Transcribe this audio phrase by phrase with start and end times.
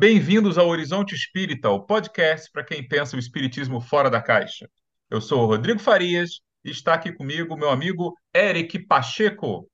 [0.00, 4.66] Bem-vindos ao Horizonte Espírita, o podcast para quem pensa o espiritismo fora da caixa.
[5.10, 9.68] Eu sou o Rodrigo Farias e está aqui comigo meu amigo Eric Pacheco.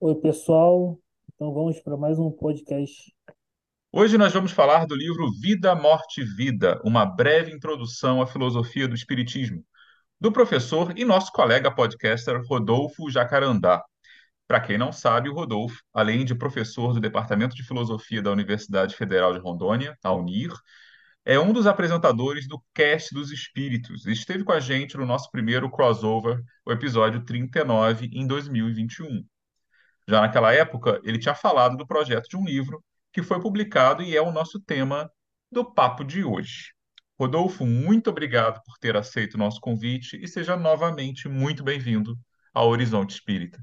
[0.00, 0.98] Oi, pessoal.
[1.32, 3.14] Então vamos para mais um podcast.
[3.92, 8.88] Hoje nós vamos falar do livro Vida, Morte e Vida, uma breve introdução à filosofia
[8.88, 9.64] do espiritismo,
[10.20, 13.84] do professor e nosso colega podcaster Rodolfo Jacarandá.
[14.46, 18.94] Para quem não sabe, o Rodolfo, além de professor do Departamento de Filosofia da Universidade
[18.94, 20.52] Federal de Rondônia, a UNIR,
[21.24, 25.68] é um dos apresentadores do Cast dos Espíritos esteve com a gente no nosso primeiro
[25.68, 29.24] crossover, o episódio 39, em 2021.
[30.08, 32.80] Já naquela época, ele tinha falado do projeto de um livro
[33.12, 35.10] que foi publicado e é o nosso tema
[35.50, 36.72] do papo de hoje.
[37.18, 42.16] Rodolfo, muito obrigado por ter aceito o nosso convite e seja novamente muito bem-vindo
[42.54, 43.58] ao Horizonte Espírita.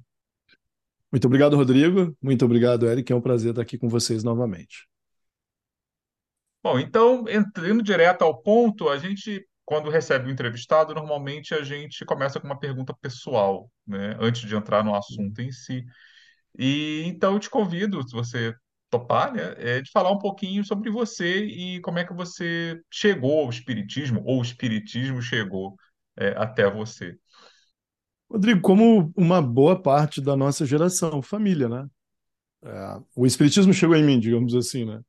[1.14, 2.18] Muito obrigado, Rodrigo.
[2.20, 3.14] Muito obrigado, Eric.
[3.14, 4.88] É um prazer estar aqui com vocês novamente.
[6.64, 12.04] Bom, então, entrando direto ao ponto, a gente, quando recebe um entrevistado, normalmente a gente
[12.04, 15.86] começa com uma pergunta pessoal, né, antes de entrar no assunto em si.
[16.58, 18.52] E então eu te convido, se você
[18.90, 23.42] topar, né, é, de falar um pouquinho sobre você e como é que você chegou
[23.42, 25.76] ao espiritismo, ou o espiritismo chegou
[26.18, 27.16] é, até você.
[28.34, 31.88] Rodrigo, como uma boa parte da nossa geração, família, né?
[32.64, 35.02] É, o espiritismo chegou em mim, digamos assim, né?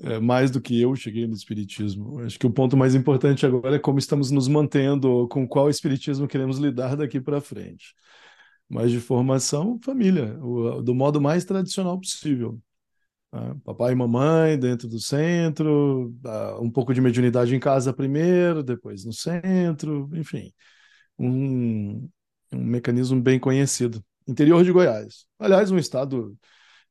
[0.00, 2.20] É, mais do que eu cheguei no espiritismo.
[2.20, 6.28] Acho que o ponto mais importante agora é como estamos nos mantendo, com qual espiritismo
[6.28, 7.94] queremos lidar daqui para frente.
[8.68, 12.60] Mas de formação, família, o, do modo mais tradicional possível.
[13.32, 13.56] Né?
[13.64, 16.14] Papai e mamãe dentro do centro,
[16.60, 20.52] um pouco de mediunidade em casa primeiro, depois no centro, enfim.
[21.18, 22.08] Um,
[22.52, 24.02] um mecanismo bem conhecido.
[24.26, 25.26] Interior de Goiás.
[25.38, 26.36] Aliás, um estado,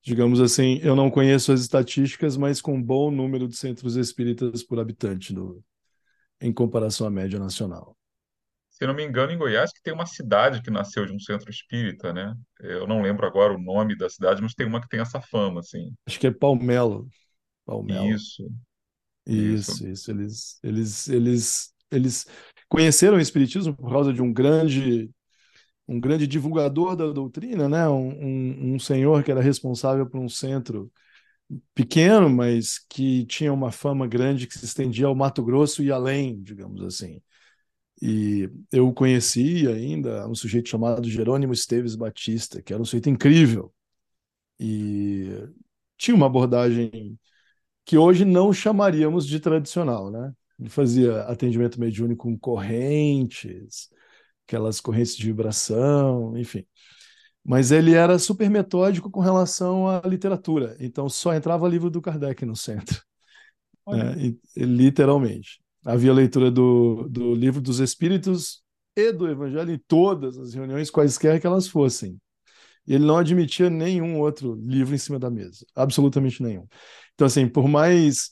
[0.03, 4.63] digamos assim, eu não conheço as estatísticas, mas com um bom número de centros espíritas
[4.63, 5.63] por habitante do,
[6.41, 7.95] em comparação à média nacional.
[8.69, 11.51] Se não me engano, em Goiás, que tem uma cidade que nasceu de um centro
[11.51, 12.33] espírita, né?
[12.59, 15.59] Eu não lembro agora o nome da cidade, mas tem uma que tem essa fama,
[15.59, 15.93] assim.
[16.07, 17.07] Acho que é Palmelo.
[17.63, 18.07] Palmelo.
[18.07, 18.49] Isso.
[19.25, 19.87] Isso, isso.
[19.87, 20.11] isso.
[20.11, 22.27] Eles, eles, eles, eles
[22.67, 25.11] conheceram o espiritismo por causa de um grande
[25.91, 27.87] um grande divulgador da doutrina, né?
[27.89, 30.91] Um, um, um, senhor que era responsável por um centro
[31.75, 36.41] pequeno, mas que tinha uma fama grande que se estendia ao Mato Grosso e além,
[36.41, 37.21] digamos assim.
[38.01, 43.73] E eu conheci ainda um sujeito chamado Jerônimo Esteves Batista, que era um sujeito incrível.
[44.59, 45.29] E
[45.97, 47.19] tinha uma abordagem
[47.85, 50.33] que hoje não chamaríamos de tradicional, né?
[50.59, 53.89] Ele fazia atendimento mediúnico com correntes,
[54.51, 56.65] aquelas correntes de vibração, enfim.
[57.43, 62.45] Mas ele era super metódico com relação à literatura, então só entrava livro do Kardec
[62.45, 63.01] no centro,
[63.87, 64.35] né?
[64.55, 65.61] literalmente.
[65.83, 68.61] Havia leitura do, do livro dos Espíritos
[68.95, 72.19] e do Evangelho em todas as reuniões, quaisquer que elas fossem.
[72.85, 76.67] Ele não admitia nenhum outro livro em cima da mesa, absolutamente nenhum.
[77.13, 78.31] Então, assim, por mais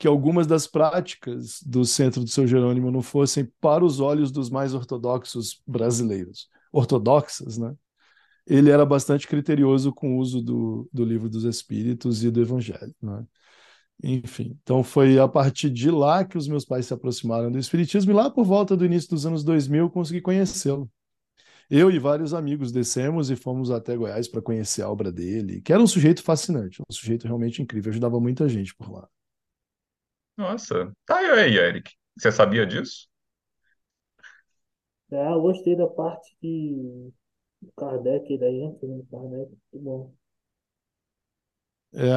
[0.00, 4.48] que algumas das práticas do Centro do Seu Jerônimo não fossem para os olhos dos
[4.48, 7.74] mais ortodoxos brasileiros, ortodoxas, né?
[8.46, 12.94] Ele era bastante criterioso com o uso do, do livro dos Espíritos e do Evangelho,
[13.02, 13.26] né?
[14.02, 18.10] Enfim, então foi a partir de lá que os meus pais se aproximaram do Espiritismo
[18.10, 20.90] e lá por volta do início dos anos 2000 eu consegui conhecê-lo.
[21.68, 25.74] Eu e vários amigos descemos e fomos até Goiás para conhecer a obra dele, que
[25.74, 29.06] era um sujeito fascinante, um sujeito realmente incrível, ajudava muita gente por lá.
[30.40, 31.92] Nossa, tá aí, Eric.
[32.18, 33.08] Você sabia disso?
[35.12, 37.12] É, eu gostei da parte que
[37.62, 40.14] o Kardec daí entra no Kardec, muito bom.
[41.94, 42.08] É,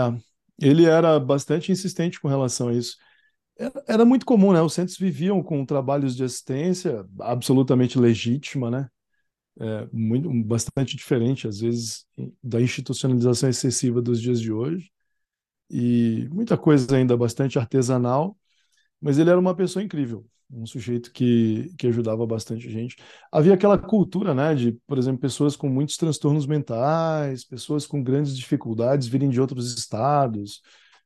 [0.61, 2.97] ele era bastante insistente com relação a isso.
[3.57, 4.61] Era, era muito comum, né?
[4.61, 8.89] Os centros viviam com trabalhos de assistência absolutamente legítima, né?
[9.59, 12.05] É, muito, bastante diferente, às vezes,
[12.43, 14.91] da institucionalização excessiva dos dias de hoje
[15.69, 18.37] e muita coisa ainda bastante artesanal,
[19.01, 22.95] mas ele era uma pessoa incrível, um sujeito que, que ajudava bastante gente.
[23.31, 28.37] Havia aquela cultura, né, de, por exemplo, pessoas com muitos transtornos mentais, pessoas com grandes
[28.37, 30.61] dificuldades virem de outros estados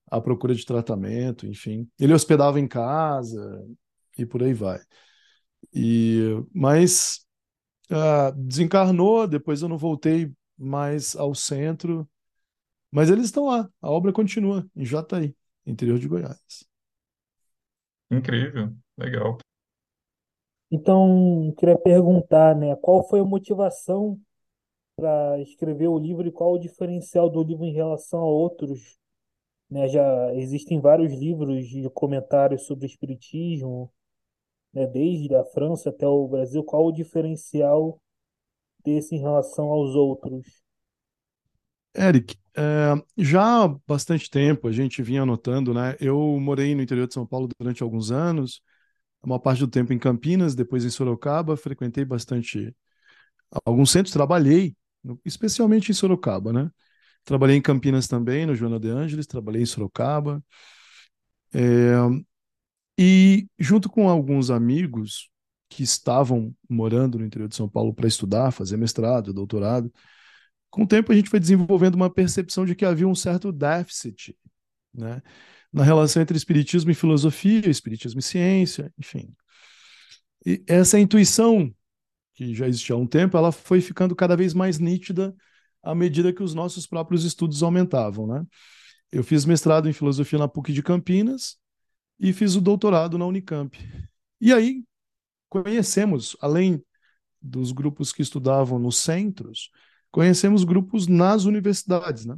[0.10, 1.88] à procura de tratamento, enfim.
[2.00, 3.66] Ele hospedava em casa
[4.18, 4.80] e por aí vai.
[5.74, 6.22] E
[6.54, 7.26] mas
[7.92, 12.08] uh, desencarnou, depois eu não voltei mais ao centro
[12.92, 15.36] mas eles estão lá, a obra continua em Jataí,
[15.66, 16.68] interior de Goiás.
[18.10, 19.38] Incrível, legal.
[20.72, 24.20] Então, queria perguntar, né, qual foi a motivação
[24.96, 28.98] para escrever o livro e qual o diferencial do livro em relação a outros
[29.70, 29.88] né?
[29.88, 33.92] Já existem vários livros de comentários sobre o espiritismo,
[34.74, 34.88] né?
[34.88, 36.64] Desde a França até o Brasil.
[36.64, 38.02] Qual o diferencial
[38.84, 40.64] desse em relação aos outros?
[41.98, 45.96] Eric, é, já há bastante tempo a gente vinha notando, né?
[46.00, 48.62] Eu morei no interior de São Paulo durante alguns anos,
[49.24, 52.76] uma parte do tempo em Campinas, depois em Sorocaba, frequentei bastante
[53.66, 54.76] alguns centros, trabalhei,
[55.26, 56.72] especialmente em Sorocaba, né?
[57.26, 60.44] Trabalhei em Campinas também, no Joana de Ângeles, trabalhei em Sorocaba.
[61.54, 61.96] É,
[62.98, 65.30] e junto com alguns amigos
[65.70, 69.92] que estavam morando no interior de São Paulo para estudar, fazer mestrado, doutorado,
[70.78, 74.38] com o tempo a gente foi desenvolvendo uma percepção de que havia um certo déficit
[74.94, 75.24] né,
[75.74, 79.36] na relação entre espiritismo e filosofia, espiritismo e ciência, enfim.
[80.46, 81.74] E essa intuição,
[82.36, 85.36] que já existia há um tempo, ela foi ficando cada vez mais nítida
[85.82, 88.28] à medida que os nossos próprios estudos aumentavam.
[88.28, 88.46] Né?
[89.12, 91.58] Eu fiz mestrado em filosofia na PUC de Campinas
[92.20, 93.76] e fiz o doutorado na Unicamp.
[94.40, 94.84] E aí
[95.50, 96.80] conhecemos, além
[97.42, 99.72] dos grupos que estudavam nos centros,
[100.12, 102.38] conhecemos grupos nas universidades, né?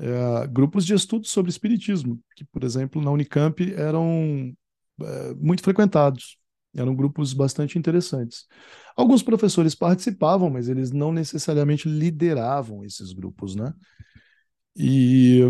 [0.00, 4.54] É, grupos de estudos sobre espiritismo, que, por exemplo, na Unicamp eram
[5.00, 6.38] é, muito frequentados,
[6.74, 8.46] eram grupos bastante interessantes.
[8.96, 13.74] Alguns professores participavam, mas eles não necessariamente lideravam esses grupos, né?
[14.76, 15.40] E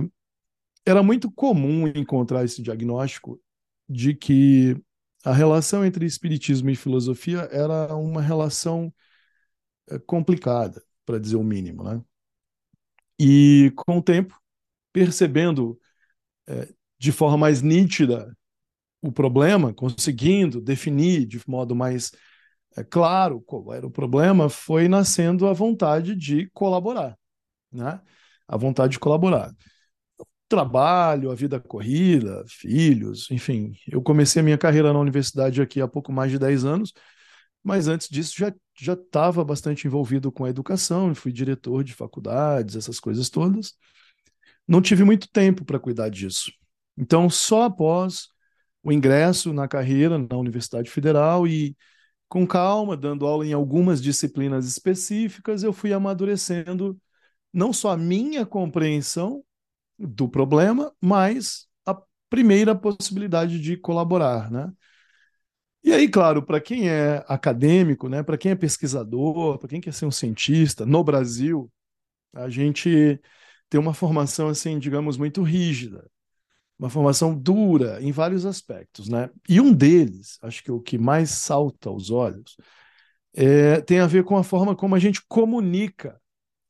[0.87, 3.39] era muito comum encontrar esse diagnóstico
[3.87, 4.77] de que
[5.25, 8.93] a relação entre espiritismo e filosofia era uma relação
[9.91, 12.03] é, complicada para dizer o mínimo, né?
[13.19, 14.39] E com o tempo,
[14.93, 15.81] percebendo
[16.47, 16.69] é,
[16.99, 18.37] de forma mais nítida
[19.03, 22.13] o problema, conseguindo definir de modo mais
[22.77, 27.17] é, claro qual era o problema, foi nascendo a vontade de colaborar,
[27.73, 28.01] né?
[28.47, 29.55] A vontade de colaborar.
[30.49, 33.75] Trabalho, a vida corrida, filhos, enfim.
[33.89, 36.93] Eu comecei a minha carreira na universidade aqui há pouco mais de 10 anos,
[37.63, 42.77] mas antes disso já já estava bastante envolvido com a educação, fui diretor de faculdades,
[42.77, 43.75] essas coisas todas.
[44.69, 46.53] Não tive muito tempo para cuidar disso.
[46.97, 48.29] Então, só após
[48.83, 51.77] o ingresso na carreira na Universidade Federal e
[52.29, 56.97] com calma, dando aula em algumas disciplinas específicas, eu fui amadurecendo
[57.53, 59.43] não só a minha compreensão
[59.99, 61.97] do problema, mas a
[62.29, 64.71] primeira possibilidade de colaborar, né?
[65.83, 69.93] E aí, claro, para quem é acadêmico, né, para quem é pesquisador, para quem quer
[69.93, 71.71] ser um cientista no Brasil,
[72.35, 73.21] a gente
[73.69, 76.09] tem uma formação assim, digamos, muito rígida,
[76.79, 79.31] uma formação dura em vários aspectos, né?
[79.49, 82.57] E um deles, acho que o que mais salta aos olhos,
[83.35, 86.21] é, tem a ver com a forma como a gente comunica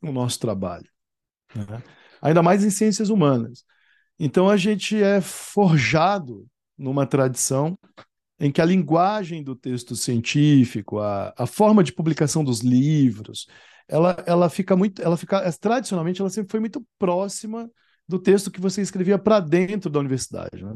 [0.03, 0.89] o nosso trabalho,
[1.55, 1.83] né?
[2.23, 3.65] ainda mais em ciências humanas.
[4.19, 6.47] Então a gente é forjado
[6.79, 7.79] numa tradição
[8.41, 13.47] em que a linguagem do texto científico, a, a forma de publicação dos livros,
[13.89, 17.71] ela, ela fica muito, ela fica tradicionalmente ela sempre foi muito próxima
[18.07, 20.75] do texto que você escrevia para dentro da universidade, né?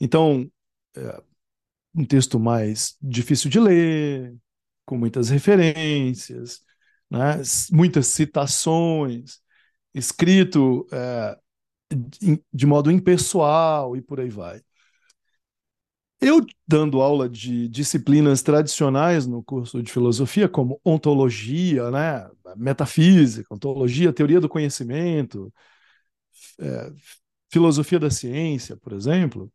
[0.00, 0.50] Então,
[0.96, 1.22] é,
[1.94, 4.34] um texto mais difícil de ler,
[4.86, 6.60] com muitas referências,
[7.10, 7.40] né?
[7.72, 9.40] muitas citações,
[9.94, 11.38] escrito é,
[12.52, 14.60] de modo impessoal e por aí vai.
[16.20, 24.12] Eu dando aula de disciplinas tradicionais no curso de filosofia, como ontologia, né, metafísica, ontologia,
[24.12, 25.52] teoria do conhecimento,
[26.58, 26.92] é,
[27.50, 29.52] filosofia da ciência, por exemplo,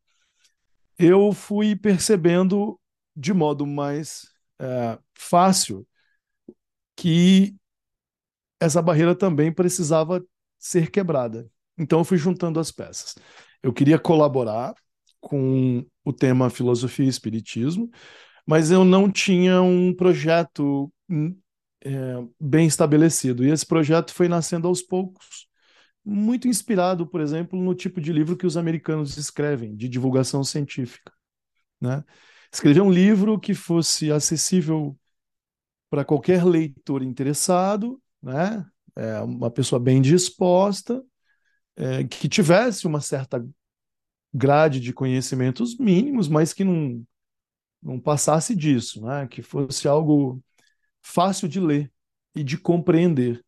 [0.97, 2.79] eu fui percebendo
[3.15, 4.27] de modo mais
[4.59, 5.87] é, fácil
[6.95, 7.55] que
[8.59, 10.23] essa barreira também precisava
[10.57, 11.49] ser quebrada.
[11.77, 13.15] Então eu fui juntando as peças.
[13.61, 14.73] Eu queria colaborar
[15.19, 17.89] com o tema filosofia e espiritismo,
[18.45, 21.35] mas eu não tinha um projeto hum,
[21.83, 21.91] é,
[22.39, 23.43] bem estabelecido.
[23.43, 25.47] E esse projeto foi nascendo aos poucos,
[26.03, 31.11] muito inspirado, por exemplo, no tipo de livro que os americanos escrevem, de divulgação científica.
[31.81, 32.03] Né?
[32.53, 34.95] Escrever um livro que fosse acessível
[35.89, 38.65] para qualquer leitor interessado, né?
[38.97, 41.03] É, uma pessoa bem disposta,
[41.75, 43.45] é, que tivesse uma certa
[44.35, 47.05] grade de conhecimentos mínimos, mas que não,
[47.81, 49.27] não passasse disso, né?
[49.27, 50.43] que fosse algo
[51.01, 51.91] fácil de ler
[52.35, 53.43] e de compreender.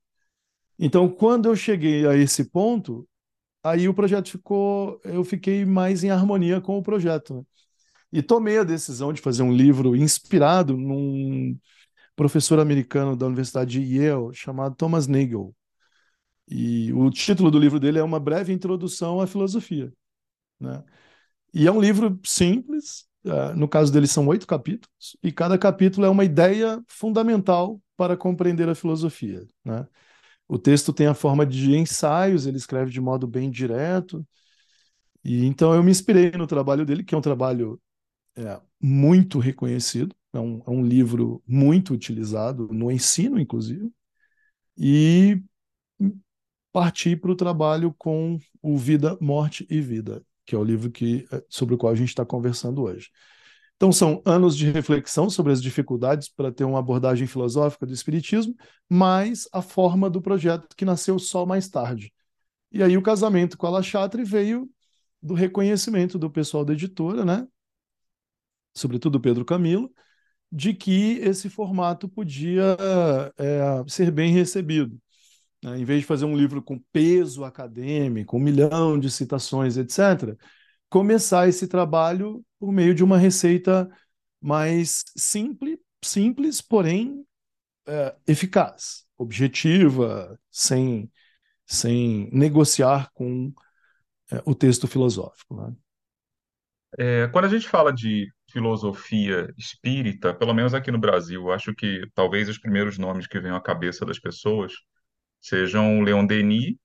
[0.79, 3.07] Então, quando eu cheguei a esse ponto,
[3.63, 7.35] aí o projeto ficou, eu fiquei mais em harmonia com o projeto.
[7.35, 7.43] Né?
[8.13, 11.57] E tomei a decisão de fazer um livro inspirado num
[12.15, 15.53] professor americano da Universidade de Yale chamado Thomas Nagel.
[16.47, 19.91] E o título do livro dele é Uma Breve Introdução à Filosofia.
[20.59, 20.83] Né?
[21.53, 26.05] E é um livro simples, uh, no caso dele são oito capítulos, e cada capítulo
[26.05, 29.45] é uma ideia fundamental para compreender a filosofia.
[29.63, 29.87] Né?
[30.47, 34.25] O texto tem a forma de ensaios, ele escreve de modo bem direto,
[35.23, 37.81] e então eu me inspirei no trabalho dele, que é um trabalho
[38.35, 43.91] é, muito reconhecido, é um, é um livro muito utilizado no ensino, inclusive,
[44.77, 45.41] e
[46.71, 51.27] parti para o trabalho com o Vida, Morte e Vida, que é o livro que,
[51.31, 53.11] é, sobre o qual a gente está conversando hoje.
[53.75, 58.55] Então, são anos de reflexão sobre as dificuldades para ter uma abordagem filosófica do Espiritismo,
[58.89, 62.11] mais a forma do projeto que nasceu só mais tarde.
[62.71, 64.67] E aí, o casamento com a La Chatre veio
[65.21, 67.47] do reconhecimento do pessoal da editora, né?
[68.77, 69.91] sobretudo Pedro Camilo,
[70.51, 72.77] de que esse formato podia
[73.37, 74.97] é, ser bem recebido.
[75.67, 75.79] Né?
[75.79, 80.37] Em vez de fazer um livro com peso acadêmico, um milhão de citações, etc.,
[80.89, 83.89] começar esse trabalho por meio de uma receita
[84.41, 87.25] mais simples, simples porém
[87.85, 91.11] é, eficaz, objetiva, sem,
[91.65, 93.53] sem negociar com
[94.31, 95.55] é, o texto filosófico.
[95.55, 95.75] Né?
[96.97, 102.07] É, quando a gente fala de filosofia espírita, pelo menos aqui no Brasil, acho que
[102.13, 104.73] talvez os primeiros nomes que venham à cabeça das pessoas
[105.41, 106.75] sejam Leon Denis,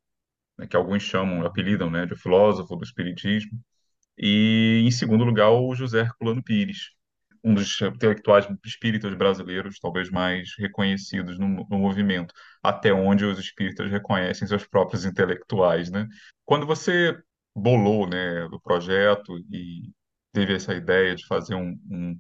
[0.59, 3.59] né, que alguns chamam, apelidam, né, de filósofo do espiritismo,
[4.19, 6.91] e em segundo lugar o José Herculano Pires,
[7.45, 12.33] um dos intelectuais espíritas brasileiros talvez mais reconhecidos no, no movimento,
[12.63, 16.07] até onde os espíritas reconhecem seus próprios intelectuais, né?
[16.45, 17.19] Quando você
[17.55, 19.91] bolou, né, o projeto e
[20.33, 22.19] teve essa ideia de fazer um, um,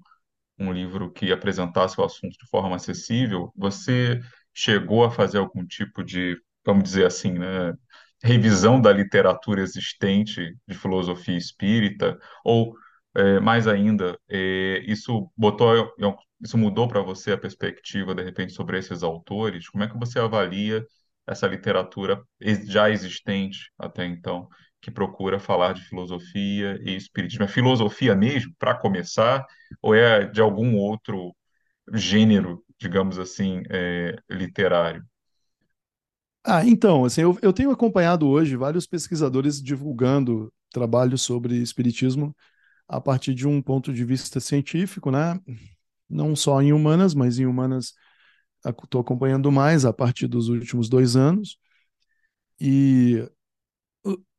[0.58, 4.20] um livro que apresentasse o assunto de forma acessível, você
[4.54, 7.74] chegou a fazer algum tipo de, vamos dizer assim, né,
[8.22, 12.74] revisão da literatura existente de filosofia espírita, ou
[13.14, 15.92] é, mais ainda, é, isso botou,
[16.40, 19.68] isso mudou para você a perspectiva de repente sobre esses autores?
[19.68, 20.84] Como é que você avalia
[21.26, 22.20] essa literatura
[22.66, 24.48] já existente até então?
[24.80, 27.44] que procura falar de filosofia e espiritismo.
[27.44, 29.46] É filosofia mesmo, para começar,
[29.80, 31.34] ou é de algum outro
[31.94, 35.04] gênero, digamos assim, é, literário?
[36.44, 42.34] Ah, então, assim, eu, eu tenho acompanhado hoje vários pesquisadores divulgando trabalhos sobre espiritismo
[42.88, 45.40] a partir de um ponto de vista científico, né?
[46.08, 47.94] Não só em humanas, mas em humanas
[48.66, 51.58] estou acompanhando mais a partir dos últimos dois anos.
[52.60, 53.22] E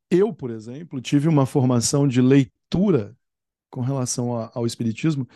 [0.09, 3.17] eu, por exemplo, tive uma formação de leitura
[3.69, 5.27] com relação a, ao Espiritismo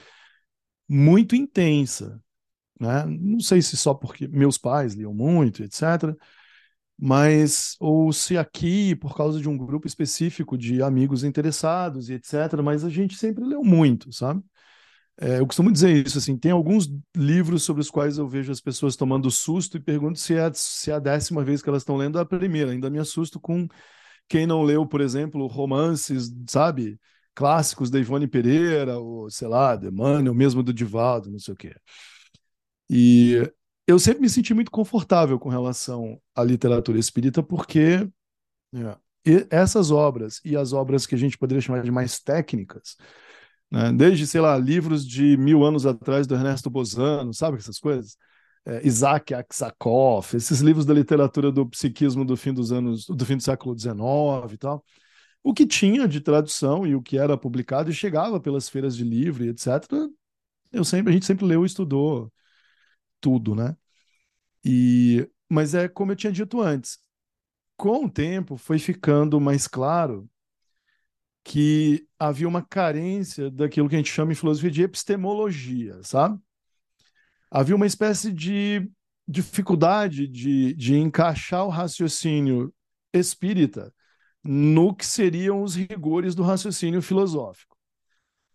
[0.88, 2.22] muito intensa.
[2.80, 3.06] Né?
[3.06, 6.16] Não sei se só porque meus pais liam muito, etc.,
[7.00, 12.62] mas ou se aqui por causa de um grupo específico de amigos interessados e etc.
[12.64, 14.44] Mas a gente sempre leu muito, sabe?
[15.20, 16.38] É, eu costumo dizer isso assim.
[16.38, 20.36] Tem alguns livros sobre os quais eu vejo as pessoas tomando susto e pergunto se
[20.36, 22.72] é, se é a décima vez que elas estão lendo a primeira.
[22.72, 23.68] Ainda me assusto com
[24.30, 27.00] quem não leu, por exemplo, romances, sabe?
[27.36, 31.58] Clássicos da Ivone Pereira, ou sei lá, de Emmanuel, mesmo do Divaldo, não sei o
[31.58, 31.76] quê.
[32.90, 33.52] E
[33.86, 38.08] eu sempre me senti muito confortável com relação à literatura espírita, porque
[38.74, 42.96] é, essas obras e as obras que a gente poderia chamar de mais técnicas,
[43.72, 48.18] né, desde, sei lá, livros de mil anos atrás do Ernesto Bozano, sabe essas coisas?
[48.68, 53.38] é, Isaac Aksakov, esses livros da literatura do psiquismo do fim dos anos, do fim
[53.38, 54.84] do século XIX e tal.
[55.44, 59.04] O que tinha de tradução e o que era publicado e chegava pelas feiras de
[59.06, 59.84] livro e etc.
[60.72, 62.32] Eu sempre, a gente sempre leu e estudou
[63.22, 63.76] tudo, né?
[64.66, 67.00] E, mas é como eu tinha dito antes,
[67.78, 70.30] com o tempo foi ficando mais claro
[71.44, 76.40] que havia uma carência daquilo que a gente chama em filosofia de epistemologia, sabe?
[77.52, 78.90] havia uma espécie de
[79.28, 82.74] dificuldade de, de encaixar o raciocínio
[83.14, 83.94] espírita
[84.44, 87.76] no que seriam os rigores do raciocínio filosófico.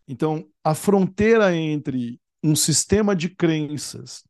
[0.09, 4.25] Então, a fronteira entre um sistema de crenças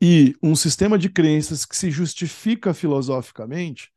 [0.00, 3.90] e um sistema de crenças que se justifica filosoficamente,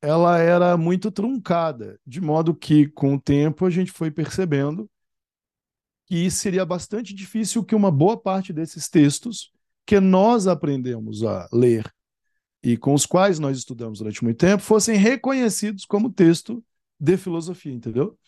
[0.00, 4.88] ela era muito truncada, de modo que, com o tempo, a gente foi percebendo
[6.06, 9.50] que seria bastante difícil que uma boa parte desses textos
[9.86, 11.90] que nós aprendemos a ler
[12.62, 16.64] e com os quais nós estudamos durante muito tempo fossem reconhecidos como texto
[16.98, 18.18] de filosofia, entendeu?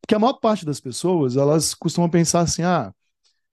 [0.00, 2.92] Porque a maior parte das pessoas, elas costumam pensar assim, ah,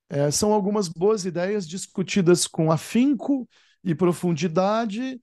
[0.08, 3.48] é, são algumas boas ideias discutidas com afinco
[3.84, 5.20] e profundidade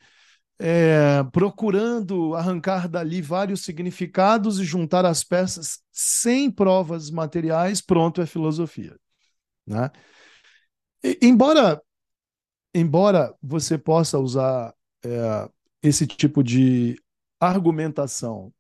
[0.60, 8.26] é, procurando arrancar dali vários significados e juntar as peças sem provas materiais, pronto, é
[8.26, 8.98] filosofia.
[9.68, 9.90] Né?
[11.04, 11.82] E, embora,
[12.74, 14.74] embora você possa usar
[15.04, 15.50] é,
[15.84, 17.02] esse tipo de
[17.40, 18.54] argumentação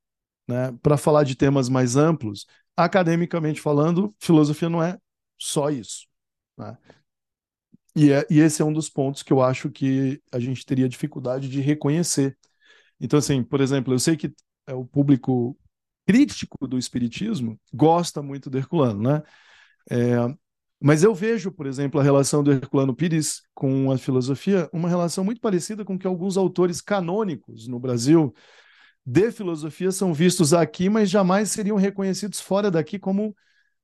[0.47, 4.97] né, para falar de temas mais amplos, academicamente falando, filosofia não é
[5.37, 6.07] só isso.
[6.57, 6.77] Né?
[7.95, 10.89] E, é, e esse é um dos pontos que eu acho que a gente teria
[10.89, 12.37] dificuldade de reconhecer.
[12.99, 14.33] Então, assim, por exemplo, eu sei que
[14.67, 15.57] é, o público
[16.05, 19.23] crítico do espiritismo gosta muito do Herculano, né?
[19.89, 20.15] É,
[20.79, 25.23] mas eu vejo, por exemplo, a relação do Herculano Pires com a filosofia, uma relação
[25.23, 28.33] muito parecida com que alguns autores canônicos no Brasil
[29.05, 33.35] de filosofia são vistos aqui, mas jamais seriam reconhecidos fora daqui como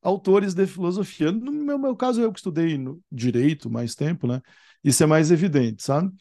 [0.01, 1.31] autores de filosofia.
[1.31, 2.77] No meu, meu caso, eu que estudei
[3.11, 4.41] direito mais tempo, né?
[4.83, 6.11] Isso é mais evidente, sabe?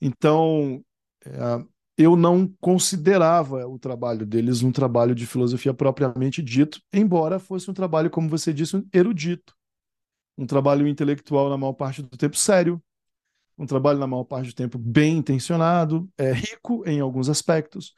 [0.00, 0.84] Então,
[1.24, 1.64] é,
[1.96, 7.74] eu não considerava o trabalho deles um trabalho de filosofia propriamente dito, embora fosse um
[7.74, 9.54] trabalho, como você disse, um erudito.
[10.36, 12.80] Um trabalho intelectual, na maior parte do tempo, sério.
[13.58, 17.92] Um trabalho, na maior parte do tempo, bem intencionado, é rico em alguns aspectos,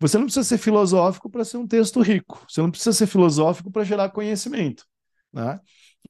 [0.00, 2.44] você não precisa ser filosófico para ser um texto rico.
[2.48, 4.84] Você não precisa ser filosófico para gerar conhecimento.
[5.32, 5.58] Né?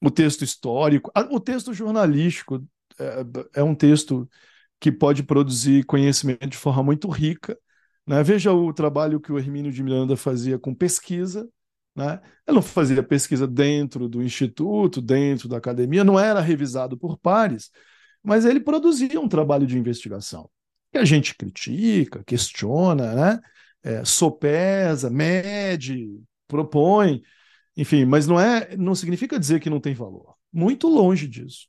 [0.02, 2.66] O texto histórico, o texto jornalístico
[2.98, 4.28] é, é, um texto
[4.80, 7.58] que pode produzir conhecimento de forma muito rica.
[8.06, 8.22] Né?
[8.22, 11.48] Veja o trabalho que o Hermínio de Miranda fazia com pesquisa.
[11.94, 12.20] Né?
[12.46, 17.70] Ele não fazia pesquisa dentro do instituto, dentro da academia, não era revisado por pares,
[18.22, 20.50] mas ele produzia um trabalho de investigação
[20.94, 23.40] que a gente critica, questiona, né?
[23.84, 27.22] É, sopesa, mede, propõe,
[27.76, 30.34] enfim, mas não é, não significa dizer que não tem valor.
[30.52, 31.68] Muito longe disso.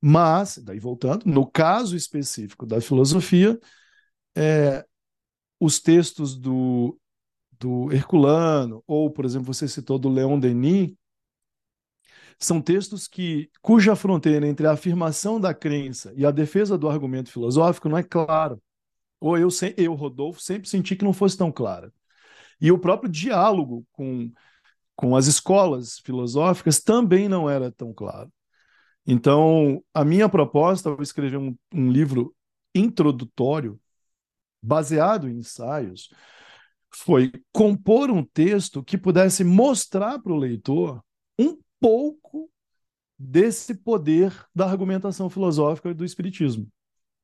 [0.00, 3.58] Mas, daí voltando, no caso específico da filosofia,
[4.36, 4.84] é,
[5.60, 6.98] os textos do,
[7.58, 10.94] do Herculano, ou, por exemplo, você citou do Leon Denis,
[12.38, 17.32] são textos que cuja fronteira entre a afirmação da crença e a defesa do argumento
[17.32, 18.58] filosófico não é clara
[19.20, 21.92] ou eu, eu, Rodolfo, sempre senti que não fosse tão clara.
[22.60, 24.32] E o próprio diálogo com,
[24.96, 28.32] com as escolas filosóficas também não era tão claro.
[29.06, 32.34] Então, a minha proposta ao escrever um, um livro
[32.74, 33.80] introdutório,
[34.62, 36.10] baseado em ensaios,
[36.90, 41.02] foi compor um texto que pudesse mostrar para o leitor
[41.38, 42.50] um pouco
[43.18, 46.68] desse poder da argumentação filosófica do Espiritismo.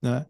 [0.03, 0.27] Né?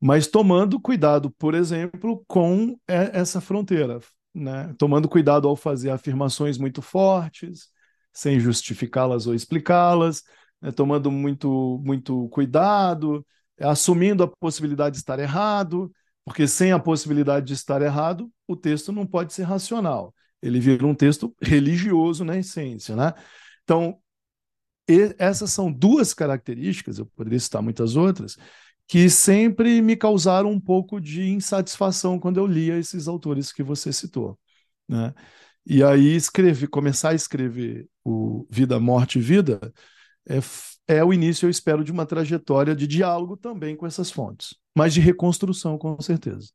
[0.00, 4.00] Mas tomando cuidado, por exemplo, com essa fronteira,
[4.34, 4.74] né?
[4.78, 7.68] tomando cuidado ao fazer afirmações muito fortes,
[8.12, 10.22] sem justificá-las ou explicá-las,
[10.60, 10.72] né?
[10.72, 13.24] tomando muito, muito cuidado,
[13.60, 15.92] assumindo a possibilidade de estar errado,
[16.24, 20.14] porque sem a possibilidade de estar errado, o texto não pode ser racional.
[20.40, 22.96] Ele vira um texto religioso na essência.
[22.96, 23.12] Né?
[23.64, 23.98] Então,
[25.18, 28.36] essas são duas características, eu poderia citar muitas outras,
[28.90, 33.92] que sempre me causaram um pouco de insatisfação quando eu lia esses autores que você
[33.92, 34.36] citou.
[34.88, 35.14] Né?
[35.64, 39.60] E aí escrever, começar a escrever o Vida, Morte e Vida
[40.28, 40.38] é,
[40.88, 44.92] é o início, eu espero, de uma trajetória de diálogo também com essas fontes, mas
[44.92, 46.50] de reconstrução, com certeza.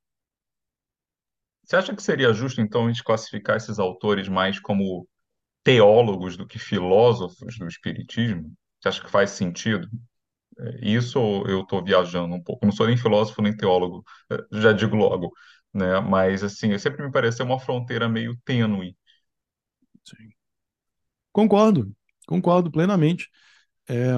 [1.64, 5.08] Você acha que seria justo, então, a gente classificar esses autores mais como
[5.64, 8.54] teólogos do que filósofos do Espiritismo?
[8.82, 9.88] Você acha que faz sentido?
[10.82, 12.66] Isso eu estou viajando um pouco.
[12.66, 15.32] Não sou nem filósofo nem teólogo, eh, já digo logo,
[15.74, 16.00] né?
[16.00, 18.96] Mas assim, sempre me pareceu uma fronteira meio tênue.
[20.04, 20.32] Sim.
[21.32, 21.94] Concordo,
[22.28, 23.30] concordo plenamente.
[23.90, 24.14] É,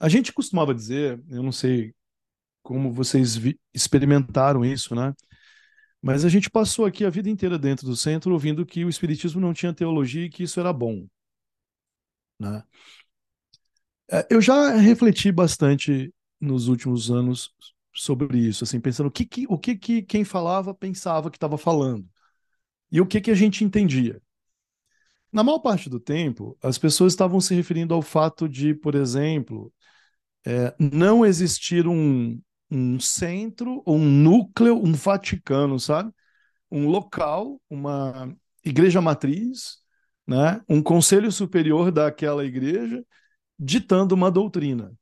[0.00, 1.94] a gente costumava dizer, eu não sei
[2.62, 3.38] como vocês
[3.74, 5.14] experimentaram isso, né?
[6.02, 9.40] Mas a gente passou aqui a vida inteira dentro do centro ouvindo que o espiritismo
[9.40, 11.06] não tinha teologia e que isso era bom,
[12.38, 12.62] né?
[14.12, 17.50] É, eu já refleti bastante nos últimos anos
[17.94, 21.56] sobre isso, assim, pensando o que, que o que, que quem falava pensava que estava
[21.56, 22.06] falando
[22.90, 24.20] e o que, que a gente entendia.
[25.32, 29.72] Na maior parte do tempo, as pessoas estavam se referindo ao fato de, por exemplo,
[30.46, 32.38] é, não existir um,
[32.70, 36.12] um centro, um núcleo, um Vaticano, sabe?
[36.70, 39.78] Um local, uma igreja matriz,
[40.26, 40.60] né?
[40.68, 43.02] um conselho superior daquela igreja
[43.62, 44.92] ditando uma doutrina,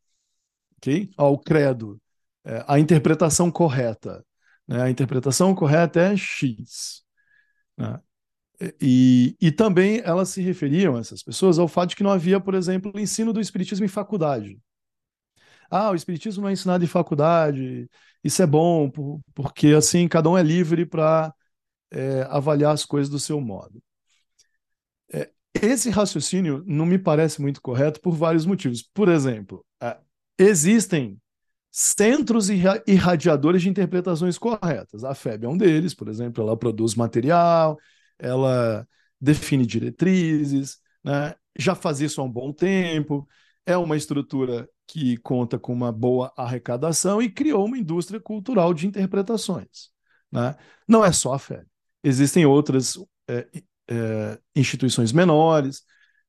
[0.79, 1.11] ok?
[1.17, 2.01] Ao credo,
[2.45, 4.25] é, a interpretação correta.
[4.69, 4.83] Né?
[4.83, 7.03] A interpretação correta é X.
[7.79, 8.01] Né?
[8.81, 12.55] E, e também elas se referiam, essas pessoas, ao fato de que não havia, por
[12.55, 14.61] exemplo, ensino do Espiritismo em faculdade.
[15.71, 17.89] ah, o espiritismo não é ensinado em faculdade,
[18.25, 18.91] isso é bom,
[19.35, 21.35] porque assim cada um é livre para
[21.91, 23.83] é, avaliar as coisas do seu modo.
[25.13, 28.83] É, esse raciocínio não me parece muito correto por vários motivos.
[28.83, 29.97] Por exemplo, é,
[30.39, 31.21] existem
[31.71, 32.49] centros
[32.87, 35.05] irradiadores de interpretações corretas.
[35.05, 37.79] A FEB é um deles, por exemplo, ela produz material,
[38.19, 38.87] ela
[39.21, 41.35] define diretrizes, né?
[41.57, 43.29] já faz isso há um bom tempo,
[43.65, 48.87] é uma estrutura que conta com uma boa arrecadação e criou uma indústria cultural de
[48.87, 49.91] interpretações.
[50.33, 50.57] Né?
[50.89, 51.67] Não é só a FEB.
[52.03, 53.47] Existem outras é,
[53.91, 55.83] é, instituições menores,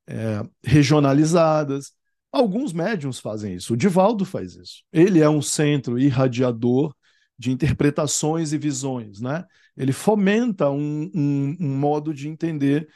[0.08, 1.91] é, regionalizadas.
[2.32, 3.74] Alguns médiums fazem isso.
[3.74, 4.84] O Divaldo faz isso.
[4.91, 6.93] Ele é um centro irradiador
[7.38, 9.45] de interpretações e visões, né?
[9.76, 12.88] Ele fomenta um, um, um modo de entender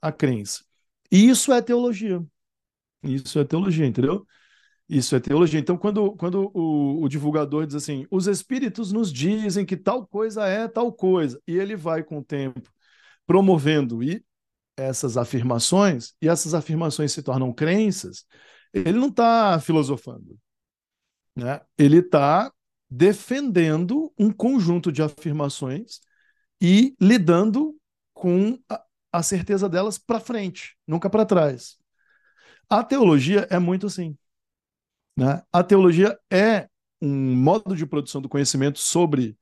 [0.00, 0.64] a crença.
[1.10, 2.22] E isso é teologia.
[3.02, 4.26] Isso é teologia, entendeu?
[4.88, 5.60] Isso é teologia.
[5.60, 10.46] Então, quando, quando o, o, divulgador diz assim, os espíritos nos dizem que tal coisa
[10.46, 12.70] é tal coisa, e ele vai com o tempo
[13.26, 14.24] promovendo e
[14.76, 18.24] essas afirmações, e essas afirmações se tornam crenças,
[18.72, 20.38] ele não está filosofando.
[21.36, 21.60] Né?
[21.78, 22.52] Ele está
[22.90, 26.00] defendendo um conjunto de afirmações
[26.60, 27.76] e lidando
[28.12, 31.76] com a, a certeza delas para frente, nunca para trás.
[32.68, 34.16] A teologia é muito assim.
[35.16, 35.42] Né?
[35.52, 36.68] A teologia é
[37.00, 39.36] um modo de produção do conhecimento sobre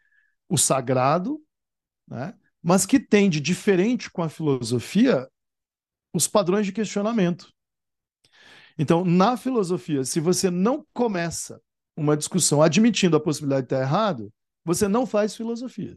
[0.48, 1.40] o sagrado,
[2.08, 2.34] né?
[2.62, 5.28] Mas que tem de diferente com a filosofia
[6.12, 7.52] os padrões de questionamento.
[8.78, 11.60] Então, na filosofia, se você não começa
[11.96, 14.32] uma discussão admitindo a possibilidade de estar errado,
[14.64, 15.96] você não faz filosofia.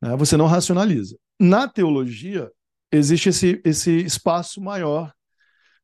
[0.00, 0.16] Né?
[0.16, 1.16] Você não racionaliza.
[1.38, 2.50] Na teologia,
[2.90, 5.12] existe esse, esse espaço maior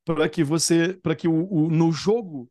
[0.04, 2.50] para que você, para que o, o, no jogo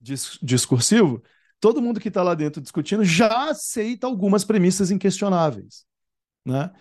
[0.00, 1.22] dis, discursivo,
[1.58, 5.84] todo mundo que está lá dentro discutindo já aceita algumas premissas inquestionáveis,
[6.48, 6.72] né?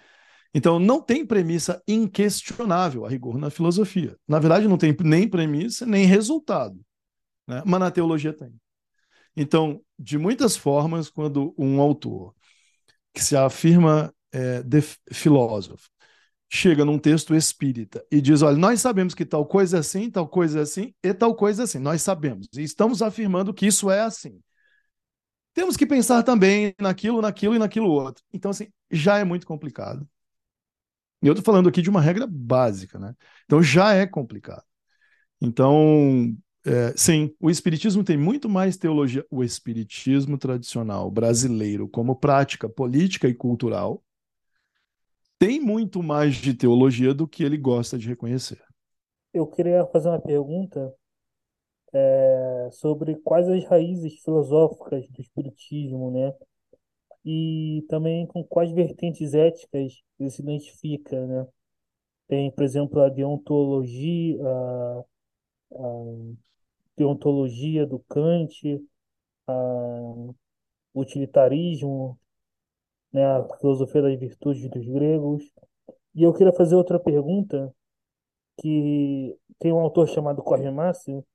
[0.54, 4.18] Então não tem premissa inquestionável a rigor na filosofia.
[4.28, 6.80] Na verdade não tem nem premissa nem resultado,
[7.48, 7.62] né?
[7.66, 8.54] Mas na teologia tem.
[9.36, 12.34] Então, de muitas formas, quando um autor
[13.14, 14.64] que se afirma é,
[15.12, 15.90] filósofo
[16.50, 20.28] chega num texto espírita e diz: olha, nós sabemos que tal coisa é assim, tal
[20.28, 21.80] coisa é assim e tal coisa é assim.
[21.80, 22.48] Nós sabemos.
[22.56, 24.40] E estamos afirmando que isso é assim.
[25.58, 28.24] Temos que pensar também naquilo, naquilo e naquilo outro.
[28.32, 30.08] Então, assim, já é muito complicado.
[31.20, 33.16] E eu estou falando aqui de uma regra básica, né?
[33.46, 34.64] Então já é complicado.
[35.42, 39.26] Então, é, sim, o Espiritismo tem muito mais teologia.
[39.32, 44.04] O Espiritismo tradicional brasileiro, como prática política e cultural,
[45.40, 48.62] tem muito mais de teologia do que ele gosta de reconhecer.
[49.34, 50.94] Eu queria fazer uma pergunta
[51.94, 56.34] é, sobre quais as raízes filosóficas do Espiritismo, né?
[57.26, 61.48] E também com quais vertentes éticas ele se identifica, né?
[62.28, 65.04] Tem, por exemplo, a deontologia, a,
[65.74, 66.34] a
[66.98, 68.82] deontologia do Kant,
[69.48, 69.54] a,
[70.94, 72.20] o utilitarismo,
[73.14, 75.44] né, a filosofia das virtudes dos gregos.
[76.16, 77.74] E eu queria fazer outra pergunta,
[78.60, 81.26] que tem um autor chamado Corre Márcio,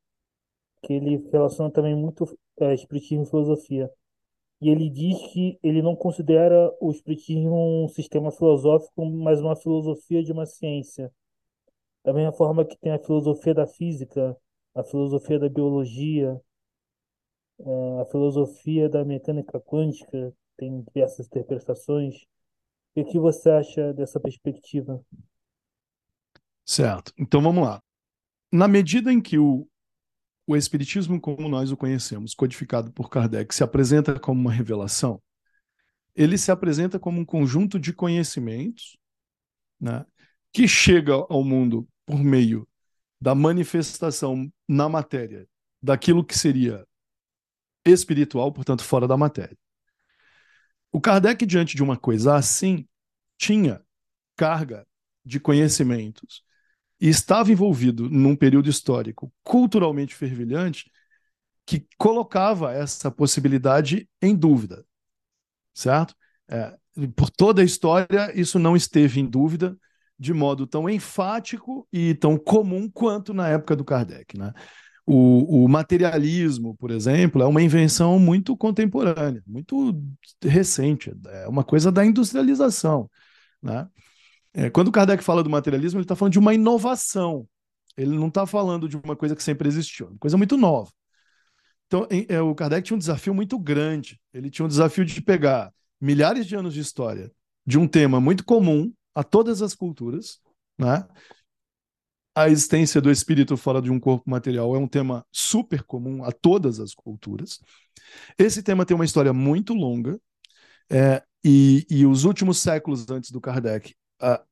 [0.83, 2.27] que ele relaciona também muito
[2.61, 3.91] é, espiritismo e filosofia.
[4.61, 10.23] E ele diz que ele não considera o espiritismo um sistema filosófico, mas uma filosofia
[10.23, 11.13] de uma ciência.
[12.05, 14.37] Da mesma forma que tem a filosofia da física,
[14.75, 16.41] a filosofia da biologia,
[17.61, 22.25] é, a filosofia da mecânica quântica, tem diversas interpretações.
[22.95, 25.05] O que você acha dessa perspectiva?
[26.65, 27.13] Certo.
[27.19, 27.83] Então vamos lá.
[28.53, 29.67] Na medida em que o,
[30.47, 35.23] o Espiritismo, como nós o conhecemos, codificado por Kardec, se apresenta como uma revelação,
[36.15, 38.97] ele se apresenta como um conjunto de conhecimentos
[39.81, 40.05] né,
[40.53, 42.69] que chega ao mundo por meio
[43.21, 45.49] da manifestação na matéria
[45.81, 46.87] daquilo que seria
[47.85, 49.57] espiritual, portanto, fora da matéria.
[50.93, 52.87] O Kardec, diante de uma coisa assim,
[53.39, 53.83] tinha
[54.37, 54.87] carga
[55.25, 56.45] de conhecimentos
[57.03, 60.89] e estava envolvido num período histórico culturalmente fervilhante
[61.67, 64.85] que colocava essa possibilidade em dúvida,
[65.75, 66.15] certo?
[66.49, 66.77] É,
[67.17, 69.77] por toda a história, isso não esteve em dúvida
[70.17, 74.53] de modo tão enfático e tão comum quanto na época do Kardec, né?
[75.05, 80.01] O, o, materialismo, por exemplo, é uma invenção muito contemporânea, muito
[80.41, 83.11] recente, é uma coisa da industrialização.
[83.61, 83.89] Né?
[84.55, 87.49] É, quando Kardec fala do materialismo, ele está falando de uma inovação.
[87.97, 90.91] Ele não está falando de uma coisa que sempre existiu, uma coisa muito nova.
[91.87, 94.21] Então, é, o Kardec tinha um desafio muito grande.
[94.33, 97.31] Ele tinha um desafio de pegar milhares de anos de história
[97.67, 100.41] de um tema muito comum a todas as culturas,
[100.79, 101.07] né?
[102.35, 106.33] A existência do espírito fora de um corpo material é um tema super comum a
[106.33, 107.61] todas as culturas.
[108.39, 110.19] Esse tema tem uma história muito longa,
[110.91, 114.43] é, e, e, os últimos séculos antes do Kardec uh,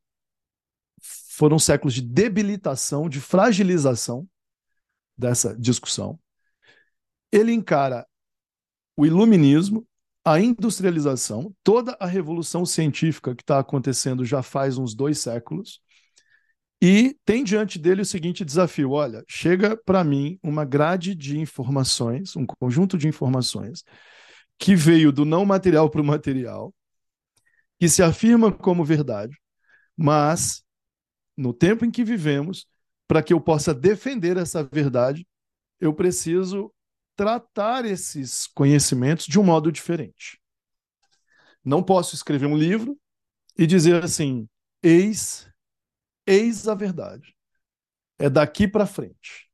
[1.01, 4.29] foram séculos de debilitação, de fragilização
[5.17, 6.19] dessa discussão.
[7.33, 8.07] Ele encara
[8.97, 9.87] o iluminismo,
[10.25, 15.81] a industrialização, toda a revolução científica que está acontecendo já faz uns dois séculos,
[16.83, 22.35] e tem diante dele o seguinte desafio: olha, chega para mim uma grade de informações,
[22.37, 23.85] um conjunto de informações,
[24.59, 26.75] que veio do não material para o material,
[27.79, 29.37] que se afirma como verdade,
[30.01, 30.65] mas
[31.37, 32.67] no tempo em que vivemos,
[33.07, 35.29] para que eu possa defender essa verdade,
[35.79, 36.73] eu preciso
[37.15, 40.41] tratar esses conhecimentos de um modo diferente.
[41.63, 42.99] Não posso escrever um livro
[43.59, 44.49] e dizer assim:
[44.83, 45.47] eis,
[46.27, 47.37] eis a verdade.
[48.19, 49.51] É daqui para frente.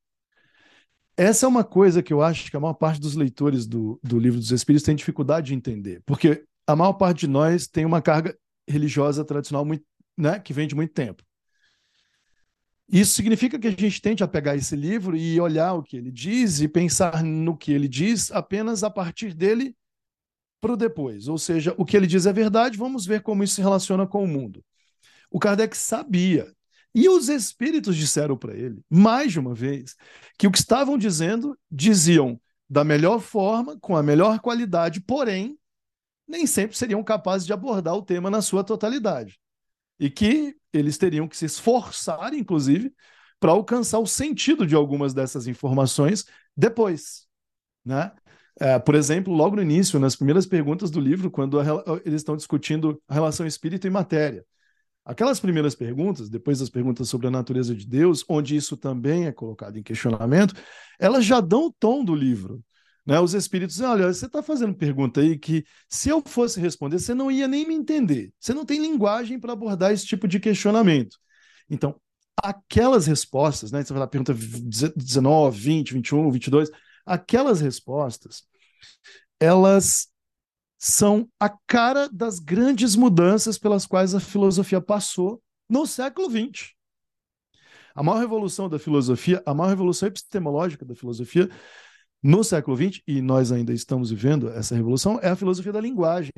[1.17, 4.19] Essa é uma coisa que eu acho que a maior parte dos leitores do, do
[4.19, 8.03] Livro dos Espíritos tem dificuldade de entender, porque a maior parte de nós tem uma
[8.03, 8.37] carga
[8.69, 9.85] religiosa tradicional muito,
[10.17, 11.23] né, que vem de muito tempo.
[12.89, 16.13] Isso significa que a gente tende a pegar esse livro e olhar o que ele
[16.13, 19.77] diz e pensar no que ele diz apenas a partir dele
[20.61, 21.27] para o depois.
[21.27, 24.23] Ou seja, o que ele diz é verdade, vamos ver como isso se relaciona com
[24.23, 24.65] o mundo.
[25.31, 26.53] O Kardec sabia.
[26.95, 29.97] E os espíritos disseram para ele, mais de uma vez,
[30.39, 35.59] que o que estavam dizendo, diziam da melhor forma, com a melhor qualidade, porém,
[36.27, 39.39] nem sempre seriam capazes de abordar o tema na sua totalidade
[39.99, 42.93] e que eles teriam que se esforçar, inclusive,
[43.41, 46.25] para alcançar o sentido de algumas dessas informações
[46.57, 47.27] depois,
[47.85, 48.13] né?
[48.59, 51.65] É, por exemplo, logo no início, nas primeiras perguntas do livro, quando a,
[52.07, 54.47] eles estão discutindo a relação espírito e matéria.
[55.05, 59.33] Aquelas primeiras perguntas, depois das perguntas sobre a natureza de Deus, onde isso também é
[59.33, 60.55] colocado em questionamento,
[60.99, 62.65] elas já dão o tom do livro.
[63.07, 63.21] Né?
[63.21, 67.31] Os espíritos olha, você está fazendo pergunta aí que, se eu fosse responder, você não
[67.31, 68.33] ia nem me entender.
[68.40, 71.16] Você não tem linguagem para abordar esse tipo de questionamento.
[71.71, 72.01] Então,
[72.42, 73.85] aquelas respostas, né?
[73.85, 76.71] Você vai lá, pergunta 19, 20, 21, 22,
[77.05, 78.42] aquelas respostas,
[79.38, 80.09] elas
[80.79, 86.73] são a cara das grandes mudanças pelas quais a filosofia passou no século XX.
[87.95, 91.49] A maior revolução da filosofia, a maior revolução epistemológica da filosofia
[92.27, 96.33] no século XX, e nós ainda estamos vivendo essa revolução, é a filosofia da linguagem.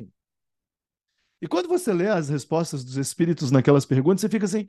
[1.41, 4.67] E quando você lê as respostas dos espíritos naquelas perguntas, você fica assim: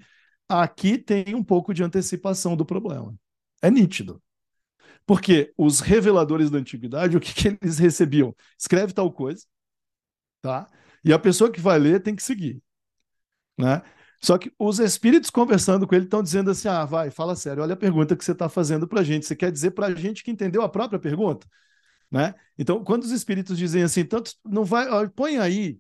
[0.49, 3.15] aqui tem um pouco de antecipação do problema.
[3.61, 4.23] É nítido.
[5.05, 8.35] Porque os reveladores da antiguidade, o que, que eles recebiam?
[8.59, 9.45] Escreve tal coisa,
[10.41, 10.69] tá?
[11.05, 12.63] E a pessoa que vai ler tem que seguir.
[13.59, 13.83] Né?
[14.23, 17.75] Só que os espíritos conversando com ele estão dizendo assim: ah, vai, fala sério, olha
[17.75, 19.27] a pergunta que você está fazendo para a gente.
[19.27, 21.47] Você quer dizer para a gente que entendeu a própria pergunta?
[22.11, 22.35] Né?
[22.59, 25.79] Então, quando os espíritos dizem assim, tanto não vai, põe aí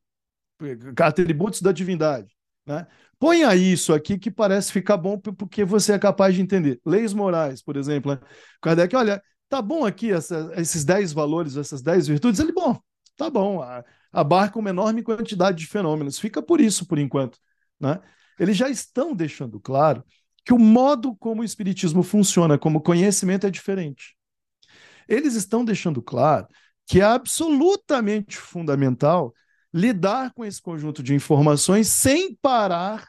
[1.00, 2.34] atributos da divindade,
[2.66, 2.86] né?
[3.18, 6.80] Põe aí isso aqui que parece ficar bom porque você é capaz de entender.
[6.86, 8.12] Leis morais, por exemplo.
[8.12, 8.20] Né?
[8.62, 12.40] Kardec, olha, tá bom aqui essa, esses 10 valores, essas 10 virtudes.
[12.40, 12.80] Ele, bom,
[13.18, 13.60] tá bom,
[14.10, 16.18] abarca uma enorme quantidade de fenômenos.
[16.18, 17.38] Fica por isso, por enquanto.
[17.78, 18.00] Né?
[18.40, 20.02] Eles já estão deixando claro
[20.42, 24.16] que o modo como o Espiritismo funciona como conhecimento é diferente.
[25.06, 26.48] Eles estão deixando claro
[26.86, 29.34] que é absolutamente fundamental
[29.72, 33.06] lidar com esse conjunto de informações sem parar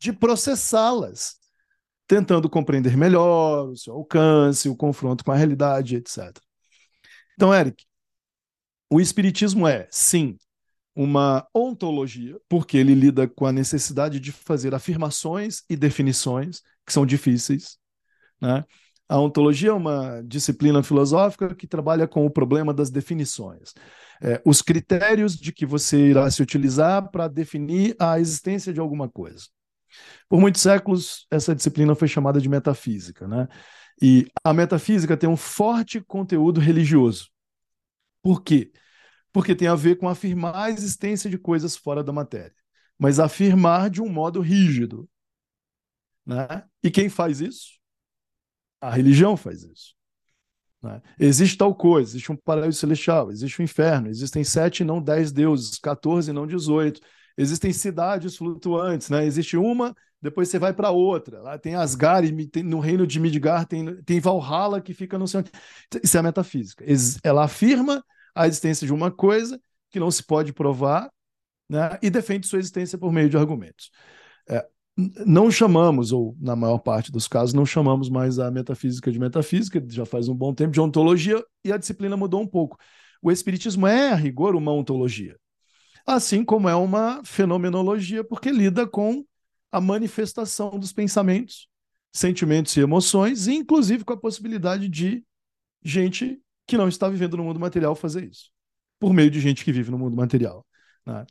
[0.00, 1.36] de processá-las,
[2.08, 6.36] tentando compreender melhor o seu alcance, o confronto com a realidade, etc.
[7.34, 7.84] Então, Eric,
[8.90, 10.36] o Espiritismo é, sim,
[10.98, 17.06] uma ontologia, porque ele lida com a necessidade de fazer afirmações e definições que são
[17.06, 17.78] difíceis.
[18.40, 18.64] Né?
[19.08, 23.74] A ontologia é uma disciplina filosófica que trabalha com o problema das definições.
[24.20, 29.08] É, os critérios de que você irá se utilizar para definir a existência de alguma
[29.08, 29.46] coisa.
[30.28, 33.28] Por muitos séculos, essa disciplina foi chamada de metafísica.
[33.28, 33.46] Né?
[34.02, 37.28] E a metafísica tem um forte conteúdo religioso.
[38.20, 38.72] Por quê?
[38.72, 38.87] porque
[39.56, 42.54] tem a ver com afirmar a existência de coisas fora da matéria,
[42.98, 45.08] mas afirmar de um modo rígido.
[46.26, 46.64] Né?
[46.82, 47.78] E quem faz isso?
[48.80, 49.94] A religião faz isso.
[50.82, 51.02] Né?
[51.18, 55.32] Existe tal coisa, existe um paraíso celestial, existe um inferno, existem sete e não dez
[55.32, 57.00] deuses, 14 e não 18.
[57.36, 59.24] existem cidades flutuantes, né?
[59.24, 61.40] Existe uma, depois você vai para outra.
[61.40, 65.42] Lá tem Asgard, no reino de Midgard tem, tem Valhalla que fica no céu.
[66.02, 66.84] Isso é a metafísica.
[67.22, 68.04] Ela afirma
[68.38, 71.10] a existência de uma coisa que não se pode provar,
[71.68, 71.98] né?
[72.00, 73.90] E defende sua existência por meio de argumentos.
[74.48, 74.64] É,
[75.26, 79.84] não chamamos, ou na maior parte dos casos, não chamamos mais a metafísica de metafísica,
[79.88, 82.78] já faz um bom tempo, de ontologia, e a disciplina mudou um pouco.
[83.20, 85.36] O Espiritismo é, a rigor, uma ontologia,
[86.06, 89.24] assim como é uma fenomenologia, porque lida com
[89.72, 91.68] a manifestação dos pensamentos,
[92.12, 95.24] sentimentos e emoções, inclusive com a possibilidade de
[95.82, 98.50] gente que não está vivendo no mundo material fazer isso,
[99.00, 100.64] por meio de gente que vive no mundo material.
[101.04, 101.24] Né?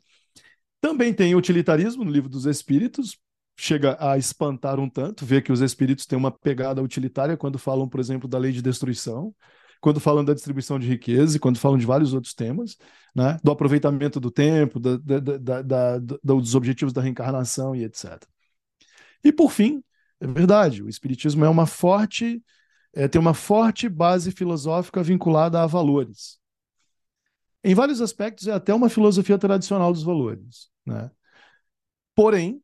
[0.80, 3.16] Também tem utilitarismo no livro dos Espíritos,
[3.56, 7.88] chega a espantar um tanto, ver que os espíritos têm uma pegada utilitária quando falam,
[7.88, 9.34] por exemplo, da lei de destruição,
[9.80, 12.76] quando falam da distribuição de riqueza e quando falam de vários outros temas,
[13.14, 13.38] né?
[13.42, 18.24] do aproveitamento do tempo, da, da, da, dos objetivos da reencarnação e etc.
[19.22, 19.82] E por fim,
[20.20, 22.42] é verdade, o espiritismo é uma forte
[22.94, 26.38] é, tem uma forte base filosófica vinculada a valores.
[27.62, 31.10] Em vários aspectos é até uma filosofia tradicional dos valores, né?
[32.14, 32.62] Porém,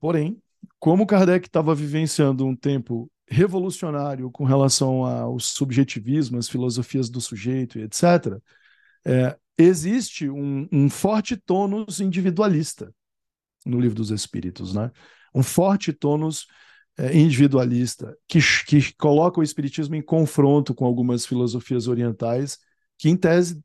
[0.00, 0.42] Porém,
[0.78, 7.78] como Kardec estava vivenciando um tempo revolucionário com relação ao subjetivismo, às filosofias do sujeito
[7.78, 8.40] e etc.,
[9.04, 12.92] é, existe um, um, forte tônus individualista
[13.64, 14.90] no Livro dos Espíritos, né?
[15.34, 16.46] um forte tônus
[17.12, 22.58] individualista que, que coloca o Espiritismo em confronto com algumas filosofias orientais
[22.98, 23.62] que, em tese,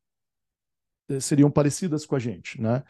[1.09, 2.59] é, seriam parecidas com a gente.
[2.61, 2.83] Né?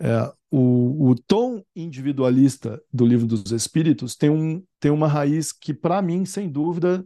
[0.00, 5.72] É, o, o, tom individualista do livro dos Espíritos tem, um, tem uma raiz que,
[5.72, 7.04] para mim, sem dúvida,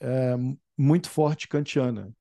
[0.00, 0.36] é
[0.76, 2.12] muito forte kantiana.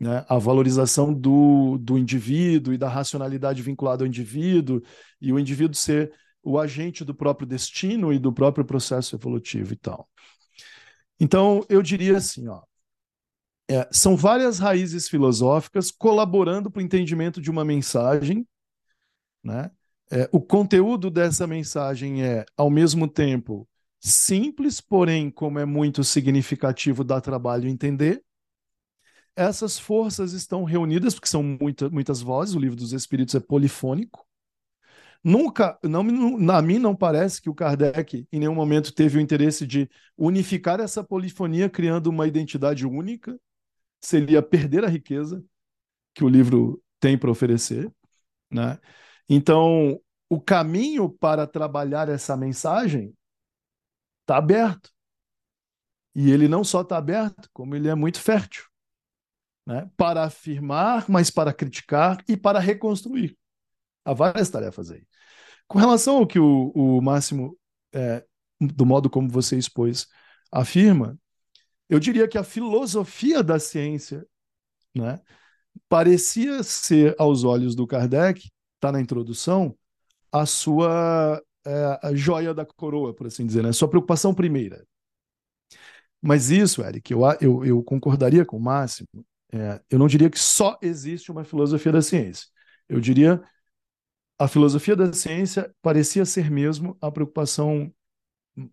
[0.00, 0.24] Né?
[0.28, 4.80] A valorização do, do indivíduo e da racionalidade vinculada ao indivíduo,
[5.20, 9.76] e o indivíduo ser o agente do próprio destino e do próprio processo evolutivo e
[9.76, 10.08] tal.
[11.20, 12.62] Então, eu diria assim, ó,
[13.70, 18.46] é, são várias raízes filosóficas colaborando para o entendimento de uma mensagem
[19.42, 19.70] né?
[20.10, 23.68] É, o conteúdo dessa mensagem é, ao mesmo tempo,
[24.00, 28.22] simples, porém, como é muito significativo, dá trabalho entender.
[29.36, 34.26] Essas forças estão reunidas, porque são muita, muitas vozes, o livro dos Espíritos é polifônico.
[35.22, 36.00] Nunca, não,
[36.50, 40.80] a mim não parece que o Kardec em nenhum momento teve o interesse de unificar
[40.80, 43.38] essa polifonia criando uma identidade única.
[44.00, 45.44] Seria perder a riqueza
[46.14, 47.92] que o livro tem para oferecer,
[48.50, 48.78] né?
[49.28, 53.14] Então, o caminho para trabalhar essa mensagem
[54.20, 54.90] está aberto.
[56.14, 58.64] E ele não só está aberto, como ele é muito fértil.
[59.66, 59.88] Né?
[59.96, 63.36] Para afirmar, mas para criticar e para reconstruir.
[64.08, 65.02] Há várias tarefas aí.
[65.66, 67.58] Com relação ao que o, o Máximo,
[67.92, 68.24] é,
[68.58, 70.06] do modo como você expôs,
[70.50, 71.18] afirma,
[71.90, 74.26] eu diria que a filosofia da ciência
[74.94, 75.20] né,
[75.88, 79.76] parecia ser, aos olhos do Kardec, está na introdução,
[80.32, 83.72] a sua é, a joia da coroa, por assim dizer, né?
[83.72, 84.86] sua preocupação primeira.
[86.22, 89.08] Mas isso, Eric, eu, eu, eu concordaria com o Máximo.
[89.52, 92.46] É, eu não diria que só existe uma filosofia da ciência.
[92.88, 93.42] Eu diria
[94.38, 97.92] a filosofia da ciência parecia ser mesmo a preocupação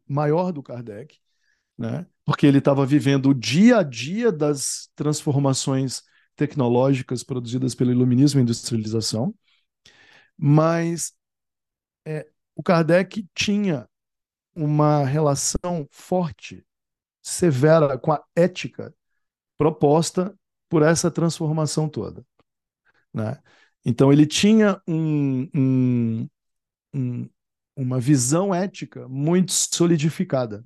[0.07, 1.19] maior do Kardec,
[1.77, 2.05] né?
[2.23, 6.03] porque ele estava vivendo o dia a dia das transformações
[6.35, 9.33] tecnológicas produzidas pelo iluminismo e industrialização,
[10.37, 11.13] mas
[12.05, 13.87] é, o Kardec tinha
[14.53, 16.65] uma relação forte,
[17.21, 18.93] severa com a ética
[19.57, 20.37] proposta
[20.69, 22.25] por essa transformação toda.
[23.13, 23.41] Né?
[23.85, 26.29] Então, ele tinha um, um,
[26.93, 27.29] um,
[27.75, 30.63] uma visão ética muito solidificada.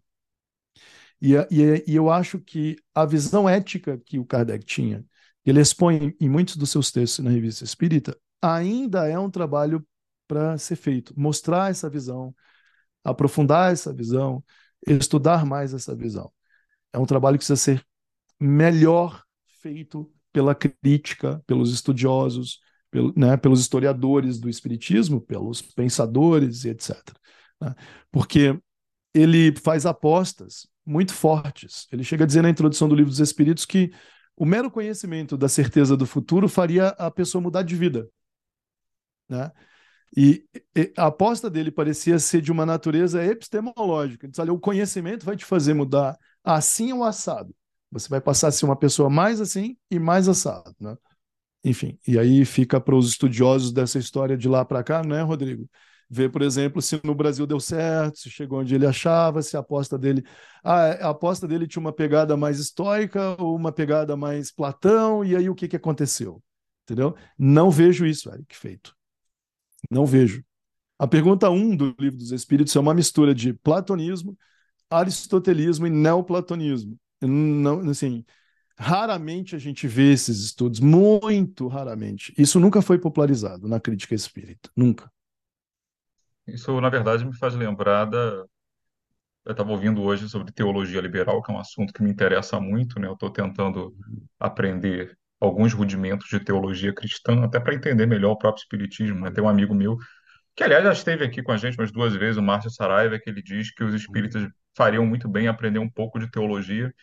[1.22, 5.06] E, e, e, eu acho que a visão ética que o Kardec tinha,
[5.46, 9.86] ele expõe em muitos dos seus textos na Revista Espírita, ainda é um trabalho
[10.28, 11.14] para ser feito.
[11.20, 12.34] Mostrar essa visão,
[13.04, 14.44] aprofundar essa visão,
[14.88, 16.32] estudar mais essa visão.
[16.94, 17.86] É um trabalho que precisa ser
[18.40, 19.24] melhor
[19.62, 22.60] feito pela crítica, pelos estudiosos,
[22.92, 26.96] pelo, né, pelos historiadores do Espiritismo, pelos pensadores e etc.
[27.62, 27.76] Né?
[28.12, 28.60] Porque
[29.14, 31.88] ele faz apostas muito fortes.
[31.92, 33.92] Ele chega a dizer na introdução do Livro dos Espíritos que
[34.36, 38.08] o mero conhecimento da certeza do futuro faria a pessoa mudar de vida.
[39.28, 39.52] Né?
[40.16, 40.44] E,
[40.76, 44.26] e, a aposta dele parecia ser de uma natureza epistemológica.
[44.26, 47.54] Ele disse, olha, o conhecimento vai te fazer mudar assim ou assado.
[47.92, 50.76] Você vai passar a ser uma pessoa mais assim e mais assado.
[50.80, 50.96] Né?
[51.64, 55.22] Enfim, e aí fica para os estudiosos dessa história de lá para cá, não é,
[55.22, 55.70] Rodrigo?
[56.10, 59.60] ver, por exemplo, se no Brasil deu certo, se chegou onde ele achava, se a
[59.60, 60.24] aposta dele.
[60.64, 65.36] Ah, a aposta dele tinha uma pegada mais estoica ou uma pegada mais Platão, e
[65.36, 66.42] aí o que, que aconteceu?
[66.84, 67.16] Entendeu?
[67.38, 68.96] Não vejo isso, Eric, feito.
[69.90, 70.44] Não vejo.
[71.00, 74.38] A pergunta 1 um do Livro dos Espíritos é uma mistura de platonismo,
[74.90, 76.98] aristotelismo e neoplatonismo.
[77.22, 78.26] Não, assim,
[78.80, 82.34] raramente a gente vê esses estudos, muito raramente.
[82.38, 85.12] Isso nunca foi popularizado na crítica espírita, nunca.
[86.48, 88.46] Isso, na verdade, me faz lembrar da.
[89.46, 93.00] Eu estava ouvindo hoje sobre teologia liberal, que é um assunto que me interessa muito,
[93.00, 93.08] né?
[93.08, 93.94] Eu estou tentando
[94.40, 99.32] aprender alguns rudimentos de teologia cristã, até para entender melhor o próprio espiritismo, né?
[99.32, 99.98] Tem um amigo meu
[100.56, 103.30] que, aliás, já esteve aqui com a gente umas duas vezes, o Márcio Saraiva, que
[103.30, 106.94] ele diz que os espíritas fariam muito bem aprender um pouco de teologia,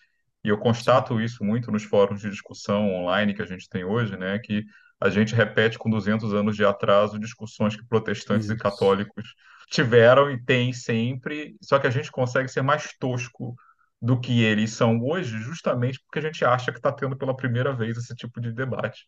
[0.47, 4.17] e eu constato isso muito nos fóruns de discussão online que a gente tem hoje,
[4.17, 4.39] né?
[4.39, 4.65] Que
[5.01, 8.55] a gente repete com 200 anos de atraso discussões que protestantes Isso.
[8.55, 9.35] e católicos
[9.69, 13.57] tiveram e têm sempre, só que a gente consegue ser mais tosco
[14.01, 17.75] do que eles são hoje, justamente porque a gente acha que está tendo pela primeira
[17.75, 19.05] vez esse tipo de debate.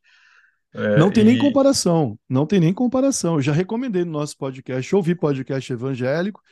[0.75, 1.27] É, não tem e...
[1.27, 3.37] nem comparação, não tem nem comparação.
[3.37, 6.43] Eu já recomendei no nosso podcast, ouvir podcast evangélico.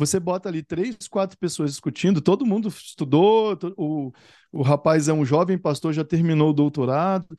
[0.00, 4.10] Você bota ali três, quatro pessoas discutindo, todo mundo estudou, o,
[4.50, 7.36] o rapaz é um jovem pastor, já terminou o doutorado,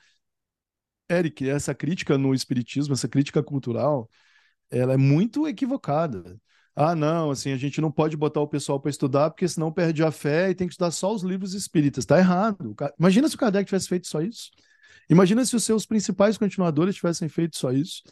[1.10, 4.08] Eric, essa crítica no espiritismo, essa crítica cultural,
[4.70, 6.40] ela é muito equivocada.
[6.76, 10.04] Ah, não, assim, a gente não pode botar o pessoal para estudar porque senão perde
[10.04, 12.04] a fé e tem que estudar só os livros espíritas.
[12.04, 12.76] Está errado.
[13.00, 14.52] Imagina se o Kardec tivesse feito só isso.
[15.10, 18.04] Imagina se os seus principais continuadores tivessem feito só isso.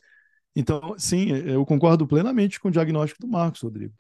[0.56, 3.94] Então, sim, é, eu concordo plenamente com o diagnóstico do Marcos, Rodrigo.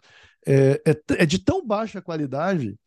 [0.45, 2.77] É, é, é de tão baixa qualidade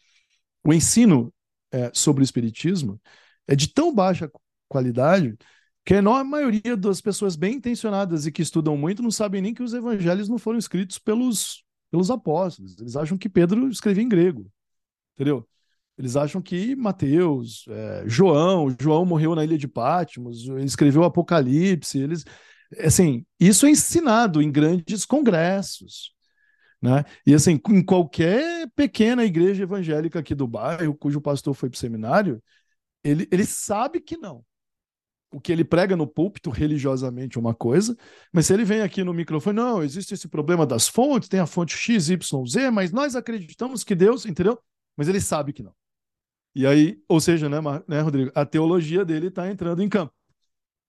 [0.64, 1.32] o ensino
[1.70, 3.00] é, sobre o espiritismo,
[3.46, 4.30] é de tão baixa
[4.68, 5.36] qualidade
[5.84, 9.52] que a enorme maioria das pessoas bem intencionadas e que estudam muito não sabem nem
[9.54, 12.78] que os evangelhos não foram escritos pelos, pelos apóstolos.
[12.78, 14.46] Eles acham que Pedro escrevia em grego,
[15.14, 15.46] entendeu?
[15.98, 21.04] Eles acham que Mateus, é, João, João morreu na ilha de Patmos, ele escreveu o
[21.04, 22.24] Apocalipse, eles,
[22.78, 26.14] assim, isso é ensinado em grandes congressos,
[26.80, 27.04] né?
[27.26, 31.80] E assim, em qualquer pequena igreja evangélica aqui do bairro, cujo pastor foi para o
[31.80, 32.42] seminário,
[33.04, 34.44] ele, ele sabe que não
[35.32, 37.96] o que ele prega no púlpito religiosamente uma coisa,
[38.32, 41.46] mas se ele vem aqui no microfone, não, existe esse problema das fontes, tem a
[41.46, 44.58] fonte X, Y, Z, mas nós acreditamos que Deus, entendeu?
[44.96, 45.74] Mas ele sabe que não.
[46.54, 47.58] E aí, ou seja, né,
[47.88, 50.12] né Rodrigo, a teologia dele está entrando em campo.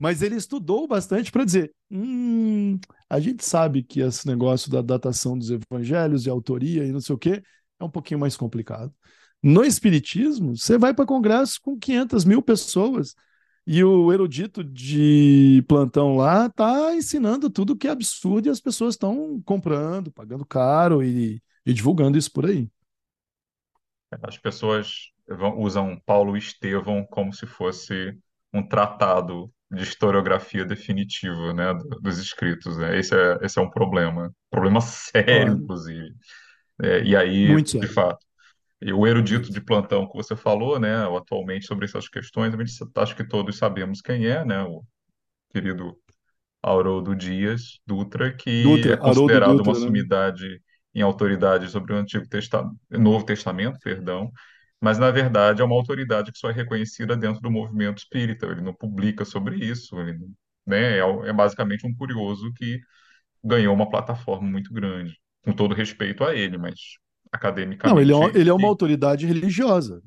[0.03, 2.77] Mas ele estudou bastante para dizer: hum,
[3.09, 7.15] a gente sabe que esse negócio da datação dos evangelhos e autoria e não sei
[7.15, 7.41] o quê
[7.79, 8.93] é um pouquinho mais complicado.
[9.41, 13.15] No Espiritismo, você vai para congresso com 500 mil pessoas
[13.65, 18.95] e o erudito de plantão lá tá ensinando tudo que é absurdo e as pessoas
[18.95, 22.69] estão comprando, pagando caro e, e, divulgando isso por aí.
[24.21, 25.13] As pessoas
[25.57, 28.17] usam Paulo Estevão como se fosse
[28.53, 32.77] um tratado de historiografia definitivo, né, dos escritos.
[32.77, 32.99] Né?
[32.99, 36.13] Esse, é, esse é um problema, problema sério, inclusive.
[36.81, 37.93] É, e aí, Muito de sério.
[37.93, 38.25] fato,
[38.81, 42.53] e o erudito de plantão que você falou, né, atualmente sobre essas questões,
[42.95, 44.83] acho que todos sabemos quem é, né, o
[45.51, 45.97] querido
[46.61, 49.85] Haroldo Dias Dutra, que Dutra, é considerado Dutra, uma né?
[49.85, 50.61] sumidade
[50.93, 54.31] em autoridade sobre o Antigo Testamento, Novo Testamento, perdão,
[54.83, 58.47] mas na verdade é uma autoridade que só é reconhecida dentro do movimento espírita.
[58.47, 60.19] Ele não publica sobre isso, ele,
[60.67, 62.81] né, é, é basicamente um curioso que
[63.41, 65.17] ganhou uma plataforma muito grande.
[65.41, 66.97] Com todo respeito a ele, mas
[67.31, 67.95] academicamente.
[67.95, 70.01] Não, ele é, ele é uma autoridade religiosa.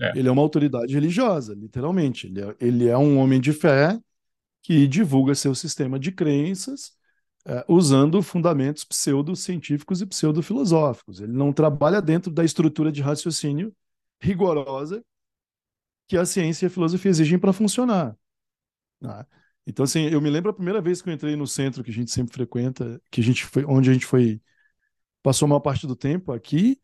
[0.00, 0.16] É.
[0.16, 2.28] Ele é uma autoridade religiosa, literalmente.
[2.28, 3.98] Ele é, ele é um homem de fé
[4.62, 6.92] que divulga seu sistema de crenças
[7.44, 11.18] é, usando fundamentos pseudocientíficos e pseudofilosóficos.
[11.18, 13.74] Ele não trabalha dentro da estrutura de raciocínio
[14.24, 15.04] rigorosa
[16.06, 18.16] que a ciência e a filosofia exigem para funcionar.
[19.00, 19.26] Né?
[19.66, 21.94] Então, assim, eu me lembro a primeira vez que eu entrei no centro que a
[21.94, 24.40] gente sempre frequenta, que a gente foi, onde a gente foi
[25.22, 26.78] passou a maior parte do tempo aqui.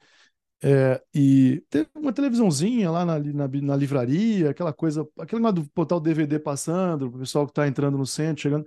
[0.62, 5.66] É, e teve uma televisãozinha lá na, na, na, livraria, aquela coisa, aquele lá do
[5.74, 8.66] botar o DVD passando, o pessoal que está entrando no centro, chegando.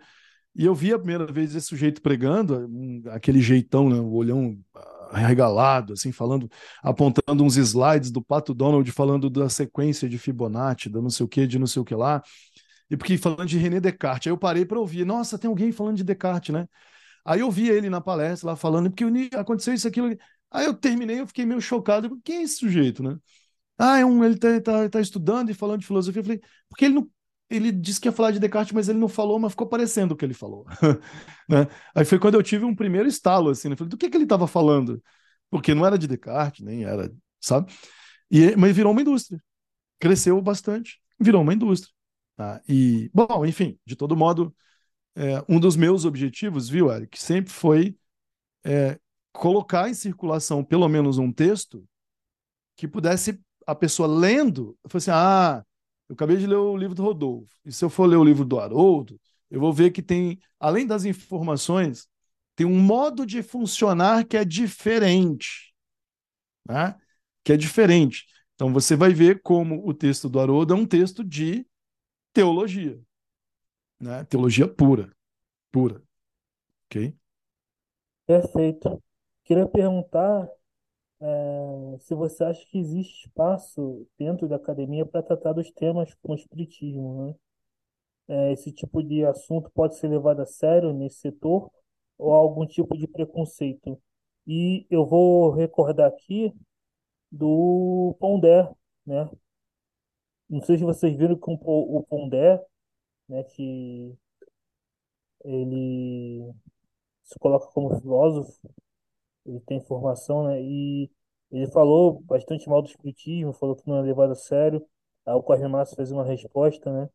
[0.56, 4.58] E eu vi a primeira vez esse sujeito pregando, um, aquele jeitão, né, o olhão
[5.14, 6.50] arregalado, assim, falando,
[6.82, 11.30] apontando uns slides do Pato Donald falando da sequência de Fibonacci, da não sei o
[11.30, 12.22] que, de não sei o que lá.
[12.90, 15.98] E porque falando de René Descartes, aí eu parei para ouvir, nossa, tem alguém falando
[15.98, 16.68] de Descartes, né?
[17.26, 19.06] Aí eu vi ele na palestra lá falando, porque
[19.36, 20.16] aconteceu isso, aquilo.
[20.52, 22.20] Aí eu terminei, eu fiquei meio chocado.
[22.24, 23.18] Quem é esse sujeito, né?
[23.78, 26.22] Ah, é um, ele tá, tá, tá estudando e falando de filosofia.
[26.22, 27.10] Eu falei, porque ele não,
[27.56, 30.18] ele disse que ia falar de Descartes, mas ele não falou, mas ficou parecendo o
[30.18, 30.66] que ele falou.
[31.48, 31.68] né?
[31.96, 33.76] Aí foi quando eu tive um primeiro estalo, assim, né?
[33.76, 35.02] Falei, do que, que ele estava falando?
[35.50, 37.72] Porque não era de Descartes, nem era, sabe?
[38.32, 39.40] E, mas virou uma indústria.
[40.00, 41.94] Cresceu bastante, virou uma indústria.
[42.36, 42.62] Tá?
[42.68, 44.56] E, bom, enfim, de todo modo,
[45.16, 47.96] é, um dos meus objetivos, viu, Eric, sempre foi
[48.64, 49.00] é,
[49.32, 51.84] colocar em circulação pelo menos um texto
[52.76, 55.64] que pudesse a pessoa lendo, fosse assim, ah,
[56.14, 58.46] eu acabei de ler o livro do Rodolfo, e se eu for ler o livro
[58.46, 62.08] do Haroldo, eu vou ver que tem, além das informações,
[62.56, 65.74] tem um modo de funcionar que é diferente,
[66.68, 66.96] né?
[67.44, 68.26] que é diferente.
[68.54, 71.66] Então você vai ver como o texto do Haroldo é um texto de
[72.32, 73.02] teologia,
[74.00, 74.24] né?
[74.26, 75.12] teologia pura,
[75.72, 76.02] pura,
[76.86, 77.16] ok?
[78.28, 79.04] Perfeito.
[79.44, 80.48] Queria perguntar
[81.24, 86.34] é, se você acha que existe espaço dentro da academia para tratar dos temas com
[86.34, 87.36] o espiritismo, né?
[88.28, 91.70] É, esse tipo de assunto pode ser levado a sério nesse setor
[92.18, 94.02] ou algum tipo de preconceito?
[94.48, 96.54] E eu vou recordar aqui
[97.32, 98.70] do Pondé,
[99.06, 99.30] né?
[100.50, 102.64] Não sei se vocês viram com o Pondé,
[103.28, 104.16] né, que
[105.46, 106.54] ele
[107.24, 108.60] se coloca como filósofo,
[109.46, 110.62] ele tem formação, né?
[110.62, 111.10] E
[111.52, 114.86] ele falou bastante mal do espiritismo, falou que não é levado a sério.
[115.26, 117.10] Aí o Corre Massa fez uma resposta, né?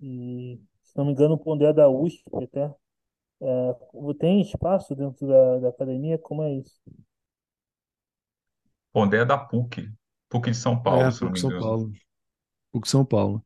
[0.00, 2.74] E, se não me engano, o Pondé é da USP até.
[3.40, 3.74] É,
[4.18, 6.18] tem espaço dentro da, da academia?
[6.18, 6.80] Como é isso?
[8.92, 9.88] Pondé é da PUC,
[10.28, 11.64] PUC de São Paulo, é, se não PUC me São engano.
[11.64, 11.92] Paulo.
[12.72, 13.44] PUC São Paulo.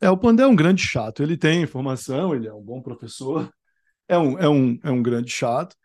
[0.00, 1.22] É, o Pondé é um grande chato.
[1.22, 3.50] Ele tem formação, ele é um bom professor,
[4.08, 5.76] é um, é um, é um grande chato,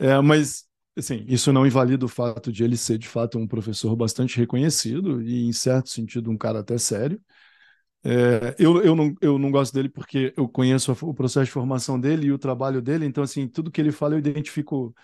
[0.00, 0.64] é, mas
[0.98, 5.22] assim, isso não invalida o fato de ele ser de fato um professor bastante reconhecido
[5.22, 7.20] e, em certo sentido, um cara até sério.
[8.04, 12.00] É, eu, eu, não, eu não gosto dele porque eu conheço o processo de formação
[12.00, 14.94] dele e o trabalho dele, então, assim, tudo que ele fala eu identifico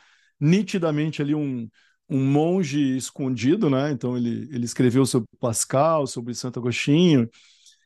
[0.40, 1.68] nitidamente ali um,
[2.08, 3.90] um monge escondido, né?
[3.92, 7.28] Então, ele, ele escreveu sobre Pascal, sobre Santo Agostinho,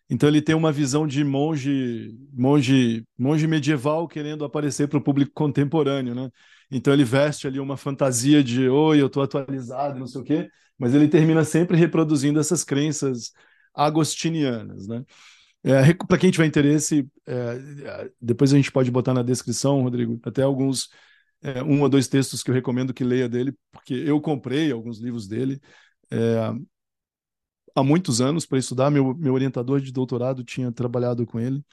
[0.08, 5.30] então ele tem uma visão de monge, monge, monge medieval querendo aparecer para o público
[5.34, 6.30] contemporâneo, né?
[6.70, 10.50] Então ele veste ali uma fantasia de oi, eu estou atualizado, não sei o quê,
[10.78, 13.32] mas ele termina sempre reproduzindo essas crenças
[13.74, 15.04] agostinianas, né?
[15.62, 20.42] É, para quem tiver interesse, é, depois a gente pode botar na descrição, Rodrigo, até
[20.42, 20.88] alguns
[21.42, 24.98] é, um ou dois textos que eu recomendo que leia dele, porque eu comprei alguns
[24.98, 25.60] livros dele
[26.10, 26.52] é,
[27.74, 28.90] há muitos anos para estudar.
[28.90, 31.64] Meu, meu orientador de doutorado tinha trabalhado com ele.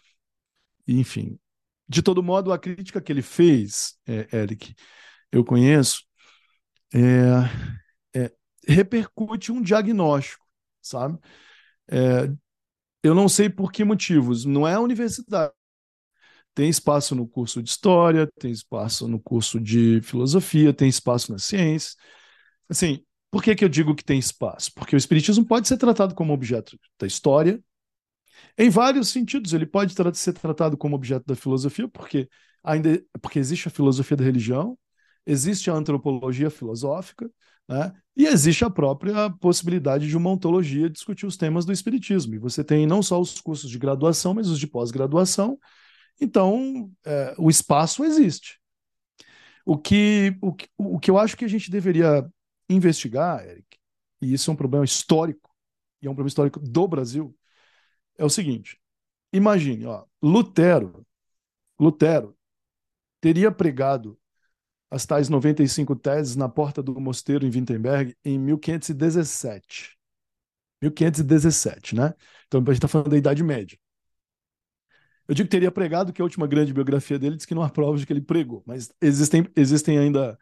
[0.87, 1.39] Enfim,
[1.87, 4.75] de todo modo, a crítica que ele fez, é, Eric,
[5.31, 6.03] eu conheço,
[6.93, 8.31] é, é,
[8.67, 10.45] repercute um diagnóstico,
[10.81, 11.17] sabe?
[11.89, 12.29] É,
[13.03, 15.53] eu não sei por que motivos, não é a universidade.
[16.53, 21.37] Tem espaço no curso de história, tem espaço no curso de filosofia, tem espaço na
[21.37, 21.91] ciência.
[22.69, 24.71] Assim, por que, que eu digo que tem espaço?
[24.73, 27.63] Porque o espiritismo pode ser tratado como objeto da história,
[28.57, 29.53] em vários sentidos.
[29.53, 32.29] Ele pode tra ser tratado como objeto da filosofia, porque
[32.63, 34.77] ainda porque existe a filosofia da religião,
[35.25, 37.29] existe a antropologia filosófica,
[37.67, 37.93] né?
[38.15, 42.33] E existe a própria possibilidade de uma ontologia discutir os temas do espiritismo.
[42.35, 45.59] E você tem não só os cursos de graduação, mas os de pós-graduação.
[46.19, 48.59] Então, é, o espaço existe.
[49.65, 52.25] O que, o, que, o que eu acho que a gente deveria
[52.69, 53.67] investigar, Eric,
[54.21, 55.51] e isso é um problema histórico,
[56.01, 57.36] e é um problema histórico do Brasil,
[58.17, 58.79] é o seguinte:
[59.33, 61.05] imagine, ó, Lutero,
[61.79, 62.37] Lutero
[63.21, 64.19] teria pregado
[64.89, 69.97] as tais 95 teses na porta do mosteiro em Wittenberg em 1517.
[70.81, 72.13] 1517, né?
[72.47, 73.77] Então a gente está falando da Idade Média.
[75.27, 77.69] Eu digo que teria pregado que a última grande biografia dele diz que não há
[77.69, 80.37] provas de que ele pregou, mas existem, existem ainda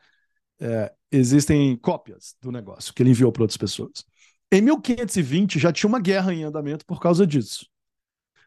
[0.59, 4.05] é, existem cópias do negócio que ele enviou para outras pessoas.
[4.51, 7.65] Em 1520 já tinha uma guerra em andamento por causa disso,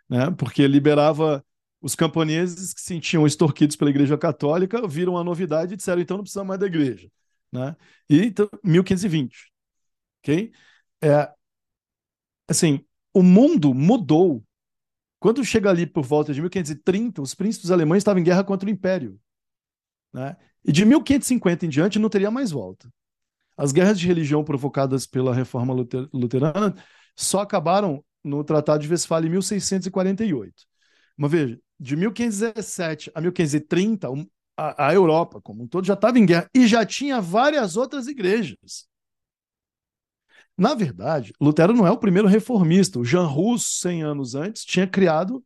[0.08, 0.30] né?
[0.32, 1.44] Porque liberava
[1.80, 6.18] os camponeses que se sentiam extorquidos pela Igreja Católica, viram a novidade e disseram então
[6.18, 7.10] não precisa mais da igreja,
[7.52, 7.76] né?
[8.08, 9.52] E então 1520,
[10.22, 10.52] ok?
[11.02, 11.32] É,
[12.46, 14.42] assim, o mundo mudou.
[15.20, 18.72] Quando chega ali por volta de 1530, os príncipes alemães estavam em guerra contra o
[18.72, 19.20] Império,
[20.12, 20.36] né?
[20.64, 22.88] E de 1550 em diante não teria mais volta.
[23.58, 25.74] As guerras de religião provocadas pela reforma
[26.12, 26.74] luterana
[27.16, 30.54] só acabaram no Tratado de Westfália em 1648.
[31.16, 34.08] Mas veja, de 1517 a 1530,
[34.56, 38.86] a, Europa como um todo já estava em guerra e já tinha várias outras igrejas.
[40.56, 42.98] Na verdade, Lutero não é o primeiro reformista.
[43.00, 45.44] O Jean Rus, 100 anos antes, tinha criado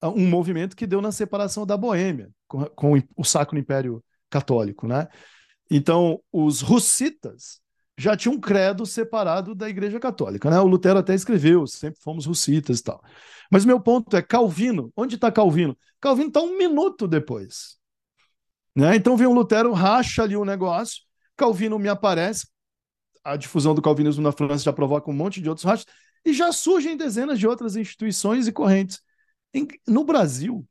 [0.00, 4.86] ah, um movimento que deu na separação da Boêmia, com, o Sacro Império Católico.
[4.88, 5.08] Né?
[5.70, 7.60] Então, os russitas
[7.96, 10.50] já tinham um credo separado da Igreja Católica.
[10.50, 10.58] Né?
[10.58, 13.02] O Lutero até escreveu, sempre fomos russitas e tal.
[13.50, 14.92] Mas meu ponto é Calvino.
[14.96, 15.76] Onde está Calvino?
[16.00, 17.78] Calvino está um minuto depois.
[18.74, 18.96] Né?
[18.96, 21.02] Então vem o Lutero, racha ali o negócio,
[21.36, 22.46] Calvino me aparece,
[23.24, 25.86] a difusão do calvinismo na França já provoca um monte de outros rachos,
[26.24, 29.00] e já surgem dezenas de outras instituições e correntes.
[29.86, 30.66] No Brasil,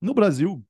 [0.00, 0.64] no Brasil,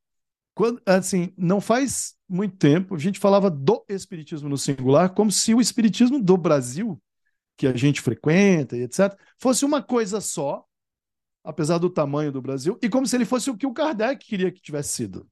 [0.55, 5.55] quando, assim, não faz muito tempo, a gente falava do espiritismo no singular, como se
[5.55, 7.01] o espiritismo do Brasil,
[7.57, 10.65] que a gente frequenta e etc., fosse uma coisa só,
[11.45, 14.51] apesar do tamanho do Brasil, e como se ele fosse o que o Kardec queria
[14.51, 15.27] que tivesse sido.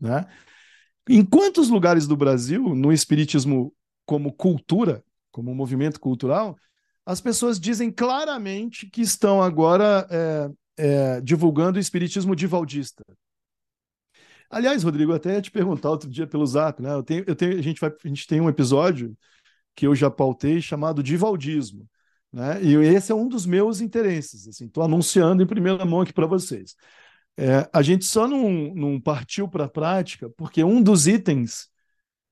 [0.00, 0.26] Né?
[1.08, 3.74] Em quantos lugares do Brasil, no espiritismo
[4.06, 6.56] como cultura, como movimento cultural,
[7.04, 13.04] as pessoas dizem claramente que estão agora é, é, divulgando o espiritismo divaldista.
[14.50, 16.92] Aliás, Rodrigo, até te perguntar outro dia pelo Zap, né?
[16.92, 19.16] Eu tenho, eu tenho, a, gente vai, a gente tem um episódio
[19.76, 21.88] que eu já pautei chamado Divaldismo.
[22.32, 22.62] Né?
[22.62, 24.46] E esse é um dos meus interesses.
[24.46, 26.74] Estou assim, anunciando em primeira mão aqui para vocês.
[27.36, 31.68] É, a gente só não, não partiu para a prática porque um dos itens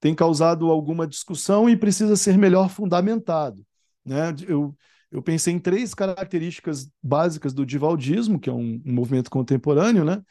[0.00, 3.64] tem causado alguma discussão e precisa ser melhor fundamentado.
[4.04, 4.34] Né?
[4.46, 4.76] Eu,
[5.10, 10.22] eu pensei em três características básicas do divaldismo, que é um, um movimento contemporâneo, né?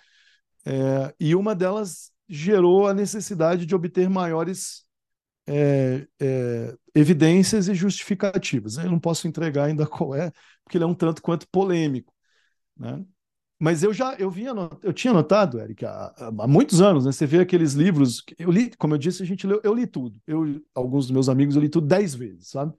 [0.67, 4.85] É, e uma delas gerou a necessidade de obter maiores
[5.47, 8.77] é, é, evidências e justificativas.
[8.77, 10.29] Eu não posso entregar ainda qual é,
[10.63, 12.13] porque ele é um tanto quanto polêmico.
[12.77, 13.01] Né?
[13.57, 14.51] Mas eu já eu vinha
[14.83, 17.13] eu tinha notado, Eric, há, há, muitos anos, né?
[17.13, 20.19] Você vê aqueles livros, eu li, como eu disse, a gente leu, eu li tudo.
[20.27, 22.73] Eu, alguns dos meus amigos, eu li tudo dez vezes, sabe?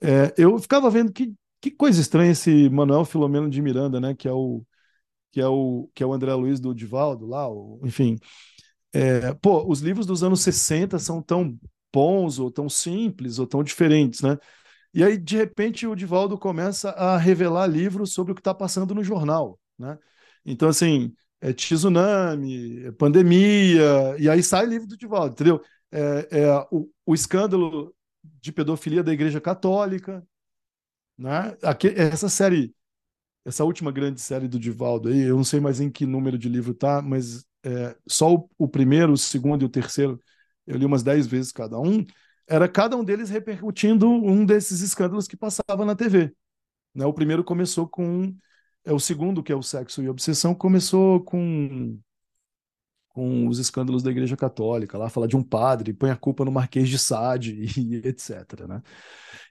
[0.00, 4.14] É, eu ficava vendo que, que coisa estranha esse Manuel Filomeno de Miranda, né?
[4.14, 4.64] Que é o
[5.38, 8.18] que é o que é o André Luiz do Divaldo lá, o, enfim.
[8.92, 11.56] É, pô, os livros dos anos 60 são tão
[11.92, 14.36] bons ou tão simples ou tão diferentes, né?
[14.92, 18.94] E aí, de repente, o Divaldo começa a revelar livros sobre o que está passando
[18.94, 19.60] no jornal.
[19.78, 19.96] Né?
[20.44, 25.62] Então, assim, é tsunami, é pandemia, e aí sai livro do Divaldo, entendeu?
[25.92, 27.94] É, é o, o, escândalo
[28.40, 30.26] de pedofilia da Igreja Católica,
[31.16, 31.56] né?
[31.62, 32.74] Aqui, essa série,
[33.44, 36.48] essa última grande série do Divaldo aí, eu não sei mais em que número de
[36.48, 40.20] livro tá, mas é, só o, o, primeiro, o segundo e o terceiro,
[40.66, 42.04] eu li umas dez vezes cada um,
[42.46, 46.34] era cada um deles repercutindo um desses escândalos que passava na TV.
[46.94, 47.04] Né?
[47.06, 48.34] O primeiro começou com
[48.84, 51.98] é o segundo, que é o sexo e obsessão, começou com
[53.10, 56.52] com os escândalos da Igreja Católica, lá fala de um padre, põe a culpa no
[56.52, 58.66] Marquês de Sade e etc.
[58.68, 58.80] Né?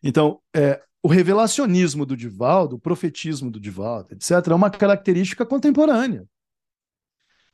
[0.02, 6.26] Então, é, o revelacionismo do Divaldo, o profetismo do Divaldo, etc., é uma característica contemporânea.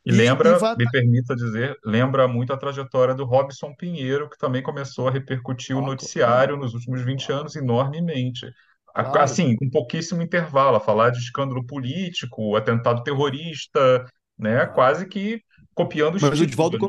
[0.03, 4.39] E, e lembra, e me permita dizer, lembra muito a trajetória do Robson Pinheiro, que
[4.39, 6.63] também começou a repercutir ah, o noticiário claro.
[6.63, 7.41] nos últimos 20 claro.
[7.41, 8.51] anos enormemente.
[8.91, 9.19] Claro.
[9.19, 14.03] Assim, com pouquíssimo intervalo, a falar de escândalo político, atentado terrorista,
[14.35, 14.65] né?
[14.65, 15.43] Quase que
[15.75, 16.79] copiando os Mas o Divaldo,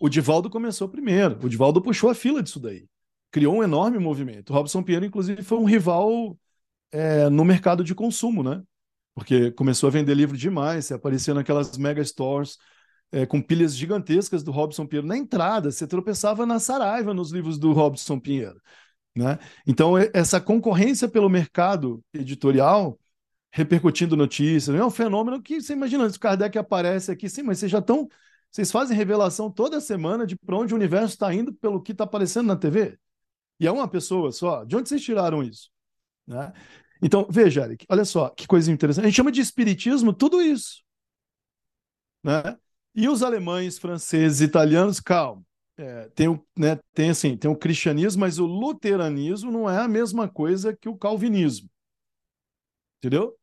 [0.00, 1.38] o Divaldo começou primeiro.
[1.42, 2.86] O Divaldo puxou a fila disso daí.
[3.34, 4.50] Criou um enorme movimento.
[4.50, 6.38] O Robson Pinheiro, inclusive, foi um rival
[6.92, 8.62] é, no mercado de consumo, né?
[9.12, 12.56] Porque começou a vender livro demais, você aparecia naquelas mega stores
[13.10, 15.72] é, com pilhas gigantescas do Robson Pinheiro na entrada.
[15.72, 18.62] Você tropeçava na Saraiva nos livros do Robson Pinheiro.
[19.16, 19.36] Né?
[19.66, 22.96] Então, essa concorrência pelo mercado editorial,
[23.50, 27.58] repercutindo notícias, é um fenômeno que você imagina, se o Kardec aparece aqui, sim, mas
[27.58, 28.08] vocês já estão.
[28.48, 32.04] Vocês fazem revelação toda semana de para onde o universo está indo pelo que está
[32.04, 32.96] aparecendo na TV.
[33.58, 34.64] E é uma pessoa só.
[34.64, 35.70] De onde vocês tiraram isso?
[36.26, 36.52] Né?
[37.02, 39.04] Então, veja, Eric, olha só que coisa interessante.
[39.04, 40.82] A gente chama de espiritismo tudo isso.
[42.22, 42.56] Né?
[42.94, 45.42] E os alemães, franceses, italianos, calma.
[45.76, 49.88] É, tem, o, né, tem assim, tem o cristianismo, mas o luteranismo não é a
[49.88, 51.68] mesma coisa que o calvinismo.
[52.98, 53.36] Entendeu?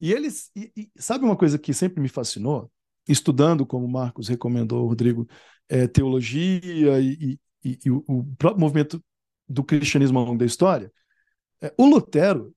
[0.00, 0.50] E eles.
[0.56, 2.70] E, e, sabe uma coisa que sempre me fascinou?
[3.08, 5.28] Estudando, como o Marcos recomendou, Rodrigo,
[5.68, 9.02] é, teologia e, e, o, o, próprio movimento
[9.52, 10.92] do cristianismo ao longo da história,
[11.60, 12.54] é, o Lutero,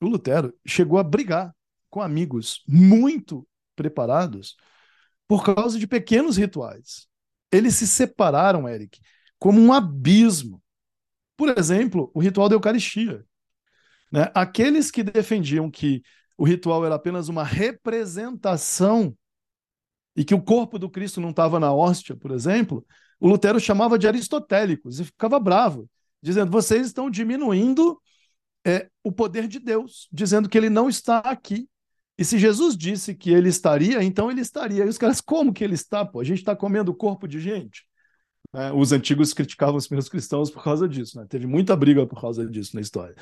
[0.00, 1.54] o Lutero chegou a brigar
[1.90, 4.56] com amigos muito preparados
[5.26, 7.08] por causa de pequenos rituais
[7.50, 9.00] eles se separaram, Eric,
[9.38, 10.62] como um abismo.
[11.36, 13.24] Por exemplo, o ritual da Eucaristia.
[14.10, 14.30] Né?
[14.34, 16.02] Aqueles que defendiam que
[16.36, 19.16] o ritual era apenas uma representação
[20.14, 22.86] e que o corpo do Cristo não estava na hóstia, por exemplo,
[23.20, 25.88] o Lutero chamava de aristotélicos e ficava bravo.
[26.22, 28.00] Dizendo: vocês estão diminuindo
[28.66, 31.68] é, o poder de Deus, dizendo que ele não está aqui.
[32.18, 34.84] E se Jesus disse que ele estaria, então ele estaria.
[34.84, 36.04] E os caras, como que ele está?
[36.04, 36.20] Pô?
[36.20, 37.86] A gente está comendo o corpo de gente.
[38.54, 41.18] É, os antigos criticavam os primeiros cristãos por causa disso.
[41.20, 41.26] Né?
[41.28, 43.14] Teve muita briga por causa disso na história.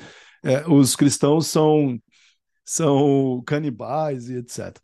[0.43, 1.99] É, os cristãos são,
[2.63, 4.77] são canibais e etc.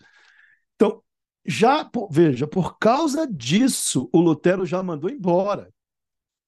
[0.75, 1.01] Então,
[1.45, 5.71] já, veja, por causa disso, o Lutero já mandou embora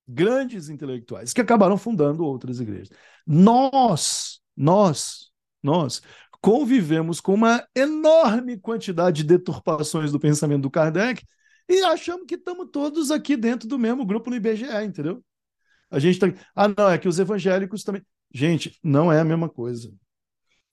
[0.08, 2.90] grandes intelectuais que acabaram fundando outras igrejas.
[3.26, 5.32] Nós, nós,
[5.62, 6.02] nós
[6.42, 11.24] convivemos com uma enorme quantidade de deturpações do pensamento do Kardec
[11.70, 15.24] e achamos que estamos todos aqui dentro do mesmo grupo no IBGE, entendeu?
[15.90, 16.28] A gente tá.
[16.56, 18.04] Ah, não, é que os evangélicos também.
[18.34, 19.94] Gente, não é a mesma coisa.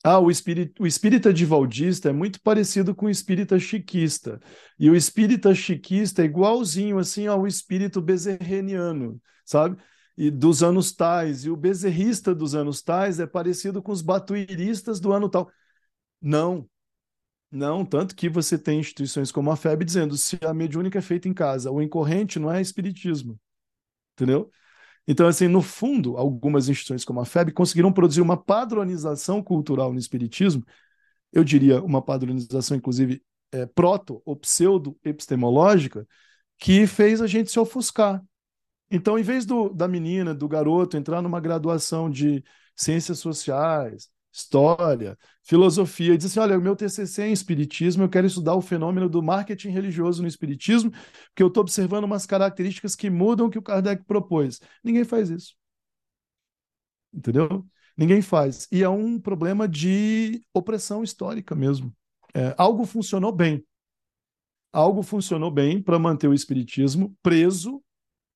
[0.03, 4.41] Ah, o espírita, o espírita divaldista é muito parecido com o espírita chiquista.
[4.79, 9.77] E o espírita chiquista é igualzinho assim ao espírito bezerreniano, sabe?
[10.17, 11.45] E dos anos tais.
[11.45, 15.51] E o bezerrista dos anos tais é parecido com os batuiristas do ano tal.
[16.21, 16.69] Não.
[17.51, 21.29] Não, tanto que você tem instituições como a FEB dizendo se a mediúnica é feita
[21.29, 23.39] em casa, o incorrente não é espiritismo.
[24.15, 24.51] Entendeu?
[25.11, 29.99] Então, assim, no fundo, algumas instituições como a FEB conseguiram produzir uma padronização cultural no
[29.99, 30.65] espiritismo,
[31.33, 36.07] eu diria uma padronização, inclusive, é, proto ou pseudo-epistemológica,
[36.57, 38.23] que fez a gente se ofuscar.
[38.89, 42.45] Então, em vez do, da menina, do garoto entrar numa graduação de
[42.77, 48.09] ciências sociais, história, filosofia, e diz assim: olha, o meu TCC é em Espiritismo, eu
[48.09, 52.95] quero estudar o fenômeno do marketing religioso no Espiritismo, porque eu estou observando umas características
[52.95, 54.61] que mudam o que o Kardec propôs.
[54.85, 55.55] Ninguém faz isso.
[57.13, 57.67] Entendeu?
[57.97, 58.69] Ninguém faz.
[58.71, 61.95] E é um problema de opressão histórica mesmo.
[62.33, 63.65] É, algo funcionou bem.
[64.73, 67.83] Algo funcionou bem para manter o Espiritismo preso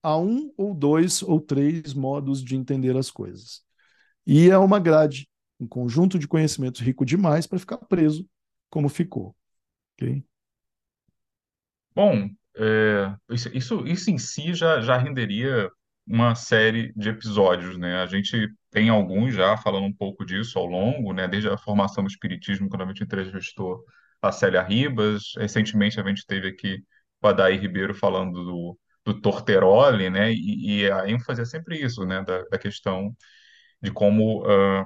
[0.03, 3.62] a um ou dois ou três modos de entender as coisas.
[4.26, 5.28] E é uma grade
[5.65, 8.29] um conjunto de conhecimentos rico demais para ficar preso
[8.71, 9.35] como ficou.
[11.95, 15.71] Bom, é, isso, isso, em si já, já renderia
[16.07, 18.03] uma série de episódios, né?
[18.03, 21.27] A gente tem alguns já falando um pouco disso ao longo, né?
[21.29, 23.85] Desde a formação do Espiritismo, quando a gente entrevistou
[24.21, 26.83] a Célia Ribas, recentemente a gente teve aqui
[27.23, 30.33] o Adair Ribeiro falando do, do Torteroli, né?
[30.33, 32.23] E, e, a ênfase é sempre isso, né?
[32.23, 33.15] Da, da questão
[33.83, 34.85] de como uh,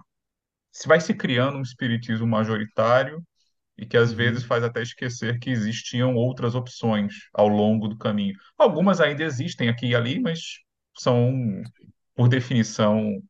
[0.86, 3.22] vai se criando um espiritismo majoritário
[3.76, 4.16] e que às uhum.
[4.16, 8.34] vezes faz até esquecer que existiam outras opções ao longo do caminho.
[8.58, 10.40] Algumas ainda existem aqui e ali, mas
[10.98, 11.62] são,
[12.14, 13.22] por definição,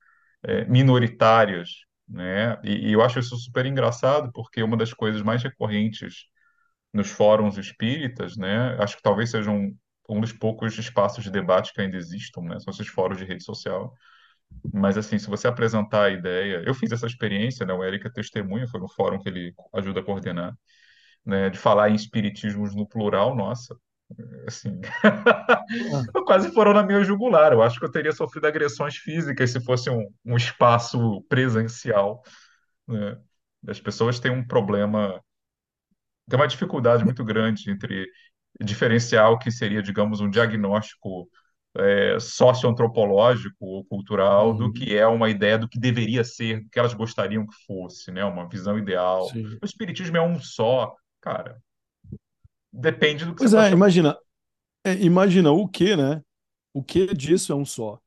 [0.42, 1.70] é, minoritárias,
[2.08, 2.58] né?
[2.64, 6.26] E, e, eu acho isso super engraçado porque uma das coisas mais recorrentes
[6.92, 8.76] nos fóruns espíritas, né?
[8.80, 9.76] Acho que talvez sejam um,
[10.08, 12.58] um dos poucos espaços de debate que ainda existam, né?
[12.60, 13.94] São esses fóruns de rede social
[14.72, 16.62] mas, assim, se você apresentar a ideia.
[16.66, 17.72] Eu fiz essa experiência, né?
[17.72, 20.56] O Érica testemunha, foi no fórum que ele ajuda a coordenar,
[21.24, 21.50] né?
[21.50, 23.76] De falar em espiritismos no plural, nossa.
[24.46, 24.80] Assim.
[26.26, 27.52] quase foram na minha jugular.
[27.52, 32.22] Eu acho que eu teria sofrido agressões físicas se fosse um, um espaço presencial.
[32.86, 33.18] Né?
[33.66, 35.22] As pessoas têm um problema.
[36.28, 38.06] Tem uma dificuldade muito grande entre
[38.60, 41.28] diferenciar o que seria, digamos, um diagnóstico
[41.76, 44.56] é, socioantropológico ou cultural uhum.
[44.56, 48.10] do que é uma ideia do que deveria ser, do que elas gostariam que fosse,
[48.10, 48.24] né?
[48.24, 49.28] Uma visão ideal.
[49.28, 49.58] Sim.
[49.62, 51.60] O espiritismo é um só, cara.
[52.72, 54.16] Depende do que pois você é, imagina,
[54.84, 56.22] é, imagina o que, né?
[56.72, 57.98] O que disso é um só.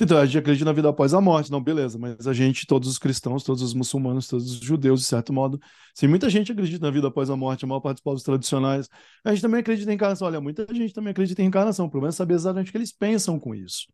[0.00, 2.88] Então, a gente acredita na vida após a morte, não, beleza, mas a gente, todos
[2.88, 5.58] os cristãos, todos os muçulmanos, todos os judeus, de certo modo,
[5.94, 8.88] sim, muita gente acredita na vida após a morte, a maior parte dos povos tradicionais,
[9.24, 10.26] a gente também acredita em encarnação.
[10.28, 12.92] Olha, muita gente também acredita em encarnação, o problema é saber exatamente o que eles
[12.92, 13.86] pensam com isso,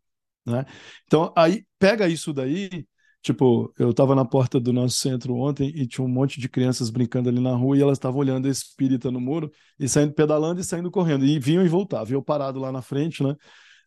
[0.45, 0.65] né?
[1.05, 2.85] Então, aí, pega isso daí,
[3.21, 6.89] tipo, eu estava na porta do nosso centro ontem e tinha um monte de crianças
[6.89, 10.63] brincando ali na rua e elas estavam olhando espírita no muro e saindo, pedalando e
[10.63, 13.35] saindo correndo, e vinham e voltavam, eu parado lá na frente, né?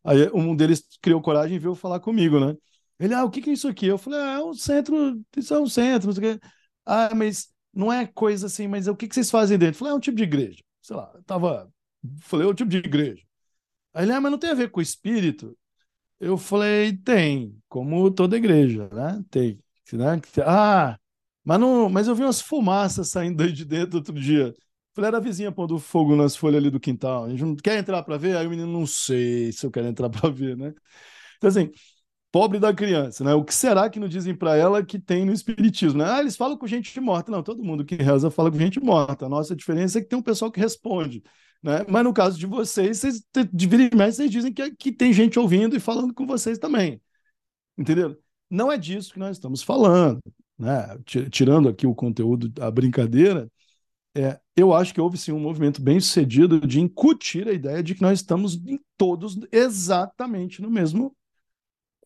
[0.05, 2.57] Aí um deles criou coragem e veio falar comigo, né?
[2.99, 3.87] Ele, ah, o que que é isso aqui?
[3.87, 6.47] Eu falei, ah, é um centro, isso é um centro, não sei o quê.
[6.85, 9.75] Ah, mas não é coisa assim, mas o que que vocês fazem dentro?
[9.77, 10.63] Eu falei, é um tipo de igreja.
[10.83, 11.73] Sei lá, tava.
[12.23, 13.23] Falei, é um tipo de igreja.
[13.95, 15.57] Aí ele, ah, mas não tem a ver com o espírito?
[16.21, 19.23] Eu falei, tem, como toda igreja, né?
[19.31, 19.59] Tem.
[19.93, 20.21] Né?
[20.47, 20.99] Ah,
[21.45, 24.55] mas, não, mas eu vi umas fumaças saindo de dentro outro dia.
[24.95, 27.25] Falei, era a vizinha pondo fogo nas folhas ali do quintal.
[27.25, 28.37] A gente não quer entrar para ver?
[28.37, 30.75] Aí o menino, não sei se eu quero entrar para ver, né?
[31.37, 31.71] Então, assim,
[32.33, 33.35] pobre da criança, né?
[33.35, 36.07] O que será que não dizem para ela que tem no espiritismo, né?
[36.07, 37.31] Ah, eles falam com gente morta.
[37.31, 39.27] Não, todo mundo que reza fala com gente morta.
[39.27, 41.23] A nossa diferença é que tem um pessoal que responde,
[41.63, 41.85] né?
[41.89, 43.23] Mas no caso de vocês, vocês
[43.53, 47.01] de vira vocês dizem que, que tem gente ouvindo e falando com vocês também.
[47.79, 48.17] Entendeu?
[48.51, 50.21] Não é disso que nós estamos falando.
[50.59, 50.99] Né?
[51.31, 53.51] Tirando aqui o conteúdo, a brincadeira,
[54.15, 57.95] é, eu acho que houve sim um movimento bem sucedido de incutir a ideia de
[57.95, 58.61] que nós estamos
[58.97, 61.17] todos exatamente no mesmo,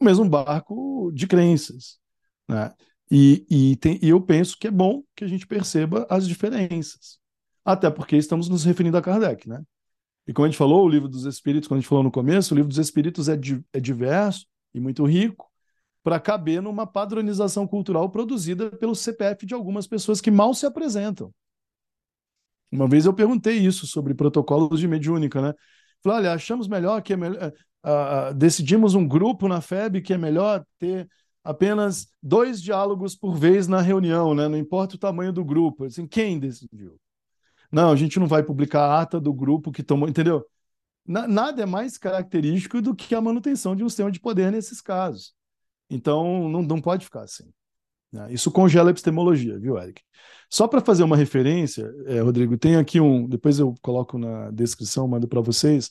[0.00, 1.98] mesmo barco de crenças.
[2.48, 2.72] Né?
[3.10, 7.18] E, e, tem, e eu penso que é bom que a gente perceba as diferenças.
[7.64, 9.62] Até porque estamos nos referindo a Kardec, né?
[10.26, 12.52] E como a gente falou, o livro dos Espíritos, quando a gente falou no começo,
[12.52, 15.50] o livro dos Espíritos é, di, é diverso e muito rico
[16.02, 21.32] para caber numa padronização cultural produzida pelo CPF de algumas pessoas que mal se apresentam.
[22.74, 25.54] Uma vez eu perguntei isso sobre protocolos de mediúnica, né?
[26.02, 27.52] Falei, olha, achamos melhor que é melhor,
[27.84, 31.08] uh, uh, decidimos um grupo na FEB que é melhor ter
[31.44, 34.48] apenas dois diálogos por vez na reunião, né?
[34.48, 35.84] Não importa o tamanho do grupo.
[35.84, 36.98] Assim, quem decidiu?
[37.70, 40.44] Não, a gente não vai publicar a ata do grupo que tomou, entendeu?
[41.06, 45.34] nada é mais característico do que a manutenção de um sistema de poder nesses casos.
[45.90, 47.52] Então, não, não pode ficar assim.
[48.14, 48.28] Né?
[48.32, 50.00] Isso congela a epistemologia, viu, Eric?
[50.48, 53.28] Só para fazer uma referência, é, Rodrigo, tem aqui um.
[53.28, 55.90] Depois eu coloco na descrição, mando para vocês.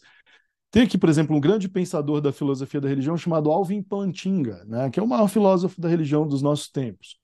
[0.71, 4.89] Tem aqui, por exemplo, um grande pensador da filosofia da religião chamado Alvin Plantinga, né,
[4.89, 7.19] que é o maior filósofo da religião dos nossos tempos.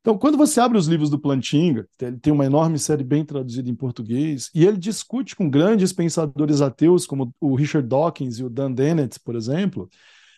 [0.00, 3.68] Então, quando você abre os livros do Plantinga, ele tem uma enorme série bem traduzida
[3.68, 8.48] em português, e ele discute com grandes pensadores ateus, como o Richard Dawkins e o
[8.48, 9.88] Dan Dennett, por exemplo,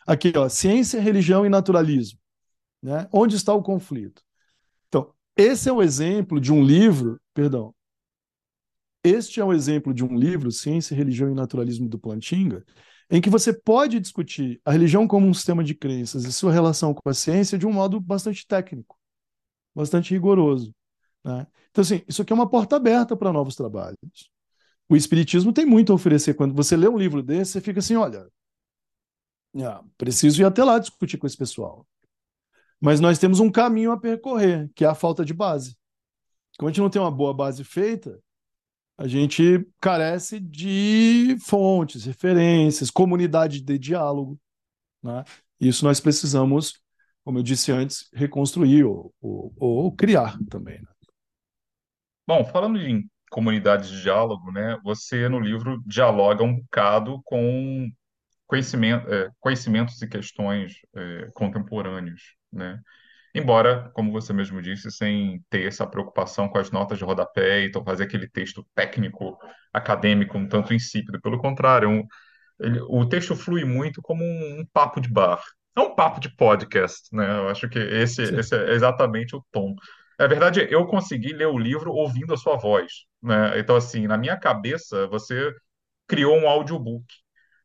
[0.06, 2.19] aqui, ó, ciência, religião e naturalismo.
[2.82, 3.08] Né?
[3.12, 4.22] Onde está o conflito?
[4.88, 7.74] Então, esse é um exemplo de um livro, perdão,
[9.02, 12.64] este é um exemplo de um livro, Ciência, Religião e Naturalismo do Plantinga,
[13.10, 16.94] em que você pode discutir a religião como um sistema de crenças e sua relação
[16.94, 18.98] com a ciência de um modo bastante técnico,
[19.74, 20.74] bastante rigoroso.
[21.24, 21.46] Né?
[21.70, 23.96] Então, assim, isso aqui é uma porta aberta para novos trabalhos.
[24.88, 26.34] O Espiritismo tem muito a oferecer.
[26.34, 28.28] Quando você lê um livro desse, você fica assim: olha,
[29.56, 31.86] ah, preciso ir até lá discutir com esse pessoal.
[32.80, 35.76] Mas nós temos um caminho a percorrer, que é a falta de base.
[36.58, 38.18] Como a gente não tem uma boa base feita,
[38.96, 44.38] a gente carece de fontes, referências, comunidade de diálogo.
[45.02, 45.24] Né?
[45.58, 46.80] Isso nós precisamos,
[47.24, 50.80] como eu disse antes, reconstruir ou, ou, ou criar também.
[50.80, 50.88] Né?
[52.26, 57.90] Bom, falando em comunidade de diálogo, né, você no livro dialoga um bocado com
[58.46, 62.80] conhecimento, é, conhecimentos e questões é, contemporâneos, né?
[63.34, 67.84] Embora, como você mesmo disse, sem ter essa preocupação com as notas de rodapé, então
[67.84, 69.38] fazer aquele texto técnico,
[69.72, 71.20] acadêmico, um tanto insípido.
[71.20, 72.04] Pelo contrário, um,
[72.58, 75.40] ele, o texto flui muito como um, um, papo de bar.
[75.76, 77.38] É um papo de podcast, né?
[77.38, 79.74] Eu acho que esse, esse é exatamente o tom.
[80.18, 83.58] Na verdade, eu consegui ler o livro ouvindo a sua voz, né?
[83.58, 85.54] Então, assim, na minha cabeça, você
[86.08, 87.06] criou um audiobook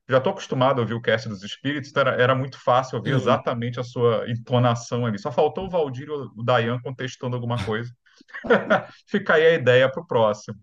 [0.07, 3.11] já estou acostumado a ouvir o cast dos espíritos, então era, era muito fácil ouvir
[3.11, 3.17] uhum.
[3.17, 5.17] exatamente a sua entonação ali.
[5.17, 7.91] Só faltou o Valdir ou o Dayan contestando alguma coisa.
[9.07, 10.59] Fica aí a ideia para o próximo.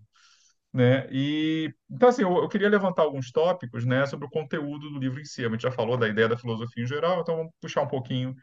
[0.72, 1.06] Né?
[1.10, 5.20] E, então, assim, eu, eu, queria levantar alguns tópicos né, sobre o conteúdo do livro
[5.20, 5.44] em si.
[5.44, 8.34] A gente já falou da ideia da filosofia em geral, então vamos puxar um pouquinho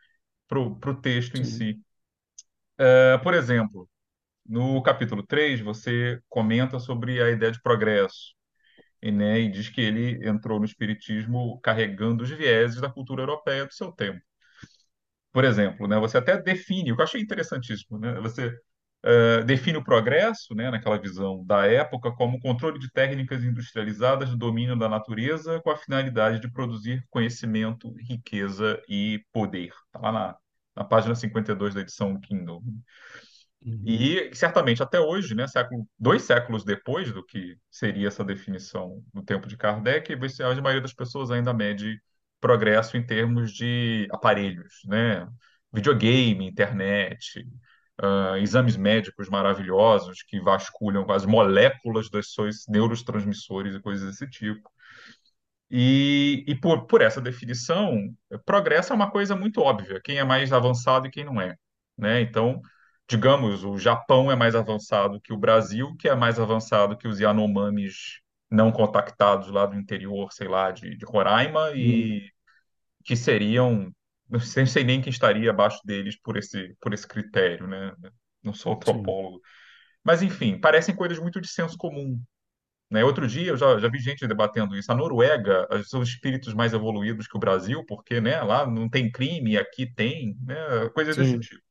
[0.48, 1.42] para o texto Sim.
[1.42, 1.80] em si.
[2.78, 3.90] É, por exemplo,
[4.46, 8.38] no capítulo 3, você comenta sobre a ideia de progresso
[9.02, 13.66] e, né, e diz que ele entrou no espiritismo carregando os vieses da cultura europeia
[13.66, 14.22] do seu tempo.
[15.32, 18.48] Por exemplo, né, você até define, o que eu achei interessantíssimo, né, você
[19.06, 24.38] uh, define o progresso, né, naquela visão da época, como controle de técnicas industrializadas do
[24.38, 29.72] domínio da natureza com a finalidade de produzir conhecimento, riqueza e poder.
[29.88, 30.36] Está lá na,
[30.76, 32.62] na página 52 da edição Kindle.
[33.62, 33.84] Uhum.
[33.86, 39.22] E certamente até hoje, né, século, dois séculos depois do que seria essa definição no
[39.24, 42.02] tempo de Kardec, a maioria das pessoas ainda mede
[42.40, 45.28] progresso em termos de aparelhos, né?
[45.74, 47.46] Videogame, internet,
[48.02, 54.70] uh, exames médicos maravilhosos que vasculham as moléculas dos seus neurotransmissores e coisas desse tipo.
[55.70, 58.12] E, e por, por essa definição,
[58.46, 61.56] progresso é uma coisa muito óbvia, quem é mais avançado e quem não é.
[61.98, 62.22] Né?
[62.22, 62.60] Então,
[63.10, 67.20] digamos, o Japão é mais avançado que o Brasil, que é mais avançado que os
[67.20, 72.30] Yanomamis não contactados lá do interior, sei lá, de, de Roraima, e hum.
[73.04, 73.92] que seriam,
[74.30, 77.94] não sei, sei, nem quem estaria abaixo deles por esse, por esse critério, né?
[78.44, 79.38] Não sou antropólogo.
[79.38, 79.42] Sim.
[80.04, 82.22] Mas, enfim, parecem coisas muito de senso comum.
[82.92, 83.04] Né?
[83.04, 84.92] Outro dia eu já, já vi gente debatendo isso.
[84.92, 89.58] A Noruega são espíritos mais evoluídos que o Brasil, porque né, lá não tem crime,
[89.58, 90.56] aqui tem, né?
[90.94, 91.24] coisas Sim.
[91.24, 91.69] desse tipo.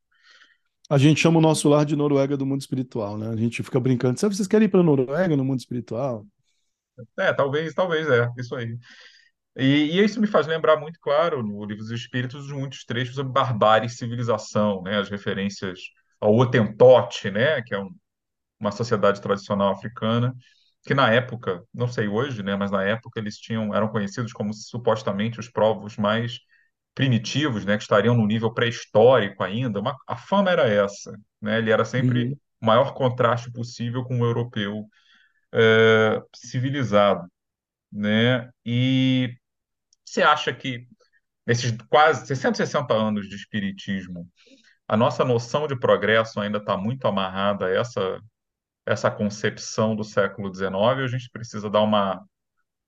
[0.89, 3.29] A gente chama o nosso lar de Noruega do mundo espiritual, né?
[3.29, 4.19] A gente fica brincando.
[4.19, 6.27] Sabe, vocês querem ir para Noruega no mundo espiritual?
[7.19, 8.77] É, talvez, talvez, é, isso aí.
[9.57, 13.33] E, e, isso me faz lembrar muito, claro, no Livro dos Espíritos, muitos trechos sobre
[13.33, 14.99] barbárie e civilização, né?
[14.99, 15.81] As referências
[16.21, 17.61] ao Otentote, né?
[17.63, 17.91] Que é um,
[18.59, 20.35] uma sociedade tradicional africana,
[20.87, 22.57] que na época, não sei hoje, né?
[22.57, 26.39] Mas na época eles tinham, eram conhecidos como supostamente os povos mais
[26.99, 27.77] primitivos, né?
[27.77, 29.79] Que estariam no nível pré-histórico ainda.
[29.81, 31.59] Uma, a fama era essa, né?
[31.59, 32.37] Ele era sempre Uhum.
[32.61, 34.85] o maior contraste possível com o europeu
[35.53, 37.27] é, civilizado,
[37.93, 38.51] né?
[38.65, 39.35] E
[40.05, 40.87] você acha que
[41.47, 44.29] nesses quase 660 anos de espiritismo,
[44.89, 48.21] a nossa noção de progresso ainda está muito amarrada a essa,
[48.87, 52.25] essa concepção do século XIX, ou a gente precisa dar uma,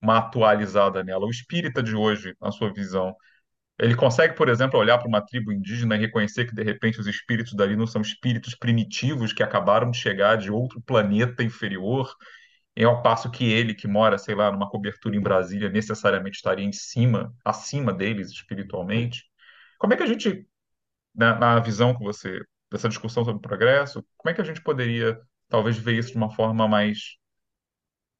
[0.03, 1.27] uma atualizada nela?
[1.27, 3.15] O espírita de hoje, na sua visão,
[3.81, 7.07] ele consegue, por exemplo, olhar para uma tribo indígena e reconhecer que, de repente, os
[7.07, 12.15] espíritos dali não são espíritos primitivos que acabaram de chegar de outro planeta inferior,
[12.77, 16.65] e ao passo que ele, que mora, sei lá, numa cobertura em Brasília, necessariamente estaria
[16.65, 19.25] em cima, acima deles espiritualmente.
[19.79, 20.47] Como é que a gente,
[21.15, 25.21] na, na visão que você, dessa discussão sobre progresso, como é que a gente poderia,
[25.49, 26.99] talvez, ver isso de uma forma mais,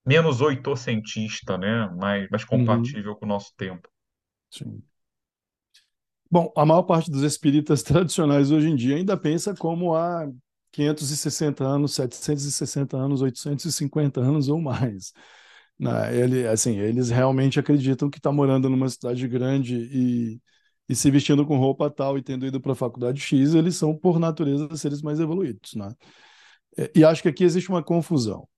[0.05, 1.87] menos oitocentista, né?
[1.97, 2.47] Mais, mais Uhum.
[2.67, 3.89] compatível com o nosso tempo?
[4.51, 4.83] Sim.
[6.31, 10.29] Bom, a maior parte dos espíritas tradicionais hoje em dia ainda pensa como há
[10.73, 15.13] 560 anos, 760 anos, 850 anos ou mais.
[15.79, 16.17] Né?
[16.17, 20.41] Ele, assim, eles realmente acreditam que está morando numa cidade grande e,
[20.89, 23.97] e se vestindo com roupa tal e tendo ido para a faculdade X, eles são,
[23.97, 25.75] por natureza, seres mais evoluídos.
[25.75, 25.93] Né?
[26.79, 28.49] É, E acho que aqui existe uma confusão,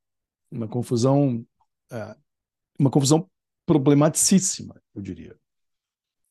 [0.50, 1.44] uma confusão,
[1.92, 2.16] é,
[2.78, 3.28] uma confusão
[3.66, 5.36] problematicíssima, eu diria.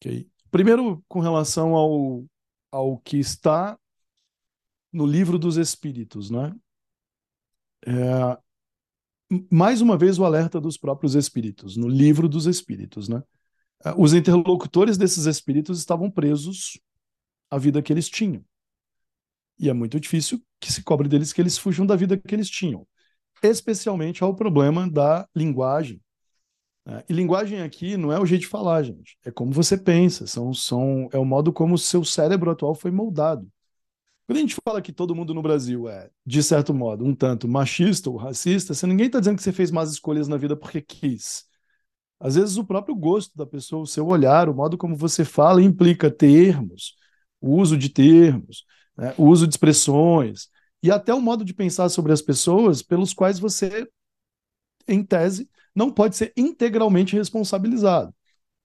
[0.01, 0.27] ok?
[0.51, 2.25] Primeiro, com relação ao,
[2.71, 3.79] ao que está
[4.91, 6.53] no livro dos Espíritos, né?
[7.87, 8.37] É,
[9.49, 13.23] mais uma vez o alerta dos próprios Espíritos, no livro dos Espíritos, né?
[13.85, 16.79] É, Os interlocutores desses Espíritos estavam presos
[17.49, 18.43] à vida que eles tinham.
[19.57, 22.49] E é muito difícil que se cobre deles que eles fujam da vida que eles
[22.49, 22.85] tinham,
[23.41, 26.01] especialmente ao problema da linguagem.
[26.85, 27.03] Né?
[27.09, 29.17] E linguagem aqui não é o jeito de falar, gente.
[29.25, 32.91] É como você pensa, são, são, é o modo como o seu cérebro atual foi
[32.91, 33.47] moldado.
[34.25, 37.47] Quando a gente fala que todo mundo no Brasil é, de certo modo, um tanto
[37.47, 40.81] machista ou racista, você ninguém está dizendo que você fez más escolhas na vida porque
[40.81, 41.45] quis.
[42.19, 45.61] Às vezes o próprio gosto da pessoa, o seu olhar, o modo como você fala
[45.61, 46.95] implica termos,
[47.41, 48.63] o uso de termos,
[48.95, 50.47] né, o uso de expressões
[50.83, 53.87] e até o modo de pensar sobre as pessoas pelos quais você,
[54.93, 58.13] em tese, não pode ser integralmente responsabilizado.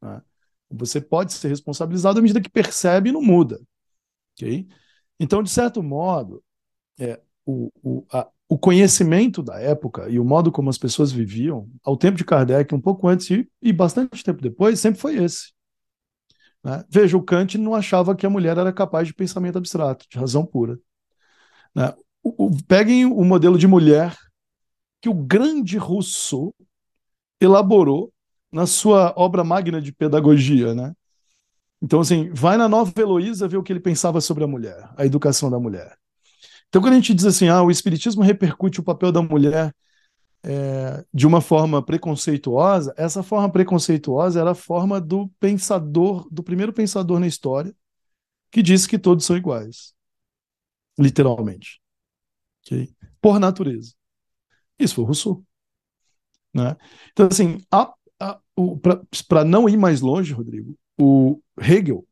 [0.03, 0.23] né?
[0.71, 3.61] Você pode ser responsabilizado à medida que percebe e não muda.
[4.35, 4.67] ok?
[5.19, 6.43] Então, de certo modo,
[6.99, 11.69] é, o, o, a, o conhecimento da época e o modo como as pessoas viviam,
[11.83, 15.53] ao tempo de Kardec, um pouco antes e, e bastante tempo depois, sempre foi esse.
[16.63, 16.85] Né?
[16.91, 20.45] Veja, o Kant não achava que a mulher era capaz de pensamento abstrato, de razão
[20.45, 20.79] pura.
[21.75, 21.95] Né?
[22.23, 24.17] O, o, peguem o modelo de mulher
[25.07, 26.53] que o grande Rousseau
[27.41, 28.13] elaborou
[28.51, 30.97] na sua obra magna de pedagogia, né?
[31.81, 35.07] Então, assim, vai na Nova Heloísa ver o que ele pensava sobre a mulher, a
[35.07, 35.97] educação da mulher.
[36.69, 39.73] Então, quando a gente diz assim, ah, o Espiritismo repercute o papel da mulher
[40.43, 46.73] é, de uma forma preconceituosa, essa forma preconceituosa era a forma do pensador, do primeiro
[46.73, 47.73] pensador na história,
[48.51, 49.95] que disse que todos são iguais.
[50.99, 51.81] Literalmente.
[52.65, 52.93] Okay?
[53.21, 53.96] Por natureza.
[54.79, 55.45] Isso foi Rousseau.
[56.55, 56.77] Né?
[57.13, 57.59] Então, assim,
[59.29, 62.07] para não ir mais longe, Rodrigo, o Hegel,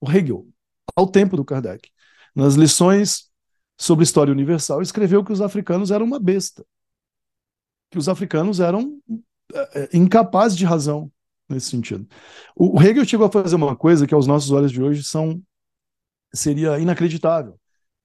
[0.00, 0.46] o Hegel,
[0.94, 1.90] ao tempo do Kardec,
[2.34, 3.30] nas lições
[3.78, 6.64] sobre história universal, escreveu que os africanos eram uma besta,
[7.90, 9.00] que os africanos eram
[9.74, 11.10] é, incapazes de razão
[11.48, 12.06] nesse sentido.
[12.56, 15.40] O Hegel chegou a fazer uma coisa que aos nossos olhos de hoje são
[16.34, 17.58] seria inacreditável,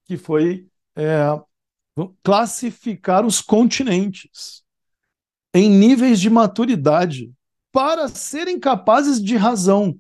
[0.06, 1.26] que foi é,
[2.24, 4.64] classificar os continentes
[5.54, 7.32] em níveis de maturidade
[7.72, 9.98] para serem capazes de razão.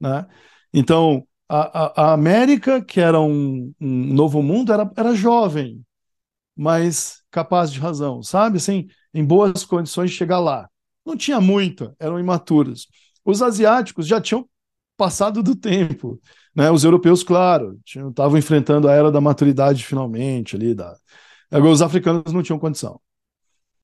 [0.00, 0.26] Né?
[0.72, 5.84] Então, a, a, a, América, que era um, um, novo mundo, era, era jovem,
[6.56, 8.58] mas capaz de razão, sabe?
[8.58, 10.68] Assim, em boas condições de chegar lá.
[11.04, 12.88] Não tinha muita, eram imaturos.
[13.24, 14.48] Os asiáticos já tinham
[14.96, 16.20] passado do tempo.
[16.56, 16.70] Né?
[16.70, 20.74] Os europeus, claro, estavam enfrentando a era da maturidade finalmente ali.
[20.74, 20.96] Da...
[21.50, 22.98] Agora, os africanos não tinham condição.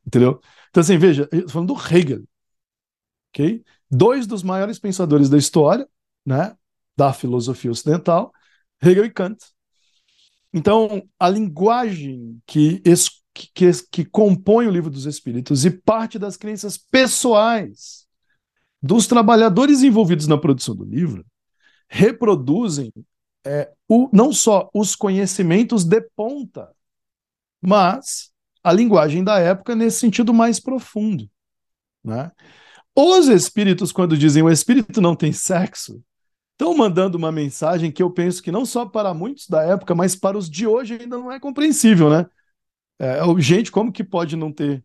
[0.06, 0.40] Entendeu?
[0.70, 2.24] Então, assim, veja, falando do Hegel,
[3.28, 3.62] ok?
[3.90, 5.86] Dois dos maiores pensadores da história,
[6.24, 6.56] né?
[6.96, 8.32] Da filosofia ocidental,
[8.82, 9.38] Hegel e Kant.
[10.52, 12.82] Então, a linguagem que,
[13.54, 18.06] que, que compõe o livro dos Espíritos e parte das crenças pessoais
[18.82, 21.24] dos trabalhadores envolvidos na produção do livro
[21.94, 22.90] reproduzem
[23.44, 26.74] é, o, não só os conhecimentos de ponta,
[27.60, 28.32] mas
[28.64, 31.28] a linguagem da época nesse sentido mais profundo.
[32.02, 32.32] Né?
[32.96, 36.02] Os espíritos, quando dizem o espírito não tem sexo,
[36.52, 40.16] estão mandando uma mensagem que eu penso que não só para muitos da época, mas
[40.16, 42.26] para os de hoje ainda não é compreensível, né?
[42.98, 44.82] É, gente, como que pode não ter?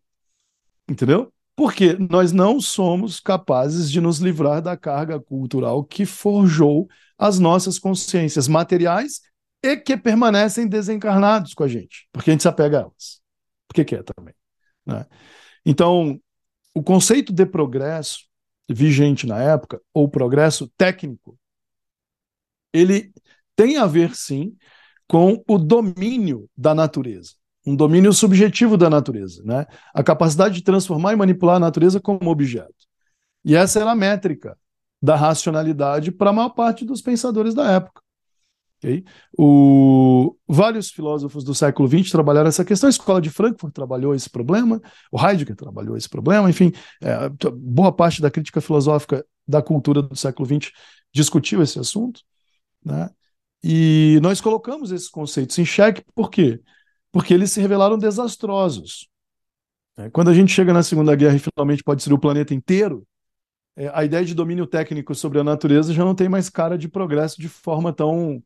[0.86, 1.32] Entendeu?
[1.58, 6.88] Porque nós não somos capazes de nos livrar da carga cultural que forjou
[7.18, 9.22] as nossas consciências materiais
[9.60, 13.20] e que permanecem desencarnados com a gente, porque a gente se apega a elas.
[13.66, 14.32] Porque quer também.
[14.86, 15.04] Né?
[15.66, 16.20] Então,
[16.72, 18.20] o conceito de progresso
[18.70, 21.36] vigente na época, ou progresso técnico,
[22.72, 23.12] ele
[23.56, 24.56] tem a ver, sim,
[25.08, 27.32] com o domínio da natureza,
[27.68, 29.66] um domínio subjetivo da natureza, né?
[29.92, 32.86] a capacidade de transformar e manipular a natureza como objeto.
[33.44, 34.56] E essa era a métrica
[35.00, 38.00] da racionalidade para a maior parte dos pensadores da época.
[38.78, 39.04] Okay?
[39.36, 44.30] O, vários filósofos do século XX trabalharam essa questão, a Escola de Frankfurt trabalhou esse
[44.30, 44.80] problema,
[45.12, 50.16] o Heidegger trabalhou esse problema, enfim, é, boa parte da crítica filosófica da cultura do
[50.16, 50.72] século XX
[51.12, 52.22] discutiu esse assunto.
[52.84, 53.10] Né?
[53.62, 56.60] E nós colocamos esses conceitos em xeque, por quê?
[56.60, 56.77] Porque
[57.30, 59.08] eles se revelaram desastrosos.
[59.96, 63.06] É, quando a gente chega na Segunda Guerra e finalmente pode ser o planeta inteiro,
[63.76, 66.88] é, a ideia de domínio técnico sobre a natureza já não tem mais cara de
[66.88, 68.42] progresso de forma tão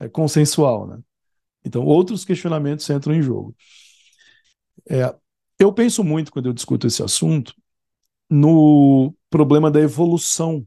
[0.00, 0.86] é, consensual.
[0.86, 0.98] Né?
[1.64, 3.54] Então, outros questionamentos entram em jogo.
[4.88, 5.14] É,
[5.58, 7.54] eu penso muito, quando eu discuto esse assunto,
[8.28, 10.66] no problema da evolução.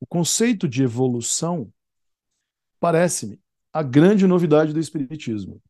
[0.00, 1.72] O conceito de evolução
[2.80, 3.40] parece-me
[3.72, 5.62] a grande novidade do Espiritismo.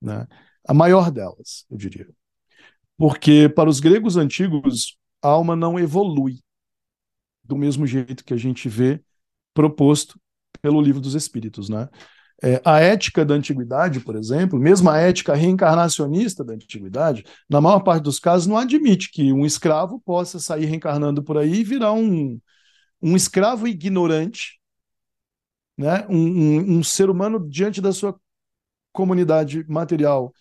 [0.00, 0.26] Né?
[0.66, 2.08] A maior delas, eu diria.
[2.96, 6.40] Porque para os gregos antigos, a alma não evolui
[7.42, 9.02] do mesmo jeito que a gente vê
[9.52, 10.20] proposto
[10.62, 11.88] pelo livro dos Espíritos, né?
[12.42, 17.80] É, a ética da antiguidade, por exemplo, mesmo a ética reencarnacionista da antiguidade, na maior
[17.80, 21.92] parte dos casos, não admite que um escravo possa sair reencarnando por aí e virar
[21.92, 22.40] um,
[23.02, 24.58] um escravo ignorante,
[25.76, 26.06] né?
[26.08, 28.18] Um, um, um ser humano diante da sua
[28.92, 30.32] comunidade material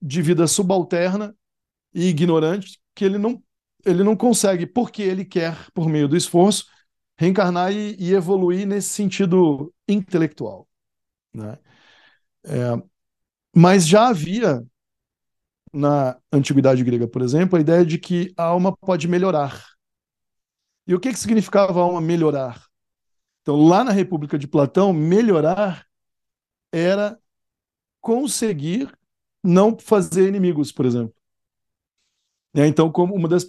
[0.00, 1.34] de vida subalterna
[1.92, 3.42] e ignorante, que ele não,
[3.84, 6.66] ele não consegue, porque ele quer, por meio do esforço,
[7.16, 10.68] reencarnar e, e evoluir nesse sentido intelectual.
[11.32, 11.58] Né?
[12.44, 12.82] É,
[13.54, 14.64] mas já havia
[15.72, 19.64] na antiguidade grega, por exemplo, a ideia de que a alma pode melhorar.
[20.86, 22.64] E o que, que significava a alma melhorar?
[23.42, 25.86] Então, lá na República de Platão, melhorar
[26.72, 27.18] era
[28.04, 28.92] conseguir
[29.42, 31.14] não fazer inimigos, por exemplo.
[32.54, 33.44] É, então, como uma das,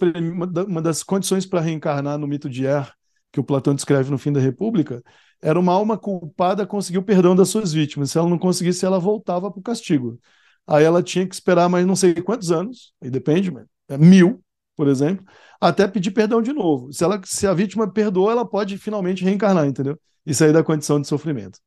[0.66, 2.90] uma das condições para reencarnar no mito de Er
[3.30, 5.02] que o Platão descreve no fim da República,
[5.42, 8.10] era uma alma culpada conseguiu o perdão das suas vítimas.
[8.10, 10.18] Se ela não conseguisse, ela voltava para o castigo.
[10.66, 13.52] Aí ela tinha que esperar mais não sei quantos anos, aí depende,
[13.88, 14.42] é mil,
[14.74, 15.24] por exemplo,
[15.60, 16.90] até pedir perdão de novo.
[16.92, 20.00] Se, ela, se a vítima perdoou, ela pode finalmente reencarnar, entendeu?
[20.24, 21.58] E sair da condição de sofrimento.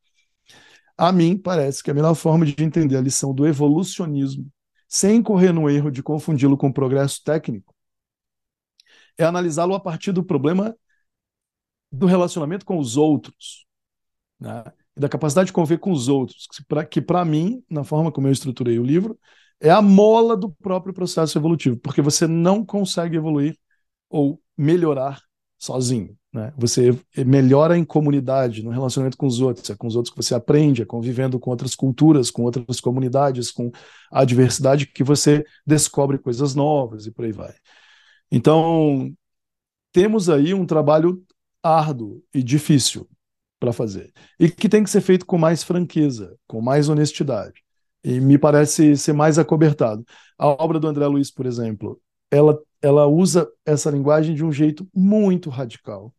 [0.99, 4.51] A mim, parece que a melhor forma de entender a lição do evolucionismo,
[4.85, 7.73] sem correr no erro de confundi-lo com progresso técnico,
[9.17, 10.75] é analisá-lo a partir do problema
[11.89, 13.65] do relacionamento com os outros,
[14.37, 14.61] né?
[14.93, 16.49] e da capacidade de conviver com os outros,
[16.91, 19.17] que para mim, na forma como eu estruturei o livro,
[19.61, 23.57] é a mola do próprio processo evolutivo, porque você não consegue evoluir
[24.09, 25.21] ou melhorar
[25.57, 26.18] sozinho.
[26.31, 26.53] Né?
[26.57, 30.35] Você melhora em comunidade, no relacionamento com os outros, é com os outros que você
[30.35, 33.71] aprende, é convivendo com outras culturas, com outras comunidades, com
[34.11, 37.53] a diversidade que você descobre coisas novas e por aí vai.
[38.31, 39.11] Então,
[39.91, 41.23] temos aí um trabalho
[41.63, 43.09] árduo e difícil
[43.59, 44.13] para fazer.
[44.39, 47.61] E que tem que ser feito com mais franqueza, com mais honestidade.
[48.03, 50.05] E me parece ser mais acobertado.
[50.37, 51.99] A obra do André Luiz, por exemplo,
[52.31, 56.13] ela, ela usa essa linguagem de um jeito muito radical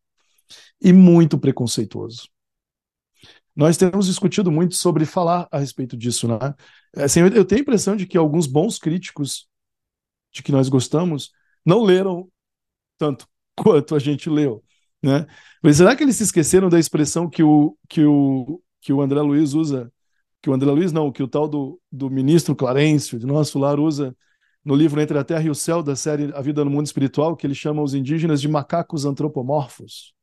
[0.81, 2.28] e muito preconceituoso.
[3.55, 6.55] Nós temos discutido muito sobre falar a respeito disso, né?
[6.97, 9.48] Assim, eu tenho a impressão de que alguns bons críticos
[10.32, 11.31] de que nós gostamos
[11.64, 12.28] não leram
[12.97, 14.62] tanto quanto a gente leu.
[15.02, 15.27] Né?
[15.62, 19.20] Mas será que eles se esqueceram da expressão que o, que o, que o André
[19.20, 19.93] Luiz usa?
[20.43, 23.78] Que o André Luiz, não, que o tal do, do ministro Clarencio, de nosso lar,
[23.78, 24.16] usa
[24.64, 27.36] no livro Entre a Terra e o Céu, da série A Vida no Mundo Espiritual,
[27.36, 30.14] que ele chama os indígenas de macacos antropomorfos.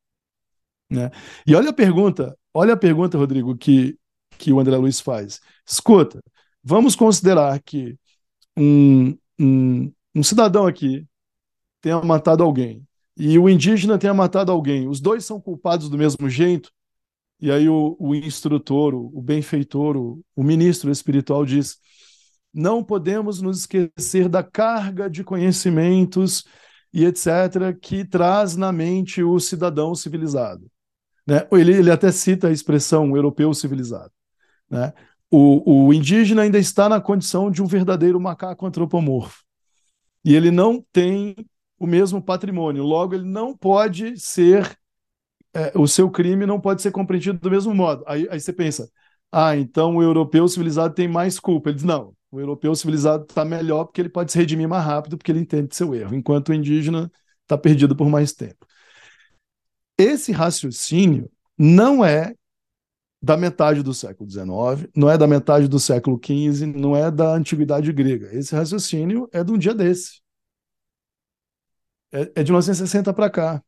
[0.90, 1.12] Né?
[1.46, 3.98] E olha a pergunta, olha a pergunta, Rodrigo, que,
[4.38, 5.40] que o André Luiz faz.
[5.66, 6.22] Escuta,
[6.64, 7.98] vamos considerar que
[8.58, 11.06] um, um, um cidadão aqui
[11.82, 12.86] tenha matado alguém
[13.18, 16.72] e o indígena tenha matado alguém, os dois são culpados do mesmo jeito?
[17.40, 21.78] E aí o, o instrutor, o, o benfeitor, o, o ministro espiritual diz:
[22.54, 26.44] não podemos nos esquecer da carga de conhecimentos
[26.92, 30.68] e etc., que traz na mente o cidadão civilizado.
[31.28, 31.46] Né?
[31.52, 34.12] Ele, ele até cita a expressão europeu civilizado.
[34.70, 34.94] Né?
[35.30, 39.44] O, o indígena ainda está na condição de um verdadeiro macaco antropomorfo.
[40.24, 41.36] E ele não tem
[41.78, 44.78] o mesmo patrimônio, logo, ele não pode ser.
[45.54, 48.04] É, o seu crime não pode ser compreendido do mesmo modo.
[48.08, 48.90] Aí, aí você pensa,
[49.32, 51.70] ah, então o europeu civilizado tem mais culpa.
[51.70, 55.18] Ele diz, não, o europeu civilizado está melhor porque ele pode se redimir mais rápido,
[55.18, 57.12] porque ele entende seu erro, enquanto o indígena
[57.44, 58.67] está perdido por mais tempo.
[59.98, 62.36] Esse raciocínio não é
[63.22, 67.34] da metade do século XIX, não é da metade do século XV, não é da
[67.34, 68.34] antiguidade grega.
[68.34, 70.22] Esse raciocínio é de um dia desse.
[72.12, 73.64] É, é de 1960 para cá.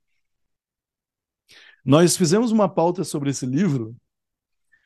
[1.83, 3.95] Nós fizemos uma pauta sobre esse livro,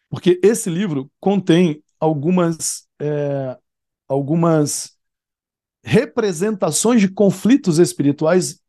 [0.09, 3.57] porque esse livro contém algumas é,
[4.07, 4.95] algumas
[5.83, 8.62] representações de conflitos espirituais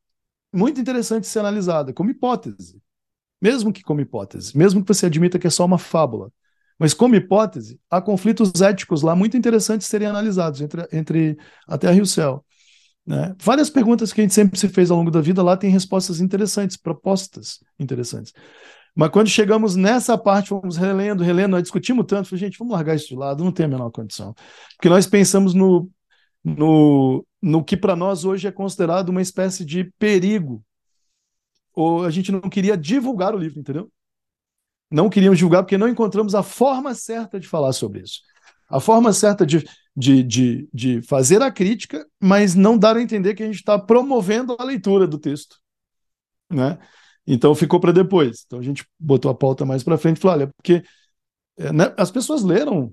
[0.55, 2.81] muito interessantes de ser analisada, como hipótese.
[3.40, 6.32] Mesmo que como hipótese, mesmo que você admita que é só uma fábula.
[6.78, 11.97] Mas como hipótese, há conflitos éticos lá muito interessantes serem analisados entre, entre a Terra
[11.97, 12.44] e o céu.
[13.06, 13.35] Né?
[13.39, 16.20] Várias perguntas que a gente sempre se fez ao longo da vida lá têm respostas
[16.20, 18.32] interessantes, propostas interessantes.
[18.94, 22.94] Mas quando chegamos nessa parte, fomos relendo, relendo, nós discutimos tanto, falei, gente, vamos largar
[22.94, 24.35] isso de lado, não tem a menor condição.
[24.76, 25.90] Porque nós pensamos no,
[26.44, 30.62] no, no que para nós hoje é considerado uma espécie de perigo.
[31.72, 33.90] Ou a gente não queria divulgar o livro, entendeu?
[34.90, 38.20] Não queríamos divulgar porque não encontramos a forma certa de falar sobre isso.
[38.68, 39.64] A forma certa de,
[39.96, 43.78] de, de, de fazer a crítica, mas não dar a entender que a gente está
[43.78, 45.56] promovendo a leitura do texto.
[46.50, 46.78] Né?
[47.26, 48.44] Então ficou para depois.
[48.46, 50.84] Então a gente botou a pauta mais para frente e falou: olha, porque
[51.56, 52.92] é, né, as pessoas leram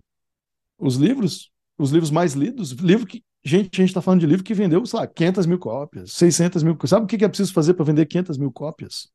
[0.78, 3.24] os livros, os livros mais lidos, livro que.
[3.44, 6.64] Gente, a gente está falando de livro que vendeu, sei lá, 500 mil cópias, 600
[6.64, 6.78] mil.
[6.86, 9.10] Sabe o que é preciso fazer para vender 500 mil cópias?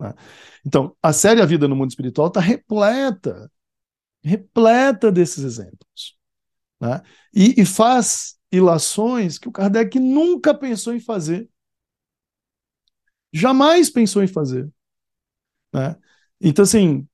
[0.00, 0.12] Né?
[0.66, 3.50] Então, a série A Vida no Mundo Espiritual está repleta,
[4.22, 6.16] repleta desses exemplos.
[6.80, 7.02] Né?
[7.34, 11.48] E, e faz ilações que o Kardec nunca pensou em fazer
[13.34, 14.70] jamais pensou em fazer.
[15.72, 15.96] Né?
[16.40, 17.06] Então, assim,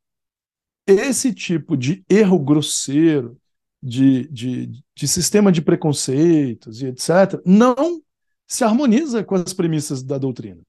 [0.87, 3.41] esse tipo de erro grosseiro,
[3.83, 8.03] de, de, de sistema de preconceitos e etc., não
[8.47, 10.61] se harmoniza com as premissas da doutrina.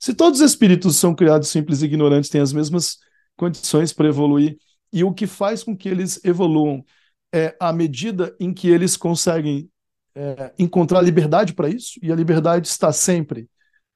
[0.00, 2.98] Se todos os espíritos são criados simples e ignorantes, têm as mesmas
[3.36, 4.56] condições para evoluir,
[4.92, 6.84] e o que faz com que eles evoluam
[7.32, 9.68] é a medida em que eles conseguem
[10.14, 13.48] é, encontrar liberdade para isso, e a liberdade está sempre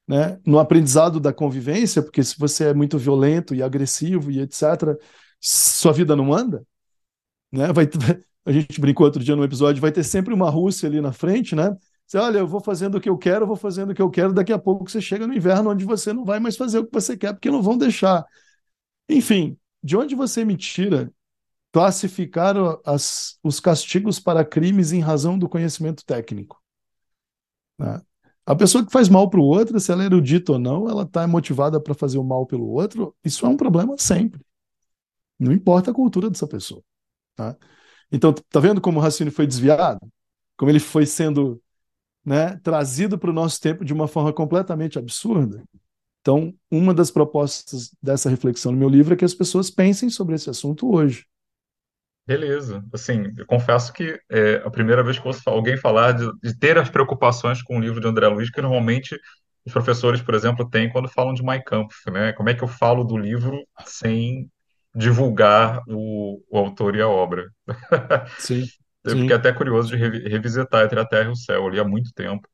[0.07, 4.97] né, no aprendizado da convivência, porque se você é muito violento e agressivo e etc.,
[5.39, 6.63] sua vida não anda.
[7.51, 7.71] Né?
[7.73, 7.89] Vai,
[8.45, 11.55] a gente brincou outro dia no episódio, vai ter sempre uma Rússia ali na frente,
[11.55, 11.75] né?
[12.05, 14.33] Você, olha, eu vou fazendo o que eu quero, vou fazendo o que eu quero,
[14.33, 16.93] daqui a pouco você chega no inverno onde você não vai mais fazer o que
[16.93, 18.25] você quer, porque não vão deixar.
[19.07, 21.11] Enfim, de onde você me tira
[21.71, 22.55] classificar
[22.85, 26.61] as, os castigos para crimes em razão do conhecimento técnico?
[27.79, 28.01] Né?
[28.45, 31.03] A pessoa que faz mal para o outro, se ela é erudita ou não, ela
[31.03, 34.41] está motivada para fazer o mal pelo outro, isso é um problema sempre.
[35.39, 36.83] Não importa a cultura dessa pessoa.
[37.35, 37.55] Tá?
[38.11, 39.99] Então, tá vendo como o raciocínio foi desviado?
[40.57, 41.61] Como ele foi sendo
[42.25, 45.63] né, trazido para o nosso tempo de uma forma completamente absurda?
[46.21, 50.35] Então, uma das propostas dessa reflexão no meu livro é que as pessoas pensem sobre
[50.35, 51.25] esse assunto hoje.
[52.27, 52.85] Beleza.
[52.93, 56.77] Assim, eu confesso que é a primeira vez que ouço alguém falar de, de ter
[56.77, 59.19] as preocupações com o livro de André Luiz, que normalmente
[59.65, 62.33] os professores, por exemplo, têm quando falam de Kampf, né?
[62.33, 64.49] Como é que eu falo do livro sem
[64.95, 67.49] divulgar o, o autor e a obra?
[68.37, 68.73] Sim,
[69.03, 69.17] Eu sim.
[69.17, 71.63] fiquei até curioso de revi- revisitar Entre a Terra e o Céu.
[71.63, 72.47] Eu li há muito tempo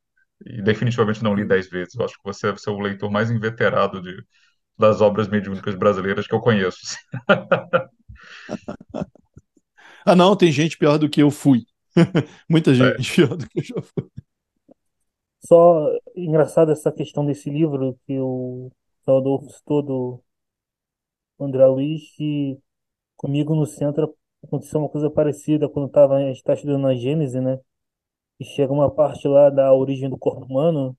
[0.46, 1.94] e definitivamente não li dez vezes.
[1.96, 4.16] Eu acho que você é você é o leitor mais inveterado de,
[4.78, 6.78] das obras mediúnicas brasileiras que eu conheço.
[10.04, 11.64] Ah, não, tem gente pior do que eu fui.
[12.48, 14.10] Muita É, gente pior do que eu já fui.
[15.40, 18.70] Só engraçado essa questão desse livro que o
[19.06, 20.20] Adolfo citou do
[21.40, 22.58] André Luiz, que
[23.16, 27.40] comigo no centro aconteceu uma coisa parecida quando tava, a gente está estudando a Gênese,
[27.40, 27.58] né?
[28.40, 30.96] E chega uma parte lá da origem do corpo humano,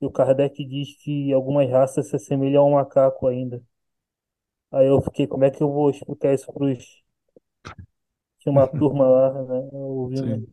[0.00, 3.62] e o Kardec diz que algumas raças se assemelham a um macaco ainda.
[4.70, 7.02] Aí eu fiquei, como é que eu vou explicar isso pros...
[8.40, 9.68] Tinha uma turma lá, né?
[9.72, 10.46] Ouvindo.
[10.46, 10.52] Sim.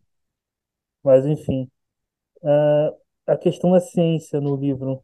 [1.04, 1.70] Mas enfim.
[2.44, 2.94] Ah,
[3.28, 5.04] a questão da ciência no livro.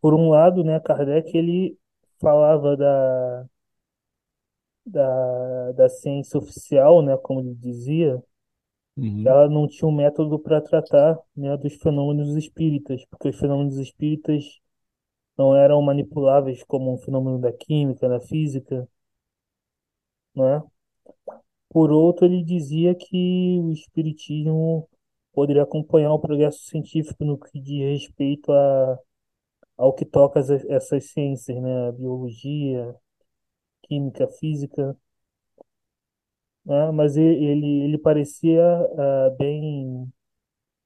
[0.00, 1.76] por um lado, né, Kardec ele
[2.20, 3.46] falava da,
[4.86, 8.22] da, da ciência oficial, né, como ele dizia,
[8.96, 9.24] Uhum.
[9.24, 14.60] ela não tinha um método para tratar, né, dos fenômenos espíritas, porque os fenômenos espíritas
[15.38, 18.88] não eram manipuláveis como um fenômeno da química, da física,
[20.34, 20.62] né?
[21.70, 24.88] Por outro, ele dizia que o espiritismo
[25.32, 28.98] poderia acompanhar o progresso científico no que diz respeito a,
[29.76, 31.92] ao que toca as- essas ciências, né?
[31.92, 32.94] Biologia,
[33.84, 34.96] química, física,
[36.64, 36.90] né?
[36.92, 38.62] Mas ele, ele parecia
[38.98, 40.12] ah, bem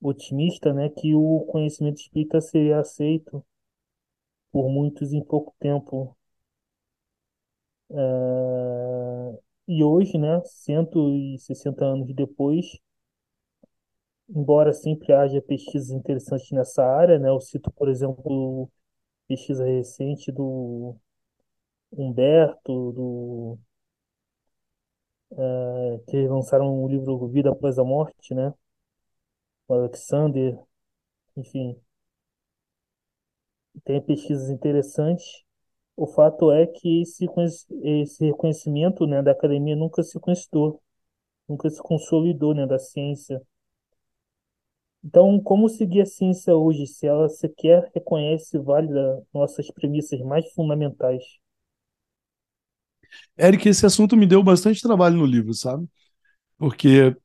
[0.02, 0.88] otimista, né?
[0.90, 3.44] Que o conhecimento espírita seria aceito
[4.52, 6.14] por muitos em pouco tempo.
[7.90, 9.32] Ah,
[9.66, 10.40] e hoje, né?
[10.44, 12.66] 160 anos depois,
[14.28, 17.28] embora sempre haja pesquisas interessantes nessa área, né?
[17.28, 18.70] Eu cito, por exemplo,
[19.28, 20.96] pesquisa recente do
[21.92, 23.58] Humberto, do
[25.32, 28.52] eh, que lançaram o livro Vida Após a Morte, né?
[29.66, 30.58] O Alexander,
[31.36, 31.80] enfim,
[33.84, 35.42] tem pesquisas interessantes.
[35.96, 37.26] O fato é que esse,
[37.82, 40.82] esse reconhecimento, né, da academia nunca se conquistou,
[41.48, 43.42] nunca se consolidou, né, da ciência.
[45.04, 50.50] Então, como seguir a ciência hoje, se ela sequer reconhece e valida nossas premissas mais
[50.52, 51.22] fundamentais?
[53.36, 55.86] Eric, esse assunto me deu bastante trabalho no livro, sabe?
[56.58, 57.16] Porque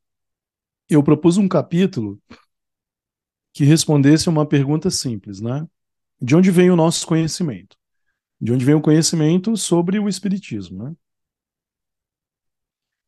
[0.90, 2.20] eu propus um capítulo
[3.54, 5.68] que respondesse uma pergunta simples, né?
[6.22, 7.78] De onde vem o nosso conhecimento?
[8.42, 10.96] De onde vem o conhecimento sobre o espiritismo, né?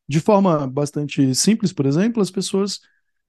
[0.07, 2.79] De forma bastante simples, por exemplo, as pessoas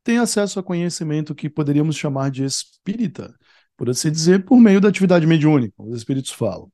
[0.07, 3.35] têm acesso a conhecimento que poderíamos chamar de espírita,
[3.77, 5.75] por assim dizer, por meio da atividade mediúnica.
[5.83, 6.71] Os espíritos falam,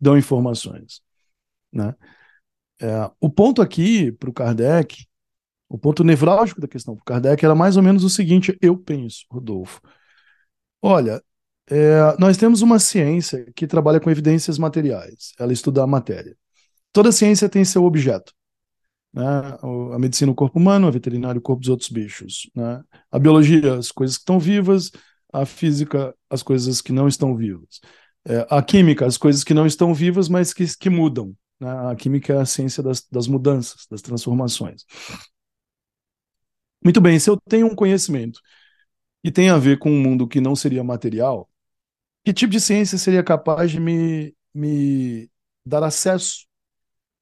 [0.00, 1.02] dão informações,
[1.72, 1.92] né?
[2.80, 5.04] É, o ponto aqui para o Kardec,
[5.68, 8.78] o ponto nevrálgico da questão para o Kardec era mais ou menos o seguinte: eu
[8.78, 9.80] penso, Rodolfo.
[10.80, 11.20] Olha,
[11.68, 16.36] é, nós temos uma ciência que trabalha com evidências materiais, ela estuda a matéria.
[16.92, 18.32] Toda ciência tem seu objeto.
[19.12, 19.24] Né?
[19.94, 22.50] A medicina, o corpo humano, a veterinária, o corpo dos outros bichos.
[22.54, 22.82] Né?
[23.10, 24.90] A biologia, as coisas que estão vivas,
[25.32, 27.80] a física, as coisas que não estão vivas.
[28.24, 31.34] É, a química, as coisas que não estão vivas, mas que, que mudam.
[31.60, 31.70] Né?
[31.90, 34.84] A química é a ciência das, das mudanças, das transformações.
[36.82, 38.40] Muito bem, se eu tenho um conhecimento
[39.22, 41.50] que tem a ver com um mundo que não seria material,
[42.24, 45.30] que tipo de ciência seria capaz de me, me
[45.66, 46.46] dar acesso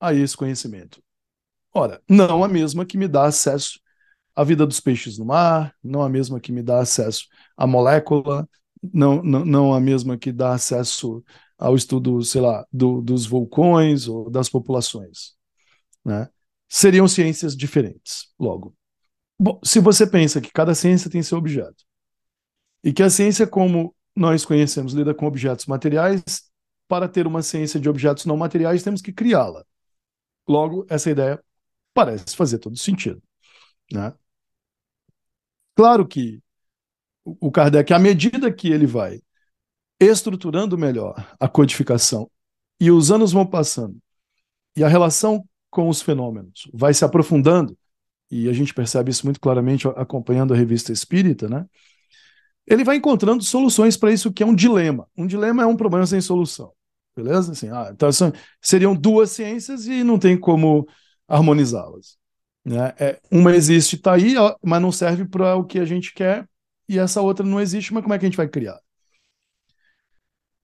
[0.00, 1.02] a esse conhecimento?
[1.76, 3.78] Ora, não a mesma que me dá acesso
[4.34, 8.48] à vida dos peixes no mar, não a mesma que me dá acesso à molécula,
[8.94, 11.22] não, não, não a mesma que dá acesso
[11.58, 15.34] ao estudo, sei lá, do, dos vulcões ou das populações.
[16.02, 16.26] Né?
[16.66, 18.74] Seriam ciências diferentes, logo.
[19.38, 21.84] Bom, se você pensa que cada ciência tem seu objeto,
[22.82, 26.24] e que a ciência, como nós conhecemos, lida com objetos materiais,
[26.88, 29.62] para ter uma ciência de objetos não materiais, temos que criá-la.
[30.48, 31.38] Logo, essa ideia
[31.96, 33.22] parece fazer todo sentido.
[33.90, 34.12] Né?
[35.74, 36.40] Claro que
[37.24, 39.20] o Kardec, à medida que ele vai
[39.98, 42.30] estruturando melhor a codificação
[42.78, 43.96] e os anos vão passando
[44.76, 47.76] e a relação com os fenômenos vai se aprofundando,
[48.30, 51.64] e a gente percebe isso muito claramente acompanhando a revista Espírita, né?
[52.66, 55.08] Ele vai encontrando soluções para isso que é um dilema.
[55.16, 56.72] Um dilema é um problema sem solução,
[57.16, 57.52] beleza?
[57.52, 58.08] Assim, ah, então
[58.60, 60.86] seriam duas ciências e não tem como
[61.28, 62.18] harmonizá-las.
[62.64, 62.94] Né?
[62.98, 66.48] É, uma existe, está aí, mas não serve para o que a gente quer,
[66.88, 68.80] e essa outra não existe, mas como é que a gente vai criar?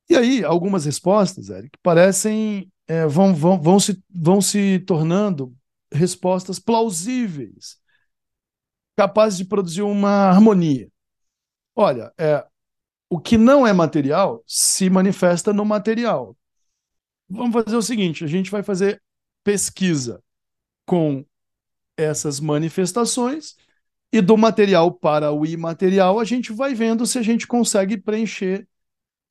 [0.09, 5.55] E aí, algumas respostas, Eric, parecem, é, vão, vão, vão, se, vão se tornando
[5.93, 7.79] respostas plausíveis,
[8.97, 10.91] capazes de produzir uma harmonia.
[11.75, 12.45] Olha, é,
[13.09, 16.37] o que não é material se manifesta no material.
[17.29, 19.01] Vamos fazer o seguinte: a gente vai fazer
[19.45, 20.23] pesquisa
[20.87, 21.25] com
[21.97, 23.57] essas manifestações
[24.13, 28.69] e do material para o imaterial a gente vai vendo se a gente consegue preencher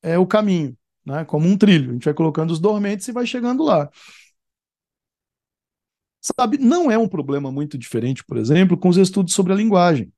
[0.02, 1.24] é, o caminho, né?
[1.24, 1.90] Como um trilho.
[1.90, 3.88] A gente vai colocando os dormentes e vai chegando lá.
[6.20, 10.12] Sabe, não é um problema muito diferente, por exemplo, com os estudos sobre a linguagem.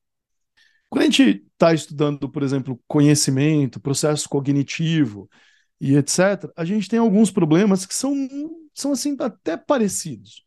[0.90, 5.28] Quando a gente está estudando, por exemplo, conhecimento, processo cognitivo
[5.80, 8.14] e etc., a gente tem alguns problemas que são,
[8.74, 10.44] são assim, até parecidos.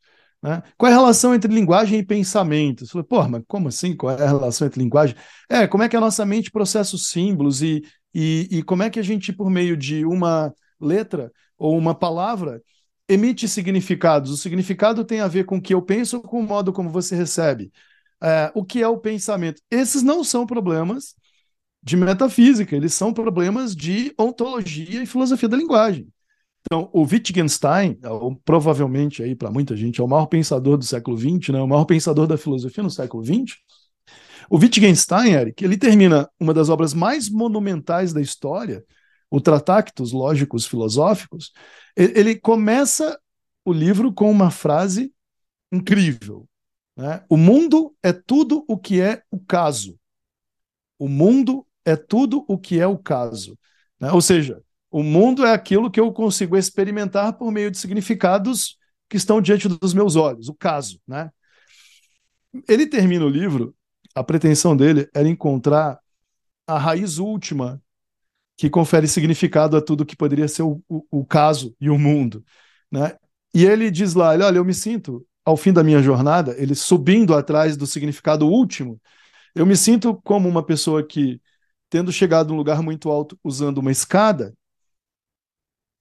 [0.48, 0.64] Né?
[0.78, 2.86] Qual é a relação entre linguagem e pensamento?
[2.86, 3.94] Você falou, pô, mas como assim?
[3.94, 5.14] Qual é a relação entre linguagem?
[5.49, 7.84] É, como é que a nossa mente processa os símbolos e,
[8.14, 12.61] e, e como é que a gente, por meio de uma letra ou uma palavra,
[13.10, 14.32] emite significados.
[14.32, 16.90] O significado tem a ver com o que eu penso ou com o modo como
[16.90, 17.69] você recebe.
[18.24, 19.61] É, o que é o pensamento?
[19.69, 21.14] Esses não são problemas
[21.84, 26.07] de metafísica, eles são problemas de ontologia e filosofia da linguagem.
[26.68, 31.18] Então, o Wittgenstein, é provavelmente aí para muita gente, é o maior pensador do século
[31.18, 31.61] XX, né?
[31.61, 33.56] o maior pensador da filosofia no século XX.
[34.49, 38.84] O Wittgenstein, Eric, ele termina uma das obras mais monumentais da história,
[39.31, 41.53] o Tratactus Lógicos Filosóficos.
[41.95, 43.18] Ele começa
[43.64, 45.14] o livro com uma frase
[45.72, 46.48] incrível.
[46.98, 47.23] Né?
[47.30, 49.98] O mundo é tudo o que é o caso.
[50.99, 53.57] O mundo é tudo o que é o caso.
[53.99, 54.11] Né?
[54.11, 58.77] Ou seja, o mundo é aquilo que eu consigo experimentar por meio de significados
[59.09, 60.99] que estão diante dos meus olhos, o caso.
[61.07, 61.30] Né?
[62.68, 63.76] Ele termina o livro,
[64.15, 65.99] a pretensão dele era encontrar
[66.65, 67.81] a raiz última
[68.57, 72.43] que confere significado a tudo que poderia ser o, o, o caso e o mundo.
[72.91, 73.15] Né?
[73.53, 77.34] E ele diz lá: olha, eu me sinto ao fim da minha jornada, ele subindo
[77.35, 78.99] atrás do significado último,
[79.55, 81.41] eu me sinto como uma pessoa que,
[81.89, 84.53] tendo chegado num lugar muito alto usando uma escada,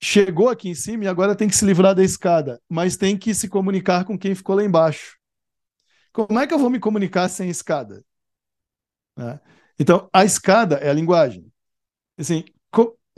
[0.03, 3.35] chegou aqui em cima e agora tem que se livrar da escada, mas tem que
[3.35, 5.17] se comunicar com quem ficou lá embaixo.
[6.13, 8.05] Como é que eu vou me comunicar sem escada?
[9.17, 9.41] Né?
[9.79, 11.51] Então, a escada é a linguagem.
[12.19, 12.45] Assim,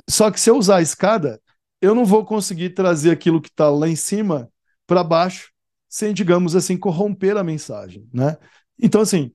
[0.08, 1.40] só que se eu usar a escada,
[1.80, 4.50] eu não vou conseguir trazer aquilo que está lá em cima
[4.86, 5.52] para baixo
[5.88, 8.36] sem, digamos assim, corromper a mensagem, né?
[8.78, 9.32] Então, assim,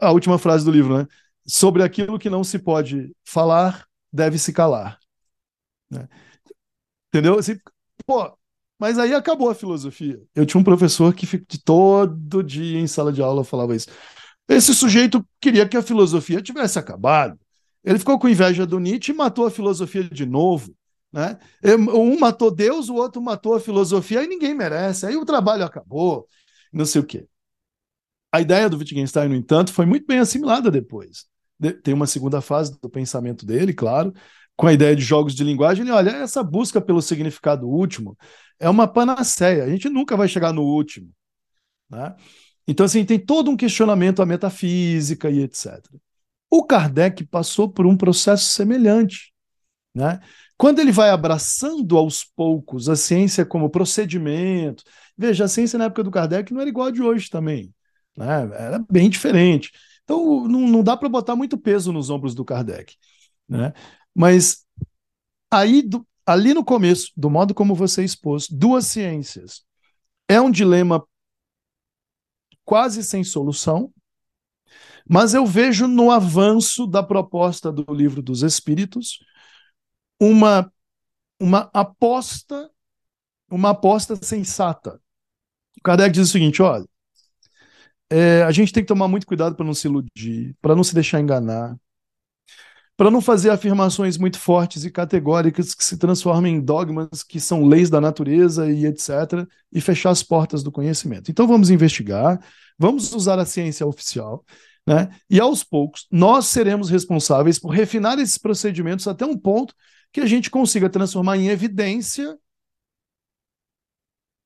[0.00, 1.06] a, última frase do livro, né?
[1.46, 4.98] Sobre aquilo que não se pode falar, deve se calar.
[5.90, 6.06] Né?
[7.08, 7.38] Entendeu?
[7.38, 7.58] Assim,
[8.06, 8.36] pô,
[8.78, 10.20] mas aí acabou a filosofia.
[10.34, 13.88] Eu tinha um professor que de todo dia em sala de aula falava isso.
[14.48, 17.38] Esse sujeito queria que a filosofia tivesse acabado.
[17.84, 20.74] Ele ficou com inveja do Nietzsche e matou a filosofia de novo.
[21.12, 21.38] Né?
[21.94, 26.28] Um matou Deus, o outro matou a filosofia, aí ninguém merece, aí o trabalho acabou,
[26.72, 27.26] não sei o quê.
[28.30, 31.24] A ideia do Wittgenstein, no entanto, foi muito bem assimilada depois.
[31.82, 34.12] Tem uma segunda fase do pensamento dele, claro,
[34.58, 35.84] com a ideia de jogos de linguagem.
[35.84, 38.18] Ele olha, essa busca pelo significado último
[38.58, 41.08] é uma panaceia, a gente nunca vai chegar no último.
[41.88, 42.14] Né?
[42.66, 45.78] Então, assim, tem todo um questionamento à metafísica e etc.
[46.50, 49.32] O Kardec passou por um processo semelhante.
[49.94, 50.18] Né?
[50.56, 54.82] Quando ele vai abraçando aos poucos a ciência como procedimento,
[55.16, 57.72] veja, a ciência na época do Kardec não era igual a de hoje também,
[58.16, 58.50] né?
[58.54, 59.70] era bem diferente.
[60.02, 62.96] Então não, não dá para botar muito peso nos ombros do Kardec.
[63.48, 63.72] Né?
[64.18, 64.66] Mas
[65.48, 69.64] aí, do, ali no começo, do modo como você expôs, duas ciências
[70.26, 71.06] é um dilema
[72.64, 73.94] quase sem solução,
[75.08, 79.20] mas eu vejo no avanço da proposta do Livro dos Espíritos
[80.20, 80.68] uma,
[81.38, 82.68] uma aposta,
[83.48, 85.00] uma aposta sensata.
[85.78, 86.84] O Kardec diz o seguinte: olha,
[88.10, 90.92] é, a gente tem que tomar muito cuidado para não se iludir, para não se
[90.92, 91.78] deixar enganar,
[92.98, 97.64] para não fazer afirmações muito fortes e categóricas que se transformem em dogmas que são
[97.64, 101.30] leis da natureza e etc., e fechar as portas do conhecimento.
[101.30, 102.40] Então vamos investigar,
[102.76, 104.44] vamos usar a ciência oficial,
[104.84, 105.10] né?
[105.30, 109.72] E aos poucos nós seremos responsáveis por refinar esses procedimentos até um ponto
[110.12, 112.36] que a gente consiga transformar em evidência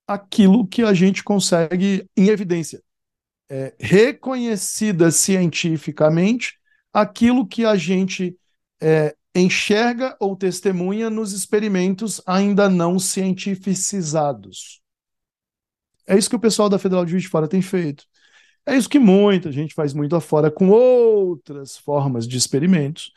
[0.07, 2.83] aquilo que a gente consegue em evidência.
[3.51, 6.59] É, reconhecida cientificamente
[6.93, 8.37] aquilo que a gente
[8.83, 14.83] é, enxerga ou testemunha nos experimentos ainda não cientificizados.
[16.07, 18.05] É isso que o pessoal da Federal de Juiz de Fora tem feito.
[18.67, 23.13] É isso que muita gente faz muito afora com outras formas de experimentos.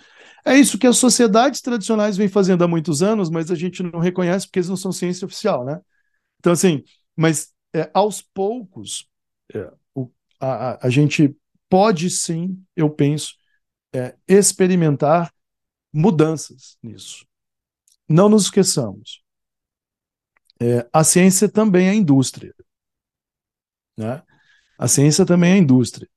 [0.45, 3.99] É isso que as sociedades tradicionais vêm fazendo há muitos anos, mas a gente não
[3.99, 5.81] reconhece porque eles não são ciência oficial, né?
[6.39, 6.83] Então, assim,
[7.15, 9.07] mas é, aos poucos,
[9.53, 10.09] é, o,
[10.39, 11.35] a, a, gente
[11.69, 13.33] pode sim, eu penso,
[13.93, 15.31] é, experimentar
[15.95, 17.25] mudanças nisso.
[18.07, 19.23] Não nos esqueçamos.
[20.61, 22.53] É, a ciência também é indústria.
[23.97, 24.21] Né?
[24.77, 26.07] A ciência também é indústria.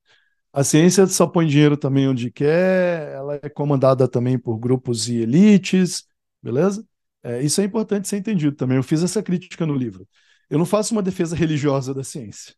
[0.51, 5.17] A ciência só põe dinheiro também onde quer, ela é comandada também por grupos e
[5.17, 6.05] elites,
[6.41, 6.85] beleza?
[7.23, 8.77] É, isso é importante ser entendido também.
[8.77, 10.07] Eu fiz essa crítica no livro.
[10.49, 12.53] Eu não faço uma defesa religiosa da ciência.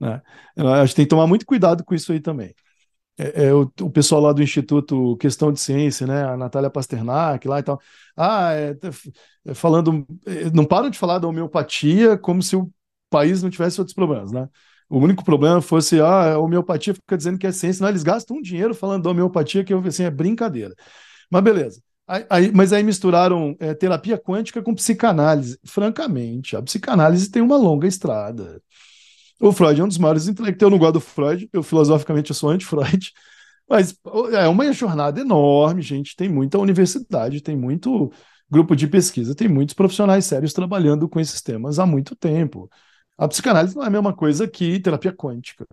[0.00, 0.20] Né?
[0.56, 2.54] Eu acho que tem que tomar muito cuidado com isso aí também.
[3.18, 6.24] É, é, o, o, pessoal lá do Instituto Questão de Ciência, né?
[6.24, 7.80] A Natália Pasternak lá e tal.
[8.16, 8.90] Ah, é, tá
[9.54, 10.06] falando.
[10.26, 12.70] É, não param de falar da homeopatia como se o
[13.10, 14.48] país não tivesse outros problemas, né?
[14.88, 18.36] O único problema fosse ah, a homeopatia fica dizendo que é ciência, não, eles gastam
[18.36, 20.74] um dinheiro falando da homeopatia que eu assim, é brincadeira.
[21.30, 21.82] Mas beleza.
[22.06, 25.58] Aí, aí, mas aí misturaram é, terapia quântica com psicanálise.
[25.64, 28.60] Francamente, a psicanálise tem uma longa estrada.
[29.40, 30.62] O Freud é um dos maiores intelectuais.
[30.62, 33.12] Eu não gosto do Freud, eu filosoficamente eu sou anti-Freud,
[33.68, 33.94] mas
[34.32, 36.16] é uma jornada enorme, gente.
[36.16, 38.12] Tem muita universidade, tem muito
[38.50, 42.70] grupo de pesquisa, tem muitos profissionais sérios trabalhando com esses temas há muito tempo.
[43.16, 45.66] A psicanálise não é a mesma coisa que terapia quântica.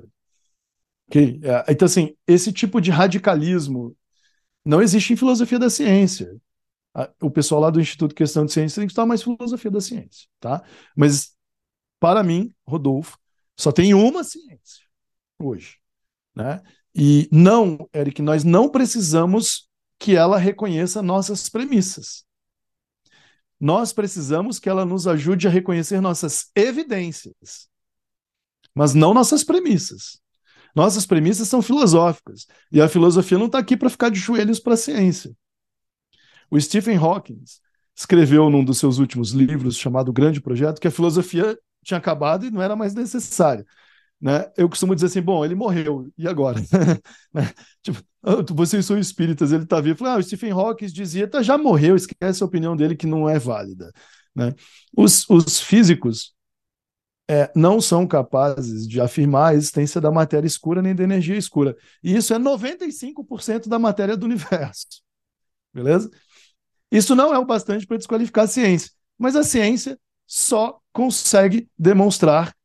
[1.07, 1.40] Okay?
[1.44, 3.95] É, então, assim, esse tipo de radicalismo
[4.64, 6.40] não existe em filosofia da ciência.
[7.22, 10.27] O pessoal lá do Instituto Questão de Ciência tem que estudar mais filosofia da ciência,
[10.40, 10.64] tá?
[10.95, 11.34] Mas,
[11.99, 13.18] para mim, Rodolfo,
[13.60, 14.86] só tem uma ciência
[15.38, 15.76] hoje,
[16.34, 16.61] né?
[16.95, 19.68] E não, Eric, nós não precisamos
[19.99, 22.23] que ela reconheça nossas premissas.
[23.60, 27.68] Nós precisamos que ela nos ajude a reconhecer nossas evidências,
[28.73, 30.22] mas não nossas premissas.
[30.73, 32.48] Nossas premissas são filosóficas.
[32.72, 35.36] E a filosofia não está aqui para ficar de joelhos para a ciência.
[36.49, 37.44] O Stephen Hawking
[37.94, 41.60] escreveu num dos seus últimos livros, chamado Grande Projeto, que a filosofia
[41.90, 43.66] tinha acabado e não era mais necessária.
[44.22, 44.52] Né?
[44.57, 46.60] Eu costumo dizer assim: bom, ele morreu, e agora?
[47.34, 47.52] Né?
[47.82, 50.06] tipo, ah, vocês são espíritas, ele está vivo.
[50.06, 53.40] Ah, o Stephen Hawking dizia: tá, já morreu, esquece a opinião dele que não é
[53.40, 53.91] válida.
[54.36, 54.53] Né?
[54.95, 56.34] Os, os físicos
[57.30, 61.76] é, não são capazes de afirmar a existência da matéria escura nem da energia escura.
[62.03, 65.02] E isso é 95% da matéria do universo.
[65.74, 66.10] Beleza?
[66.91, 68.91] Isso não é o bastante para desqualificar a ciência.
[69.18, 69.98] Mas a ciência
[70.30, 72.56] só consegue demonstrar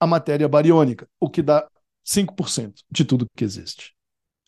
[0.00, 1.70] a matéria bariônica, o que dá
[2.02, 3.94] 5% de tudo que existe.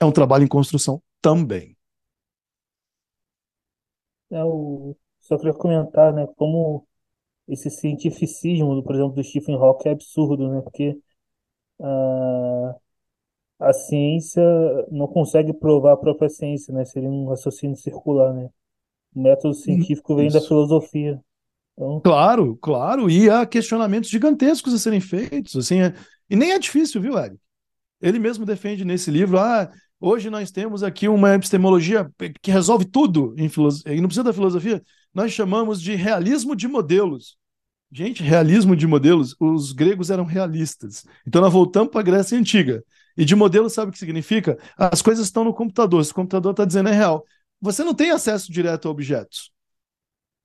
[0.01, 1.77] É um trabalho em construção também.
[4.33, 4.97] É, o...
[5.21, 6.85] Só queria comentar, né, como
[7.47, 10.61] esse cientificismo, por exemplo, do Stephen Hawking é absurdo, né?
[10.61, 10.99] Porque
[11.81, 12.77] a,
[13.61, 14.43] a ciência
[14.91, 16.85] não consegue provar a própria ciência, né?
[16.85, 18.51] Seria um raciocínio circular, né?
[19.15, 21.23] O método científico vem da filosofia.
[21.77, 22.01] Então...
[22.01, 25.95] Claro, claro, e há questionamentos gigantescos a serem feitos, assim, é...
[26.31, 27.37] e nem é difícil, viu, Eric?
[28.01, 29.71] Ele mesmo defende nesse livro, ah,
[30.01, 32.11] hoje nós temos aqui uma epistemologia
[32.41, 34.83] que resolve tudo em filosofia, e não precisa da filosofia,
[35.13, 37.37] nós chamamos de realismo de modelos.
[37.91, 41.05] Gente, realismo de modelos, os gregos eram realistas.
[41.25, 42.83] Então nós voltamos para a Grécia Antiga.
[43.17, 44.59] E de modelo, sabe o que significa?
[44.77, 46.05] As coisas estão no computador.
[46.05, 47.25] Se o computador está dizendo é real.
[47.61, 49.53] Você não tem acesso direto a objetos.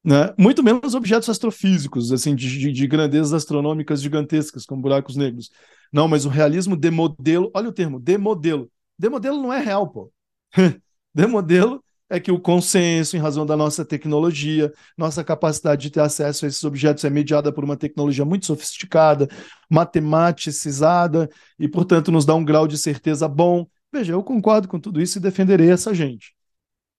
[0.10, 0.34] Né?
[0.40, 5.52] Muito menos objetos astrofísicos, assim, de, de, de grandezas astronômicas gigantescas, como buracos negros.
[5.94, 8.72] Não, mas o realismo de modelo, olha o termo, de modelo.
[8.98, 10.12] De modelo não é real, pô.
[11.14, 16.00] de modelo é que o consenso, em razão da nossa tecnologia, nossa capacidade de ter
[16.00, 19.28] acesso a esses objetos é mediada por uma tecnologia muito sofisticada,
[19.70, 21.30] matematicizada,
[21.60, 23.68] e, portanto, nos dá um grau de certeza bom.
[23.94, 26.34] Veja, eu concordo com tudo isso e defenderei essa gente.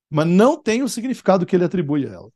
[0.08, 2.30] Mas não tem o significado que ele atribui a ela.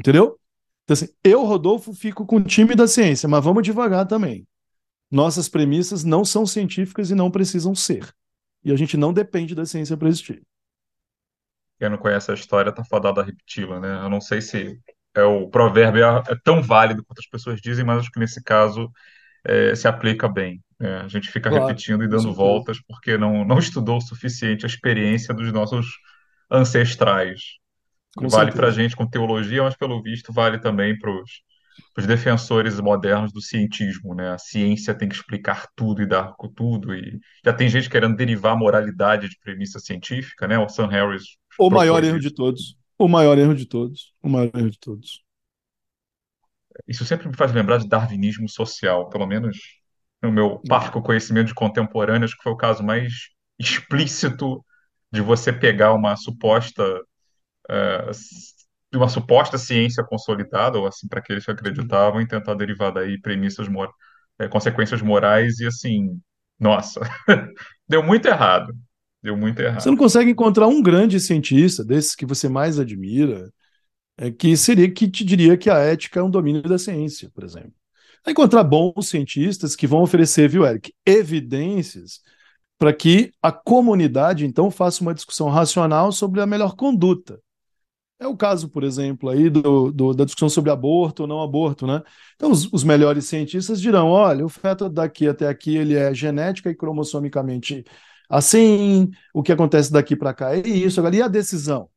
[0.00, 0.38] Entendeu?
[0.84, 4.46] Então, assim, eu, Rodolfo, fico com o time da ciência, mas vamos devagar também.
[5.10, 8.12] Nossas premissas não são científicas e não precisam ser.
[8.64, 10.42] E a gente não depende da ciência para existir
[11.80, 14.04] quem não conhece a história tá fadado a repeti-la, né?
[14.04, 14.78] Eu não sei se
[15.14, 18.44] é o provérbio é, é, tão válido quanto as pessoas dizem, mas acho que nesse
[18.44, 18.92] caso
[19.42, 20.62] é, se aplica bem.
[20.78, 20.98] Né?
[20.98, 24.68] A gente fica claro, repetindo e dando voltas porque não, não estudou o suficiente a
[24.68, 25.86] experiência dos nossos
[26.50, 27.40] ancestrais.
[28.16, 32.78] Com vale para a gente com teologia, mas pelo visto vale também para os defensores
[32.80, 34.30] modernos do cientismo, né?
[34.30, 38.16] A ciência tem que explicar tudo e dar com tudo e já tem gente querendo
[38.16, 40.58] derivar a moralidade de premissa científica, né?
[40.58, 41.22] O Sam Harris
[41.58, 42.76] o maior erro de todos.
[42.98, 44.12] O maior erro de todos.
[44.22, 45.22] O maior erro de todos.
[46.88, 49.58] Isso sempre me faz lembrar de darwinismo social, pelo menos
[50.22, 53.12] no meu parco conhecimento de contemporâneo, acho que foi o caso mais
[53.58, 54.64] explícito
[55.12, 56.82] de você pegar uma suposta
[57.70, 63.20] uh, uma suposta ciência consolidada, ou assim, para aqueles que acreditavam, e tentar derivar daí
[63.20, 63.92] premissas, mor
[64.38, 66.20] é, consequências morais, e assim,
[66.58, 67.00] nossa,
[67.88, 68.74] deu muito errado.
[69.22, 69.82] Deu muito errado.
[69.82, 73.52] Você não consegue encontrar um grande cientista desses que você mais admira,
[74.16, 77.44] é, que seria que te diria que a ética é um domínio da ciência, por
[77.44, 77.74] exemplo.
[78.24, 82.20] Vai encontrar bons cientistas que vão oferecer, viu, Eric, evidências
[82.78, 87.38] para que a comunidade, então, faça uma discussão racional sobre a melhor conduta.
[88.20, 91.86] É o caso, por exemplo, aí do, do, da discussão sobre aborto ou não aborto,
[91.86, 92.02] né?
[92.36, 96.68] Então, os, os, melhores cientistas dirão: olha, o feto daqui até aqui ele é genética
[96.70, 97.82] e cromossomicamente
[98.28, 101.00] assim, o que acontece daqui para cá é isso.
[101.00, 101.88] Agora, e a decisão?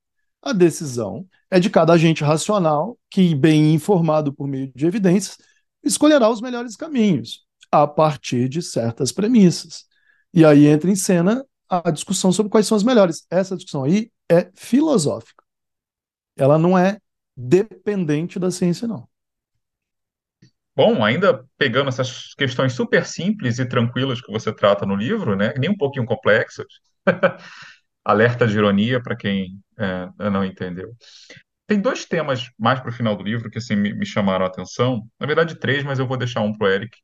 [0.41, 5.37] A decisão é de cada agente racional que, bem informado por meio de evidências,
[5.83, 9.85] escolherá os melhores caminhos a partir de certas premissas.
[10.33, 13.25] E aí entra em cena a discussão sobre quais são as melhores.
[13.29, 15.42] Essa discussão aí é filosófica.
[16.37, 16.97] Ela não é
[17.35, 19.07] dependente da ciência, não.
[20.75, 25.53] Bom, ainda pegando essas questões super simples e tranquilas que você trata no livro, né,
[25.57, 26.65] nem um pouquinho complexas,
[28.03, 30.95] alerta de ironia para quem é, não entendeu.
[31.67, 34.47] Tem dois temas mais para o final do livro que assim, me, me, chamaram a
[34.47, 35.07] atenção.
[35.19, 36.97] Na verdade, três, mas eu vou deixar um para o Eric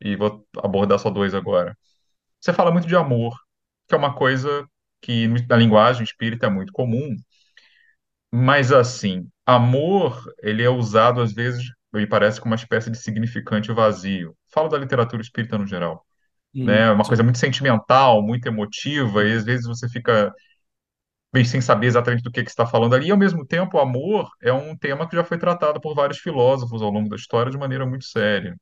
[0.00, 1.76] e vou abordar só dois agora.
[2.40, 3.36] Você fala muito de amor,
[3.88, 4.66] que é uma coisa
[5.00, 7.14] que na linguagem espírita é muito comum,
[8.32, 13.72] mas assim, amor, ele é usado às vezes, me parece, como uma espécie de significante
[13.72, 14.36] vazio.
[14.52, 16.04] Falo da literatura espírita no geral.
[16.54, 16.90] Hum, né?
[16.90, 17.08] Uma sim.
[17.08, 20.32] coisa muito sentimental, muito emotiva, e às vezes você fica
[21.32, 23.06] bem sem saber exatamente do que, que está falando ali.
[23.08, 26.18] E, ao mesmo tempo, o amor é um tema que já foi tratado por vários
[26.18, 28.56] filósofos ao longo da história de maneira muito séria.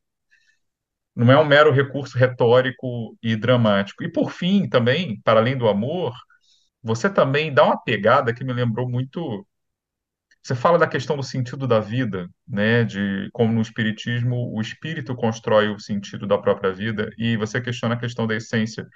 [1.15, 4.03] Não é um mero recurso retórico e dramático.
[4.05, 6.15] E, por fim, também, para além do amor,
[6.83, 9.47] você também dá uma pegada que me lembrou muito.
[10.43, 12.85] Você fala da questão do sentido da vida, né?
[12.85, 17.95] De como no espiritismo o espírito constrói o sentido da própria vida e você questiona
[17.95, 18.87] a questão da essência.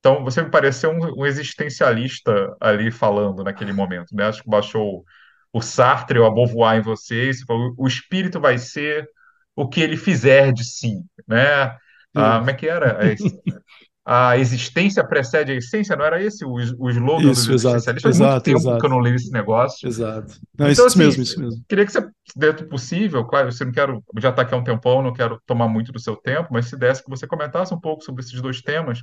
[0.00, 4.26] Então, você me pareceu um, um existencialista ali falando naquele momento, né?
[4.26, 5.04] Acho que baixou
[5.52, 9.08] o Sartre ou a Beauvoir em você e você falou, o espírito vai ser
[9.54, 11.76] o que ele fizer de si, né?
[12.14, 12.98] Ah, como é que era?
[14.08, 18.02] a existência precede a essência, não era esse o, o slogan isso, dos existencialistas?
[18.02, 18.78] Faz muito exato, tempo exato.
[18.78, 19.88] que eu não leio esse negócio.
[19.88, 20.34] Exato.
[20.56, 21.64] Não, então, isso assim, mesmo, isso mesmo.
[21.68, 24.62] Queria que você, dentro do possível, claro, você não quero, já está aqui há um
[24.62, 27.80] tempão, não quero tomar muito do seu tempo, mas se desse que você comentasse um
[27.80, 29.02] pouco sobre esses dois temas,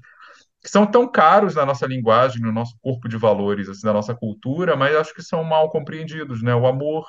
[0.63, 4.15] que são tão caros na nossa linguagem, no nosso corpo de valores, assim, da nossa
[4.15, 6.55] cultura, mas acho que são mal compreendidos, né?
[6.55, 7.05] O amor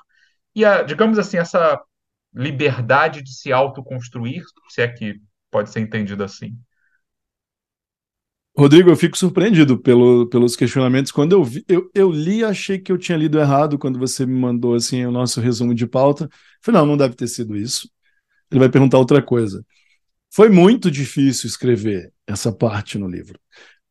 [0.52, 1.80] e a, digamos assim, essa
[2.34, 6.58] liberdade de se autoconstruir, se é que pode ser entendido assim.
[8.56, 11.10] Rodrigo, eu fico surpreendido pelo, pelos questionamentos.
[11.10, 14.38] Quando eu, vi, eu, eu li, achei que eu tinha lido errado quando você me
[14.38, 16.28] mandou assim o nosso resumo de pauta.
[16.62, 17.90] Falei, não, não deve ter sido isso.
[18.50, 19.64] Ele vai perguntar outra coisa.
[20.32, 23.40] Foi muito difícil escrever essa parte no livro.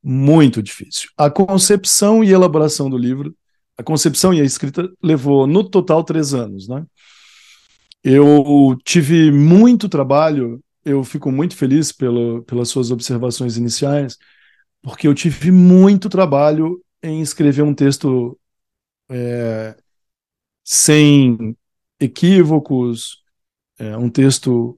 [0.02, 1.10] Muito difícil.
[1.18, 3.36] A concepção e elaboração do livro,
[3.78, 6.86] a concepção e a escrita levou no total três anos, né?
[8.04, 14.18] Eu tive muito trabalho, eu fico muito feliz pelo, pelas suas observações iniciais,
[14.84, 18.38] porque eu tive muito trabalho em escrever um texto
[19.10, 19.76] é,
[20.64, 21.58] sem
[22.00, 23.24] equívocos,
[23.80, 24.78] é, um texto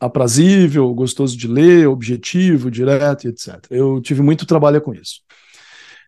[0.00, 3.58] aprazível, gostoso de ler, objetivo, direto, etc.
[3.70, 5.20] Eu tive muito trabalho com isso.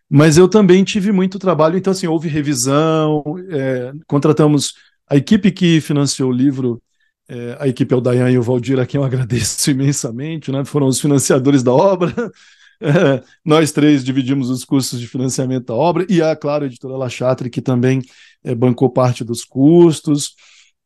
[0.09, 4.73] Mas eu também tive muito trabalho, então, assim, houve revisão, é, contratamos
[5.09, 6.81] a equipe que financiou o livro,
[7.27, 10.63] é, a equipe é o Dayan e o Valdir, a quem eu agradeço imensamente, né?
[10.65, 12.13] foram os financiadores da obra.
[12.81, 16.95] É, nós três dividimos os custos de financiamento da obra, e a, claro, a editora
[16.97, 18.01] Lachatre, que também
[18.43, 20.35] é, bancou parte dos custos.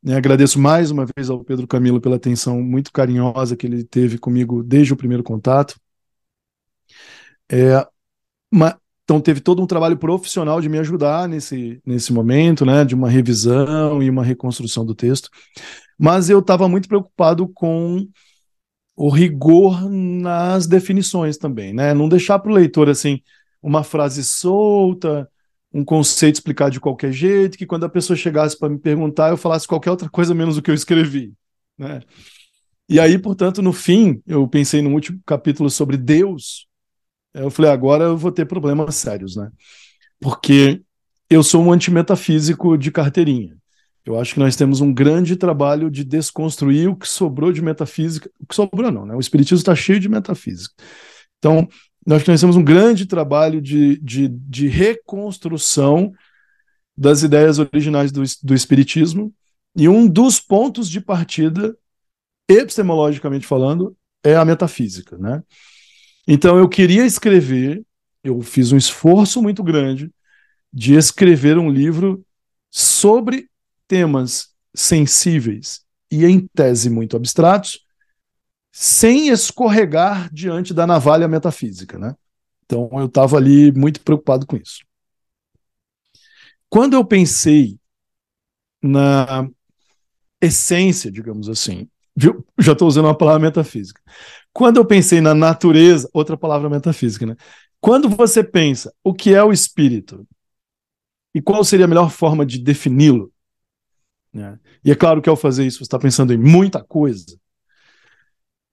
[0.03, 4.17] Né, agradeço mais uma vez ao Pedro Camilo pela atenção muito carinhosa que ele teve
[4.17, 5.75] comigo desde o primeiro contato.
[7.51, 7.85] É,
[8.51, 12.95] uma, então teve todo um trabalho profissional de me ajudar nesse, nesse momento, né, de
[12.95, 15.29] uma revisão e uma reconstrução do texto.
[15.99, 18.07] Mas eu estava muito preocupado com
[19.01, 21.91] o rigor nas definições também, né?
[21.91, 23.19] Não deixar para o leitor assim
[23.59, 25.27] uma frase solta,
[25.73, 29.37] um conceito explicado de qualquer jeito, que quando a pessoa chegasse para me perguntar, eu
[29.37, 31.33] falasse qualquer outra coisa menos o que eu escrevi.
[31.79, 32.01] Né?
[32.87, 36.67] E aí, portanto, no fim, eu pensei no último capítulo sobre Deus.
[37.33, 39.49] Eu falei, agora eu vou ter problemas sérios, né?
[40.19, 40.79] Porque
[41.27, 43.57] eu sou um antimetafísico de carteirinha.
[44.05, 48.29] Eu acho que nós temos um grande trabalho de desconstruir o que sobrou de metafísica.
[48.39, 49.15] O que sobrou, não, né?
[49.15, 50.73] O Espiritismo está cheio de metafísica.
[51.37, 51.67] Então,
[52.05, 56.11] nós temos um grande trabalho de, de, de reconstrução
[56.97, 59.33] das ideias originais do, do Espiritismo,
[59.75, 61.75] e um dos pontos de partida,
[62.49, 65.17] epistemologicamente falando, é a metafísica.
[65.17, 65.41] Né?
[66.27, 67.83] Então eu queria escrever,
[68.23, 70.11] eu fiz um esforço muito grande
[70.73, 72.25] de escrever um livro
[72.69, 73.49] sobre
[73.91, 77.85] temas sensíveis e, em tese, muito abstratos,
[78.71, 82.15] sem escorregar diante da navalha metafísica, né?
[82.63, 84.79] Então eu estava ali muito preocupado com isso.
[86.69, 87.77] Quando eu pensei
[88.81, 89.49] na
[90.39, 92.47] essência, digamos assim, viu?
[92.57, 94.01] já estou usando uma palavra metafísica.
[94.53, 97.35] Quando eu pensei na natureza, outra palavra metafísica, né?
[97.81, 100.25] Quando você pensa o que é o espírito
[101.35, 103.30] e qual seria a melhor forma de defini-lo,
[104.33, 104.59] né?
[104.83, 107.25] e é claro que ao fazer isso você está pensando em muita coisa,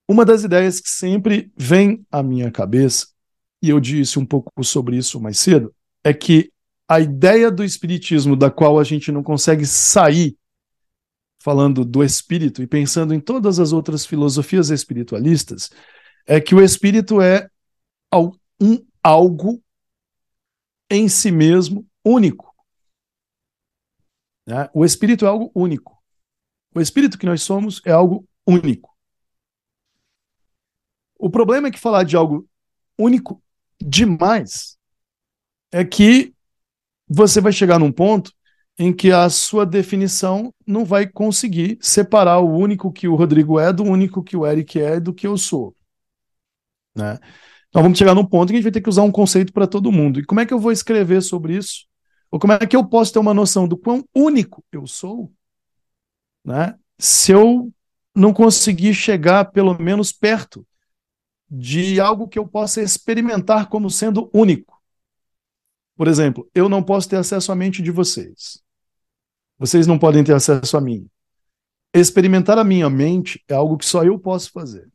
[0.08, 3.08] Uma das ideias que sempre vem à minha cabeça,
[3.62, 6.50] e eu disse um pouco sobre isso mais cedo, é que
[6.88, 10.38] a ideia do espiritismo da qual a gente não consegue sair
[11.38, 15.70] falando do espírito e pensando em todas as outras filosofias espiritualistas,
[16.26, 17.48] é que o espírito é
[18.60, 19.62] um algo
[20.90, 22.47] em si mesmo único.
[24.48, 24.66] Né?
[24.72, 26.02] O espírito é algo único.
[26.74, 28.96] O espírito que nós somos é algo único.
[31.18, 32.48] O problema é que falar de algo
[32.98, 33.42] único
[33.78, 34.78] demais
[35.70, 36.32] é que
[37.06, 38.32] você vai chegar num ponto
[38.78, 43.70] em que a sua definição não vai conseguir separar o único que o Rodrigo é
[43.70, 45.76] do único que o Eric é do que eu sou.
[46.96, 47.18] Né?
[47.68, 49.52] Então vamos chegar num ponto em que a gente vai ter que usar um conceito
[49.52, 50.20] para todo mundo.
[50.20, 51.87] E como é que eu vou escrever sobre isso?
[52.30, 55.32] Ou como é que eu posso ter uma noção do quão único eu sou?
[56.44, 56.74] Né?
[56.98, 57.72] Se eu
[58.14, 60.66] não conseguir chegar pelo menos perto
[61.50, 64.78] de algo que eu possa experimentar como sendo único.
[65.96, 68.62] Por exemplo, eu não posso ter acesso à mente de vocês.
[69.58, 71.08] Vocês não podem ter acesso a mim.
[71.94, 74.88] Experimentar a minha mente é algo que só eu posso fazer.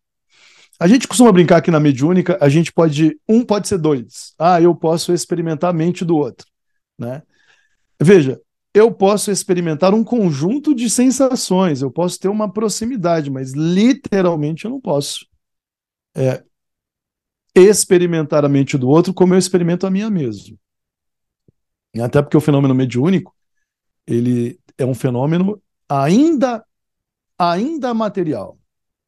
[0.79, 4.33] A gente costuma brincar que na mediúnica a gente pode um pode ser dois.
[4.37, 6.47] Ah, eu posso experimentar a mente do outro,
[6.97, 7.23] né?
[8.01, 8.41] Veja,
[8.73, 14.71] eu posso experimentar um conjunto de sensações, eu posso ter uma proximidade, mas literalmente eu
[14.71, 15.27] não posso
[16.15, 16.43] é,
[17.55, 20.57] experimentar a mente do outro como eu experimento a minha mesmo.
[22.01, 23.35] Até porque o fenômeno mediúnico
[24.07, 26.65] ele é um fenômeno ainda
[27.37, 28.57] ainda material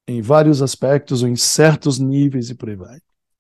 [0.08, 3.00] em vários aspectos ou em certos níveis e por aí vai.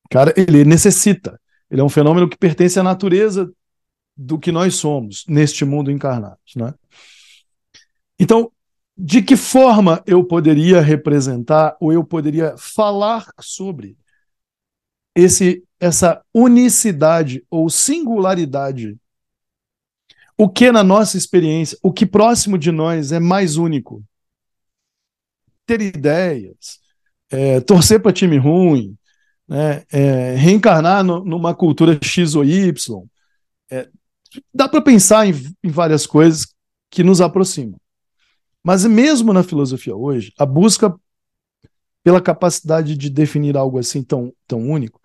[0.09, 1.39] Cara, ele necessita.
[1.69, 3.51] Ele é um fenômeno que pertence à natureza
[4.15, 6.73] do que nós somos neste mundo encarnado, né?
[8.19, 8.51] Então,
[8.97, 13.97] de que forma eu poderia representar ou eu poderia falar sobre
[15.13, 18.97] esse essa unicidade ou singularidade
[20.37, 24.03] o que na nossa experiência, o que próximo de nós é mais único?
[25.65, 26.79] Ter ideias,
[27.29, 28.97] é, torcer para time ruim,
[29.47, 33.03] né, é, reencarnar no, numa cultura X ou Y.
[33.71, 33.89] É,
[34.53, 35.33] dá para pensar em,
[35.63, 36.47] em várias coisas
[36.89, 37.79] que nos aproximam.
[38.63, 40.93] Mas mesmo na filosofia hoje, a busca
[42.03, 45.01] pela capacidade de definir algo assim tão, tão único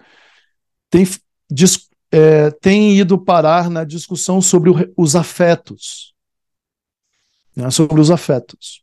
[0.90, 1.06] tem,
[2.10, 6.12] é, tem ido parar na discussão sobre o, os afetos.
[7.54, 8.82] Né, sobre os afetos.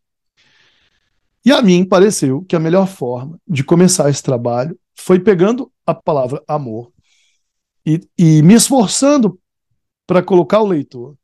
[1.45, 5.93] E a mim pareceu que a melhor forma de começar esse trabalho foi pegando a
[5.93, 6.91] palavra amor
[7.85, 9.39] e, e me esforçando
[10.07, 11.15] para colocar o leitor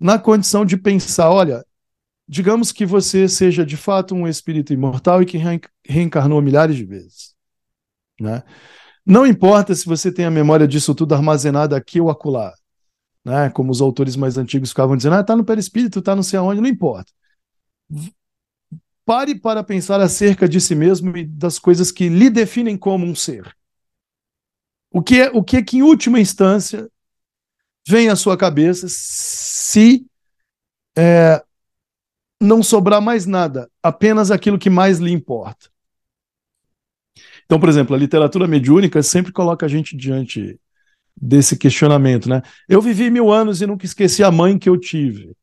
[0.00, 1.64] na condição de pensar: olha,
[2.26, 5.38] digamos que você seja de fato um espírito imortal e que
[5.86, 7.34] reencarnou milhares de vezes.
[8.18, 8.42] Né?
[9.04, 12.54] Não importa se você tem a memória disso tudo armazenada aqui ou acolá,
[13.24, 13.50] né?
[13.50, 16.60] como os autores mais antigos ficavam dizendo, ah, está no perispírito, está não sei aonde,
[16.60, 17.12] não importa.
[19.04, 23.14] Pare para pensar acerca de si mesmo e das coisas que lhe definem como um
[23.14, 23.54] ser.
[24.92, 26.88] O que é, o que, é que em última instância
[27.90, 30.06] vem à sua cabeça se
[30.96, 31.42] é,
[32.40, 35.68] não sobrar mais nada, apenas aquilo que mais lhe importa.
[37.44, 40.58] Então, por exemplo, a literatura mediúnica sempre coloca a gente diante
[41.20, 42.42] desse questionamento, né?
[42.68, 45.36] Eu vivi mil anos e nunca esqueci a mãe que eu tive,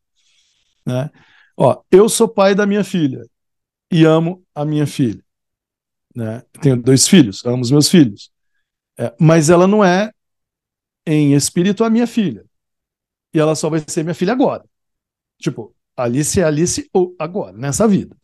[0.86, 1.12] né?
[1.58, 3.26] Ó, eu sou pai da minha filha
[3.92, 5.22] e amo a minha filha,
[6.16, 6.42] né?
[6.62, 8.32] Tenho dois filhos, amo os meus filhos,
[8.98, 10.12] é, mas ela não é
[11.08, 12.46] em espírito a minha filha
[13.34, 14.66] e ela só vai ser minha filha agora.
[15.40, 18.16] Tipo, Alice é Alice ou agora nessa vida.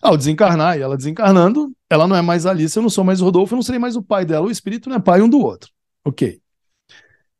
[0.00, 3.54] Ao desencarnar e ela desencarnando, ela não é mais Alice, eu não sou mais Rodolfo,
[3.54, 4.46] eu não serei mais o pai dela.
[4.46, 5.70] O espírito não é pai um do outro.
[6.04, 6.40] Ok.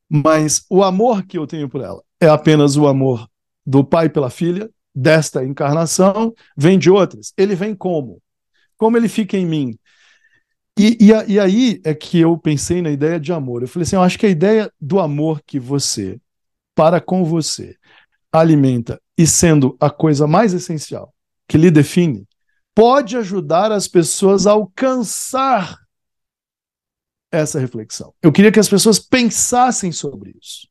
[0.08, 3.26] Mas o amor que eu tenho por ela é apenas o amor
[3.64, 7.32] do pai pela filha, desta encarnação, vem de outras.
[7.36, 8.20] Ele vem como?
[8.76, 9.78] Como ele fica em mim?
[10.82, 13.60] E, e, e, aí é que eu pensei na ideia de amor.
[13.60, 16.18] Eu falei assim: eu acho que a ideia do amor que você,
[16.74, 17.76] para com você,
[18.32, 21.12] alimenta e sendo a coisa mais essencial
[21.46, 22.26] que lhe define,
[22.74, 25.76] pode ajudar as pessoas a alcançar
[27.30, 28.14] essa reflexão.
[28.22, 30.66] Eu queria que as pessoas pensassem sobre isso.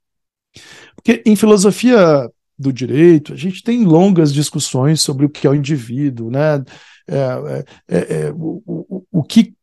[0.96, 2.28] Porque em filosofia
[2.60, 6.64] do direito, a gente tem longas discussões sobre o que é o indivíduo, né?
[7.08, 9.56] É, é, é, é o, o, o, que,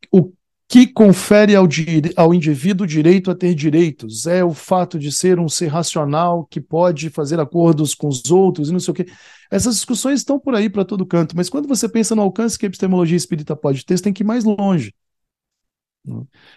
[0.68, 1.68] que confere ao,
[2.16, 4.26] ao indivíduo direito a ter direitos?
[4.26, 8.68] É o fato de ser um ser racional que pode fazer acordos com os outros
[8.68, 9.06] e não sei o quê.
[9.50, 12.66] Essas discussões estão por aí para todo canto, mas quando você pensa no alcance que
[12.66, 14.92] a epistemologia espírita pode ter, você tem que ir mais longe.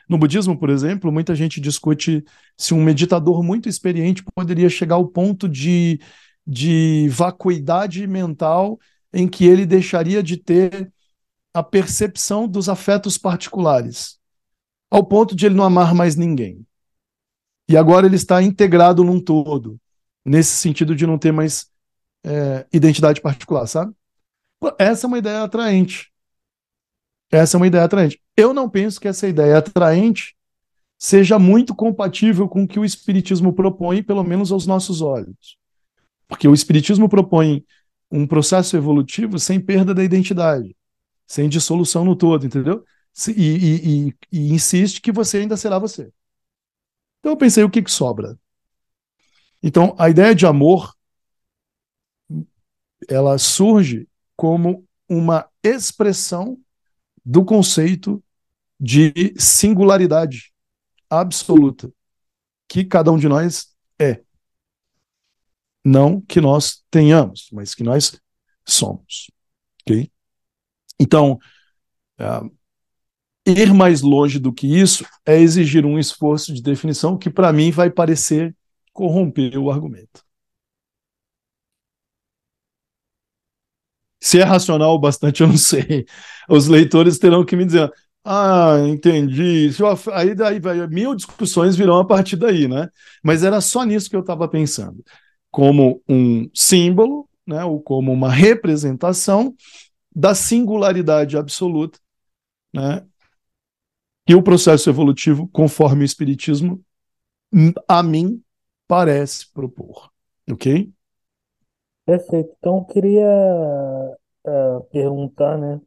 [0.08, 2.24] No budismo, por exemplo, muita gente discute
[2.56, 6.00] se um meditador muito experiente poderia chegar ao ponto de,
[6.46, 8.80] de vacuidade mental
[9.12, 10.92] em que ele deixaria de ter
[11.60, 14.18] a percepção dos afetos particulares,
[14.90, 16.66] ao ponto de ele não amar mais ninguém.
[17.68, 19.78] E agora ele está integrado num todo,
[20.26, 21.70] nesse sentido de não ter mais
[22.24, 23.94] é, identidade particular, sabe?
[24.78, 26.12] Essa é uma ideia atraente.
[27.30, 28.22] Essa é uma ideia atraente.
[28.36, 30.36] Eu não penso que essa ideia atraente
[30.98, 35.58] seja muito compatível com o que o Espiritismo propõe, pelo menos aos nossos olhos.
[36.26, 37.66] Porque o Espiritismo propõe
[38.10, 40.76] um processo evolutivo sem perda da identidade,
[41.30, 42.84] sem dissolução no todo, entendeu?
[43.28, 46.12] E, e, e, e insiste que você ainda será você.
[47.20, 48.38] Então eu pensei, o que, que sobra?
[49.62, 50.96] Então, a ideia de amor
[53.08, 56.58] ela surge como uma expressão
[57.24, 58.24] do conceito
[58.80, 60.52] de singularidade
[61.10, 61.92] absoluta
[62.68, 64.24] que cada um de nós é.
[65.84, 68.20] Não que nós tenhamos, mas que nós
[68.66, 69.30] somos.
[69.82, 70.12] Ok?
[71.00, 71.40] Então,
[72.20, 72.52] uh,
[73.46, 77.72] ir mais longe do que isso é exigir um esforço de definição que, para mim,
[77.72, 78.56] vai parecer
[78.94, 80.24] corromper o argumento.
[84.22, 86.06] Se é racional bastante, eu não sei.
[86.50, 87.92] Os leitores terão que me dizer:
[88.24, 89.70] ah, entendi.
[90.14, 92.90] Aí daí vai, mil discussões virão a partir daí, né?
[93.24, 95.04] Mas era só nisso que eu estava pensando.
[95.52, 99.56] Como um símbolo, né, ou como uma representação
[100.16, 102.00] da singularidade absoluta,
[102.74, 103.06] né,
[104.26, 106.84] que o processo evolutivo, conforme o Espiritismo,
[107.88, 108.44] a mim
[108.88, 110.12] parece propor.
[110.52, 110.92] Ok?
[112.06, 112.56] Perfeito.
[112.60, 113.28] Então, eu queria
[114.46, 115.82] uh, perguntar, né?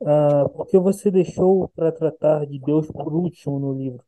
[0.00, 4.02] Uh, por que você deixou para tratar de Deus por último no livro?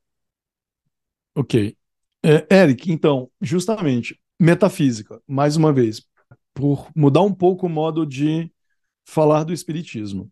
[1.34, 1.76] Ok.
[2.22, 6.02] É, Eric, então, justamente, metafísica, mais uma vez,
[6.54, 8.50] por mudar um pouco o modo de
[9.04, 10.30] falar do Espiritismo.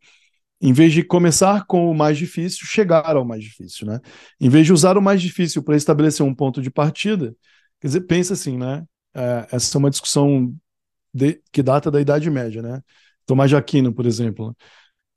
[0.60, 3.98] Em vez de começar com o mais difícil, chegar ao mais difícil, né?
[4.38, 7.34] Em vez de usar o mais difícil para estabelecer um ponto de partida,
[7.80, 8.84] quer dizer, pensa assim, né?
[9.14, 10.54] É, essa é uma discussão
[11.14, 12.82] de, que data da Idade Média, né?
[13.24, 14.54] Tomás de Aquino, por exemplo.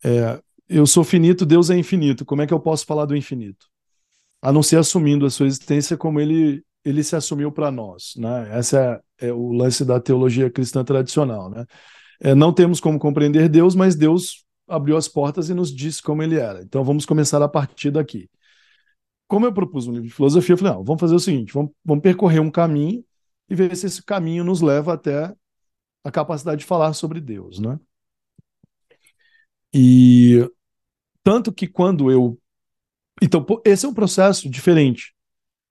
[0.03, 0.39] É,
[0.69, 2.25] eu sou finito, Deus é infinito.
[2.25, 3.67] Como é que eu posso falar do infinito?
[4.41, 8.49] A não ser assumindo a sua existência como ele, ele se assumiu para nós, né?
[8.57, 11.65] Essa é, é, o lance da teologia cristã tradicional, né?
[12.23, 16.23] É, não temos como compreender Deus, mas Deus abriu as portas e nos disse como
[16.23, 16.61] ele era.
[16.63, 18.29] Então vamos começar a partir daqui.
[19.27, 21.71] Como eu propus um livro de filosofia, eu falei, não, vamos fazer o seguinte, vamos,
[21.83, 23.03] vamos percorrer um caminho
[23.49, 25.35] e ver se esse caminho nos leva até
[26.03, 27.77] a capacidade de falar sobre Deus, né?
[29.73, 30.49] E
[31.23, 32.39] tanto que quando eu
[33.21, 35.13] então esse é um processo diferente.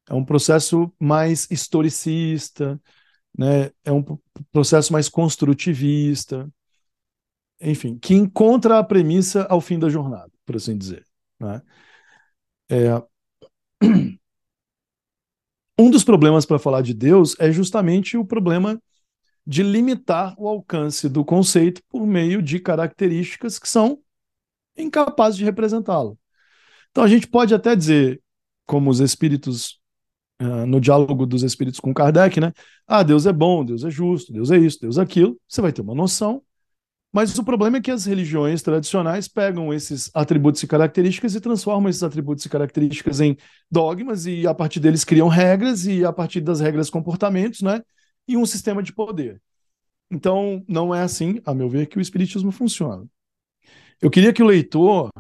[0.09, 2.81] É um processo mais historicista,
[3.37, 3.71] né?
[3.85, 4.05] É um
[4.53, 6.49] processo mais construtivista,
[7.61, 11.07] enfim, que encontra a premissa ao fim da jornada, por assim dizer.
[11.39, 11.63] Né?
[12.71, 13.03] É...
[15.79, 18.81] Um dos problemas para falar de Deus é justamente o problema
[19.45, 24.01] de limitar o alcance do conceito por meio de características que são
[24.77, 26.19] incapazes de representá-lo.
[26.91, 28.23] Então a gente pode até dizer,
[28.67, 29.81] como os espíritos,
[30.43, 32.53] uh, no diálogo dos espíritos com Kardec, né?
[32.87, 35.39] Ah, Deus é bom, Deus é justo, Deus é isso, Deus é aquilo.
[35.49, 36.43] Você vai ter uma noção.
[37.15, 41.91] Mas o problema é que as religiões tradicionais pegam esses atributos e características e transformam
[41.91, 43.37] esses atributos e características em
[43.71, 47.83] dogmas e a partir deles criam regras e a partir das regras comportamentos, né?
[48.27, 49.41] e um sistema de poder.
[50.11, 53.07] Então, não é assim, a meu ver, que o Espiritismo funciona.
[54.01, 55.11] Eu queria que o leitor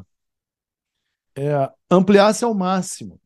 [1.36, 3.20] é, ampliasse ao máximo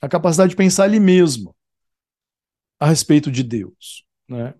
[0.00, 1.54] a capacidade de pensar ele mesmo
[2.78, 4.04] a respeito de Deus.
[4.28, 4.54] Né?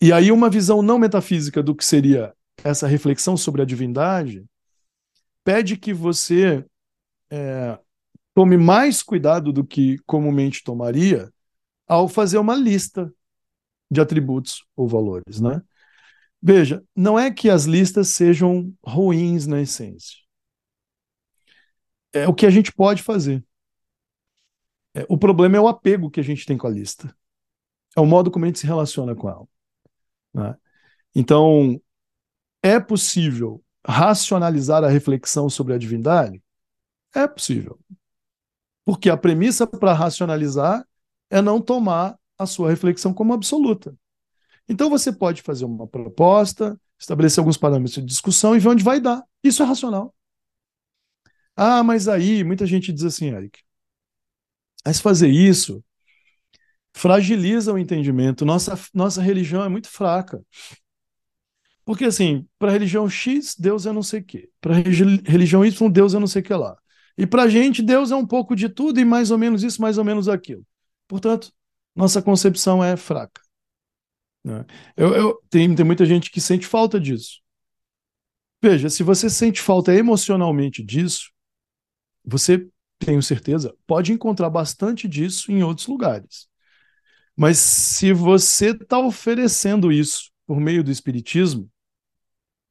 [0.00, 4.44] E aí, uma visão não metafísica do que seria essa reflexão sobre a divindade
[5.44, 6.66] pede que você
[7.30, 7.78] é,
[8.34, 11.32] tome mais cuidado do que comumente tomaria
[11.86, 13.12] ao fazer uma lista
[13.88, 15.62] de atributos ou valores, né?
[16.42, 20.16] Veja, não é que as listas sejam ruins na essência.
[22.12, 23.45] É o que a gente pode fazer.
[24.96, 27.14] É, o problema é o apego que a gente tem com a lista.
[27.94, 29.46] É o modo como a gente se relaciona com ela.
[30.32, 30.56] Né?
[31.14, 31.80] Então,
[32.62, 36.42] é possível racionalizar a reflexão sobre a divindade?
[37.14, 37.78] É possível.
[38.86, 40.86] Porque a premissa para racionalizar
[41.28, 43.94] é não tomar a sua reflexão como absoluta.
[44.68, 49.00] Então você pode fazer uma proposta, estabelecer alguns parâmetros de discussão e ver onde vai
[49.00, 49.22] dar.
[49.42, 50.14] Isso é racional.
[51.54, 53.65] Ah, mas aí, muita gente diz assim, Eric,
[54.86, 55.84] mas fazer isso
[56.94, 58.44] fragiliza o entendimento.
[58.44, 60.40] Nossa, nossa religião é muito fraca.
[61.84, 64.48] Porque, assim, para a religião X, Deus é não sei o quê.
[64.60, 66.76] Para a religião Y, Deus é não sei o que lá.
[67.18, 69.82] E para a gente, Deus é um pouco de tudo e mais ou menos isso,
[69.82, 70.64] mais ou menos aquilo.
[71.08, 71.52] Portanto,
[71.94, 73.42] nossa concepção é fraca.
[74.44, 74.64] Né?
[74.96, 77.40] Eu, eu, tem, tem muita gente que sente falta disso.
[78.62, 81.30] Veja, se você sente falta emocionalmente disso,
[82.24, 82.68] você,
[82.98, 86.48] tenho certeza, pode encontrar bastante disso em outros lugares.
[87.36, 91.70] Mas se você está oferecendo isso por meio do Espiritismo,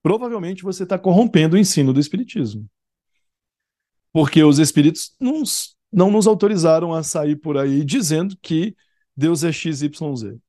[0.01, 2.67] provavelmente você está corrompendo o ensino do Espiritismo.
[4.11, 5.43] Porque os Espíritos não,
[5.91, 8.75] não nos autorizaram a sair por aí dizendo que
[9.15, 10.39] Deus é XYZ.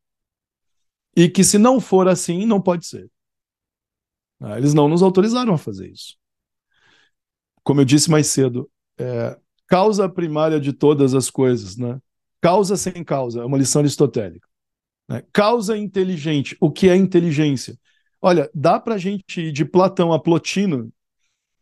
[1.15, 3.11] E que se não for assim, não pode ser.
[4.41, 6.17] Ah, eles não nos autorizaram a fazer isso.
[7.63, 12.01] Como eu disse mais cedo, é, causa primária de todas as coisas, né?
[12.41, 14.47] Causa sem causa, é uma lição aristotélica.
[15.09, 15.23] Né?
[15.33, 17.79] Causa inteligente, o que é inteligência?
[18.21, 20.93] Olha, dá para a gente ir de Platão a Plotino,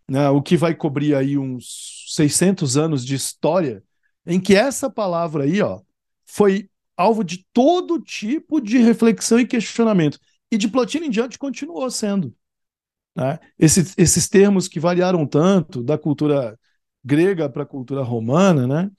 [0.09, 3.83] né, o que vai cobrir aí uns 600 anos de história,
[4.27, 5.81] em que essa palavra aí ó,
[6.25, 10.19] foi alvo de todo tipo de reflexão e questionamento.
[10.51, 12.35] E de Plotino em diante continuou sendo.
[13.17, 13.39] Né?
[13.59, 16.59] Esses, esses termos que variaram tanto da cultura
[17.05, 18.91] grega para a cultura romana, né?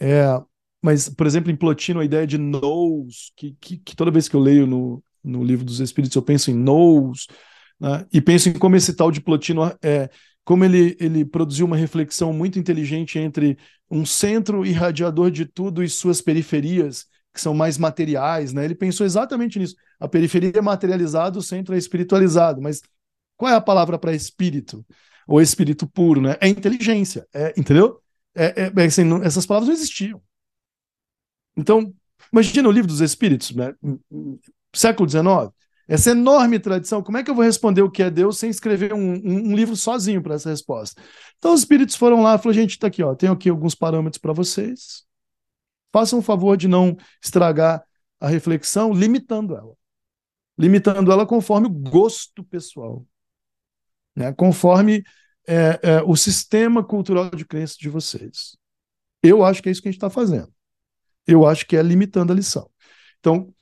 [0.00, 0.24] É,
[0.82, 4.36] mas, por exemplo, em Plotino, a ideia de nous, que, que, que, toda vez que
[4.36, 7.26] eu leio no, no livro dos Espíritos, eu penso em nous,
[7.80, 8.06] né?
[8.12, 10.10] e penso em como esse tal de Plotino é,
[10.44, 13.58] como ele, ele produziu uma reflexão muito inteligente entre
[13.90, 18.64] um centro irradiador de tudo e suas periferias, que são mais materiais, né?
[18.64, 19.74] Ele pensou exatamente nisso.
[19.98, 22.60] A periferia é materializada, o centro é espiritualizado.
[22.60, 22.82] Mas
[23.36, 24.84] qual é a palavra para espírito?
[25.26, 26.36] Ou espírito puro, né?
[26.40, 28.00] É inteligência, é, entendeu?
[28.34, 30.20] É, é, assim, não, essas palavras não existiam.
[31.56, 31.94] Então,
[32.32, 33.72] imagina o livro dos espíritos, né?
[34.74, 35.52] século XIX,
[35.86, 38.92] essa enorme tradição, como é que eu vou responder o que é Deus sem escrever
[38.92, 41.00] um, um, um livro sozinho para essa resposta?
[41.38, 44.20] Então os espíritos foram lá e falaram, gente, tá aqui, ó, tenho aqui alguns parâmetros
[44.20, 45.04] para vocês.
[45.92, 47.84] Façam o favor de não estragar
[48.18, 49.74] a reflexão limitando ela.
[50.58, 53.04] Limitando ela conforme o gosto pessoal.
[54.14, 54.32] Né?
[54.32, 55.02] Conforme
[55.46, 58.56] é, é, o sistema cultural de crença de vocês.
[59.22, 60.52] Eu acho que é isso que a gente está fazendo.
[61.26, 62.70] Eu acho que é limitando a lição.
[63.20, 63.52] Então,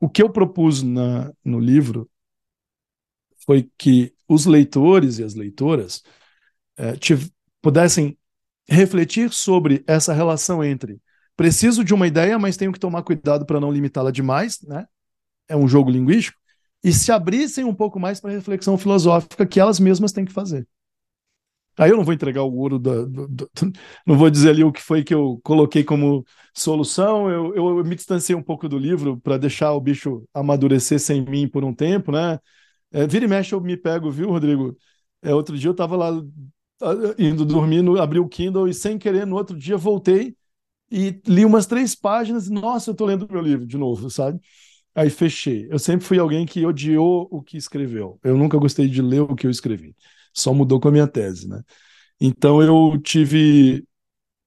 [0.00, 2.10] o que eu propus na, no livro
[3.44, 6.02] foi que os leitores e as leitoras
[6.76, 6.94] é,
[7.60, 8.18] pudessem
[8.68, 11.00] refletir sobre essa relação entre
[11.36, 14.86] preciso de uma ideia, mas tenho que tomar cuidado para não limitá-la demais, né?
[15.48, 16.38] É um jogo linguístico,
[16.82, 20.32] e se abrissem um pouco mais para a reflexão filosófica que elas mesmas têm que
[20.32, 20.66] fazer.
[21.78, 23.50] Aí eu não vou entregar o ouro, da, do, do,
[24.06, 27.30] não vou dizer ali o que foi que eu coloquei como solução.
[27.30, 31.48] Eu, eu me distanciei um pouco do livro para deixar o bicho amadurecer sem mim
[31.48, 32.38] por um tempo, né?
[32.92, 34.76] É, vira e mexe eu me pego, viu, Rodrigo?
[35.22, 36.10] É, outro dia eu estava lá
[37.18, 40.36] indo dormir, no, abri o Kindle e sem querer no outro dia voltei
[40.90, 42.50] e li umas três páginas.
[42.50, 44.40] Nossa, eu estou lendo meu livro de novo, sabe?
[44.94, 45.68] Aí fechei.
[45.70, 48.18] Eu sempre fui alguém que odiou o que escreveu.
[48.22, 49.96] Eu nunca gostei de ler o que eu escrevi
[50.32, 51.62] só mudou com a minha tese, né?
[52.20, 53.86] Então eu tive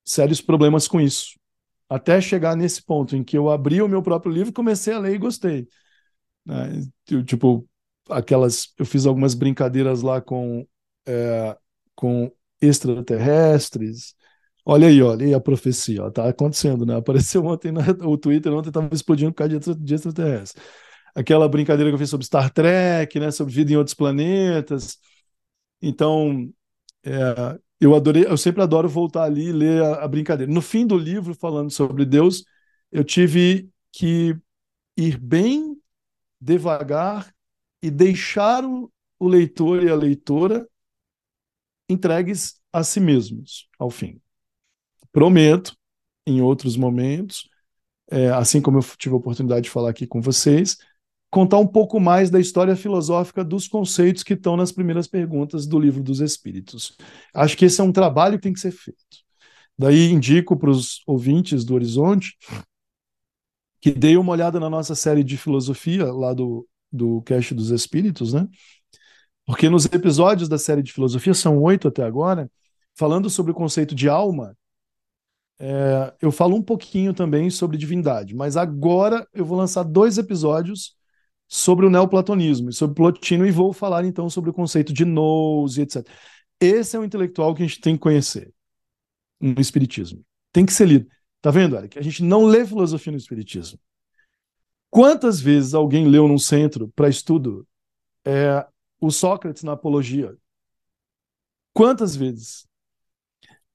[0.06, 1.38] sérios problemas com isso,
[1.90, 5.16] até chegar nesse ponto em que eu abri o meu próprio livro, comecei a ler
[5.16, 5.68] e gostei.
[6.46, 6.88] Né?
[7.26, 7.68] Tipo,
[8.10, 10.68] aquelas, eu fiz algumas brincadeiras lá com
[11.08, 11.58] é,
[11.96, 12.32] com
[12.62, 14.16] extraterrestres.
[14.68, 16.96] Olha aí, olha aí a profecia, ó, tá acontecendo, né?
[16.96, 20.64] Apareceu ontem no o Twitter, ontem estava explodindo por causa de, de extraterrestres.
[21.14, 23.32] Aquela brincadeira que eu fiz sobre Star Trek, né?
[23.32, 24.98] Sobre vida em outros planetas.
[25.82, 26.52] Então,
[27.04, 30.52] é, eu adorei, eu sempre adoro voltar ali e ler a, a, brincadeira.
[30.52, 32.46] No fim do livro, falando sobre Deus,
[32.92, 34.38] eu tive que
[34.98, 35.78] ir bem
[36.42, 37.34] devagar
[37.82, 40.68] e deixar o, o leitor e a leitora
[41.90, 44.22] entregues a si mesmos ao fim.
[45.16, 45.74] Prometo,
[46.28, 47.48] em outros momentos,
[48.12, 50.76] é, assim como eu tive a oportunidade de falar aqui com vocês,
[51.32, 55.80] contar um pouco mais da história filosófica dos conceitos que estão nas primeiras perguntas do
[55.80, 56.98] livro dos Espíritos.
[57.34, 59.00] Acho que esse é um trabalho que tem que ser feito.
[59.80, 62.38] Daí indico para os ouvintes do Horizonte
[63.80, 68.34] que deem uma olhada na nossa série de filosofia lá do, do Cast dos Espíritos,
[68.34, 68.50] né?
[69.46, 72.52] Porque nos episódios da série de filosofia, são oito até agora,
[72.98, 74.58] falando sobre o conceito de alma,
[75.60, 80.95] é, eu falo um pouquinho também sobre divindade, mas agora eu vou lançar dois episódios
[81.48, 85.82] sobre o neoplatonismo, sobre Plotino, e vou falar então sobre o conceito de nous e
[85.82, 86.06] etc.
[86.60, 88.53] Esse é o intelectual que a gente tem que conhecer
[89.40, 90.23] no Espiritismo.
[90.52, 91.07] Tem que ser lido.
[91.41, 91.99] Tá vendo, Eric?
[91.99, 93.80] A gente não lê filosofia no Espiritismo.
[94.90, 97.68] Quantas vezes alguém leu num centro para estudo
[98.26, 98.65] é,
[98.99, 100.36] o Sócrates na Apologia?
[101.73, 102.65] Quantas vezes?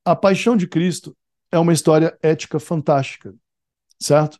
[0.05, 1.15] A Paixão de Cristo
[1.51, 3.35] é uma história ética fantástica,
[4.01, 4.39] certo?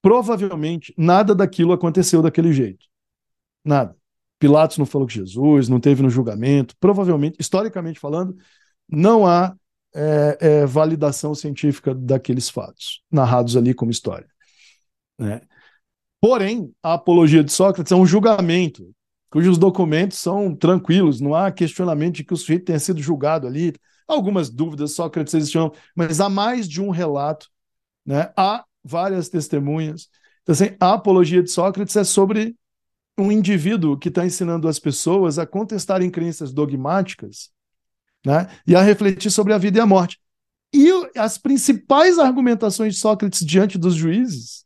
[0.00, 2.86] Provavelmente nada daquilo aconteceu daquele jeito.
[3.64, 3.96] Nada.
[4.38, 6.76] Pilatos não falou com Jesus, não teve no julgamento.
[6.78, 8.36] Provavelmente, historicamente falando,
[8.88, 9.54] não há
[9.94, 14.28] é, é, validação científica daqueles fatos narrados ali como história.
[15.18, 15.40] Né?
[16.20, 18.92] Porém, a apologia de Sócrates é um julgamento,
[19.30, 23.72] cujos documentos são tranquilos, não há questionamento de que o sujeito tenha sido julgado ali.
[24.08, 27.48] Algumas dúvidas, Sócrates existiam, mas há mais de um relato,
[28.04, 28.32] né?
[28.36, 30.08] há várias testemunhas.
[30.42, 32.56] Então, assim, a apologia de Sócrates é sobre
[33.18, 37.50] um indivíduo que está ensinando as pessoas a contestarem crenças dogmáticas
[38.24, 40.18] né, e a refletir sobre a vida e a morte.
[40.72, 44.64] E as principais argumentações de Sócrates diante dos juízes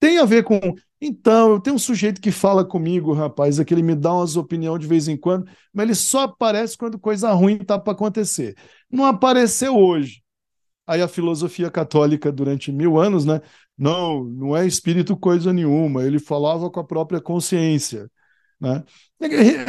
[0.00, 0.60] têm a ver com.
[1.00, 4.36] Então, eu tenho um sujeito que fala comigo, rapaz, é que ele me dá umas
[4.36, 8.56] opiniões de vez em quando, mas ele só aparece quando coisa ruim está para acontecer.
[8.90, 10.22] Não apareceu hoje.
[10.86, 13.40] Aí a filosofia católica, durante mil anos, né,
[13.76, 18.10] não, não é espírito coisa nenhuma, ele falava com a própria consciência.
[18.60, 18.82] Né?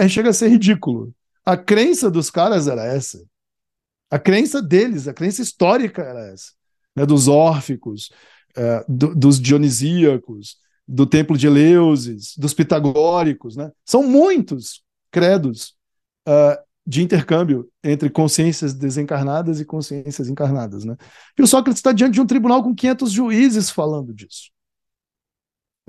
[0.09, 1.13] Chega a ser ridículo.
[1.45, 3.23] A crença dos caras era essa.
[4.09, 6.53] A crença deles, a crença histórica era essa.
[6.95, 7.05] Né?
[7.05, 8.09] Dos órficos,
[8.55, 10.57] é, do, dos dionisíacos,
[10.89, 13.55] do templo de Eleusis, dos pitagóricos.
[13.55, 13.71] Né?
[13.85, 15.75] São muitos credos
[16.27, 20.83] uh, de intercâmbio entre consciências desencarnadas e consciências encarnadas.
[20.83, 20.97] Né?
[21.37, 24.49] E o Sócrates está diante de um tribunal com 500 juízes falando disso.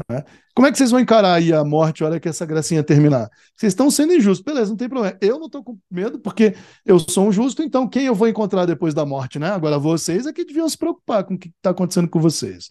[0.09, 0.23] Né?
[0.55, 3.31] Como é que vocês vão encarar aí a morte a hora que essa gracinha terminar?
[3.57, 5.17] Vocês estão sendo injustos, beleza, não tem problema.
[5.23, 6.55] Eu não estou com medo porque
[6.85, 9.39] eu sou um justo, então quem eu vou encontrar depois da morte?
[9.39, 9.49] Né?
[9.51, 12.69] Agora vocês é que deviam se preocupar com o que está acontecendo com vocês.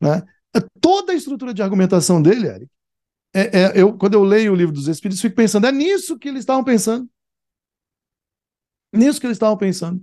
[0.00, 0.22] Né?
[0.80, 2.70] Toda a estrutura de argumentação dele, Eric,
[3.34, 6.28] é, é, eu, quando eu leio o livro dos Espíritos, fico pensando, é nisso que
[6.28, 7.08] eles estavam pensando.
[8.92, 10.02] Nisso que eles estavam pensando.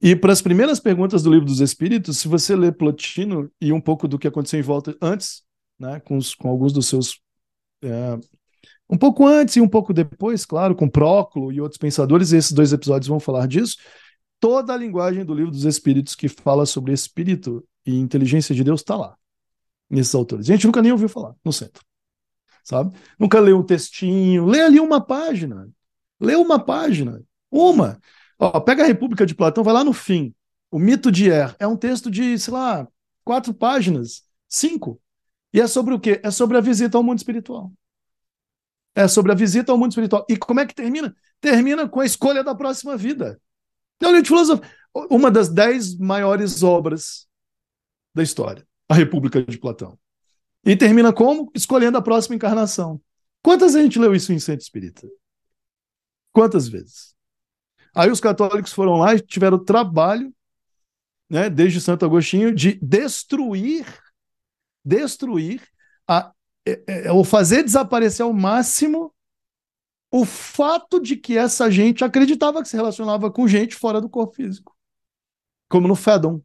[0.00, 3.80] E para as primeiras perguntas do livro dos Espíritos, se você ler Plotino e um
[3.80, 5.42] pouco do que aconteceu em volta antes,
[5.78, 7.20] né, com, os, com alguns dos seus.
[7.82, 8.18] É,
[8.90, 12.72] um pouco antes e um pouco depois, claro, com Próclo e outros pensadores, esses dois
[12.72, 13.76] episódios vão falar disso.
[14.40, 18.80] Toda a linguagem do livro dos Espíritos que fala sobre espírito e inteligência de Deus
[18.80, 19.16] está lá,
[19.92, 20.48] nesses autores.
[20.48, 21.84] A gente nunca nem ouviu falar no centro,
[22.64, 22.96] sabe?
[23.18, 25.68] Nunca leu um textinho, lê ali uma página,
[26.18, 28.00] lê uma página uma.
[28.38, 30.34] Ó, pega a República de Platão, vai lá no fim.
[30.70, 32.88] O mito de Er é um texto de, sei lá,
[33.22, 35.00] quatro páginas, cinco.
[35.52, 36.18] E é sobre o quê?
[36.24, 37.70] É sobre a visita ao mundo espiritual.
[38.94, 40.24] É sobre a visita ao mundo espiritual.
[40.28, 41.14] E como é que termina?
[41.40, 43.40] Termina com a escolha da próxima vida.
[43.96, 44.68] Então, de filosofia.
[45.10, 47.26] Uma das dez maiores obras
[48.14, 49.98] da história, a República de Platão.
[50.64, 51.50] E termina como?
[51.54, 53.00] Escolhendo a próxima encarnação.
[53.42, 55.08] Quantas a gente leu isso em Centro Espírita?
[56.30, 57.14] Quantas vezes?
[57.94, 60.32] Aí os católicos foram lá e tiveram o trabalho,
[61.28, 63.86] né, desde Santo Agostinho, de destruir,
[64.84, 65.66] destruir,
[66.06, 66.30] a,
[66.68, 69.12] é, é, ou fazer desaparecer ao máximo
[70.10, 74.34] o fato de que essa gente acreditava que se relacionava com gente fora do corpo
[74.34, 74.76] físico.
[75.70, 76.42] Como no Fédon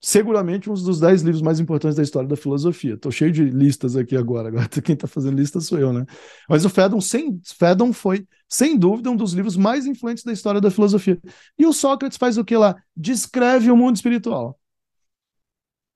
[0.00, 2.94] seguramente um dos dez livros mais importantes da história da filosofia.
[2.94, 4.48] Estou cheio de listas aqui agora.
[4.48, 6.06] Agora quem está fazendo lista sou eu, né?
[6.48, 10.60] Mas o Fédon, sem, Fédon foi, sem dúvida, um dos livros mais influentes da história
[10.60, 11.20] da filosofia.
[11.58, 12.74] E o Sócrates faz o que lá?
[12.96, 14.58] Descreve o mundo espiritual.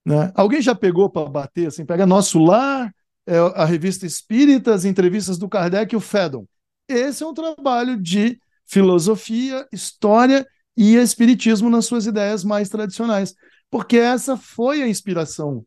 [0.04, 0.30] Né?
[0.34, 1.86] Alguém já pegou para bater assim?
[1.86, 2.94] Pega Nosso Lar,
[3.26, 6.46] é, a revista Espírita, as entrevistas do Kardec e o Fédon.
[6.86, 13.34] Esse é um trabalho de filosofia, história e espiritismo nas suas ideias mais tradicionais
[13.74, 15.66] porque essa foi a inspiração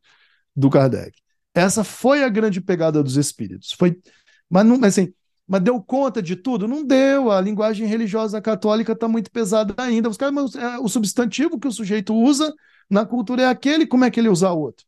[0.55, 1.21] do Kardec.
[1.53, 3.73] Essa foi a grande pegada dos espíritos.
[3.73, 4.01] Foi,
[4.49, 5.13] mas não, assim,
[5.45, 6.69] mas deu conta de tudo?
[6.69, 7.29] Não deu.
[7.29, 10.07] A linguagem religiosa católica está muito pesada ainda.
[10.07, 12.55] Os caras, é, o substantivo que o sujeito usa
[12.89, 14.85] na cultura é aquele, como é que ele usa o outro?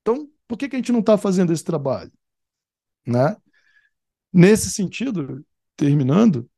[0.00, 2.10] Então, por que, que a gente não está fazendo esse trabalho?
[3.06, 3.36] Né?
[4.32, 5.46] Nesse sentido,
[5.76, 6.50] terminando,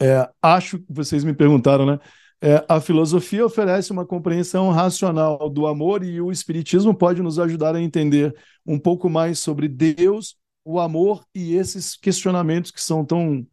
[0.00, 2.00] é, acho que vocês me perguntaram, né?
[2.40, 7.74] É, a filosofia oferece uma compreensão racional do amor e o espiritismo pode nos ajudar
[7.74, 8.34] a entender
[8.64, 13.44] um pouco mais sobre Deus, o amor e esses questionamentos que são tão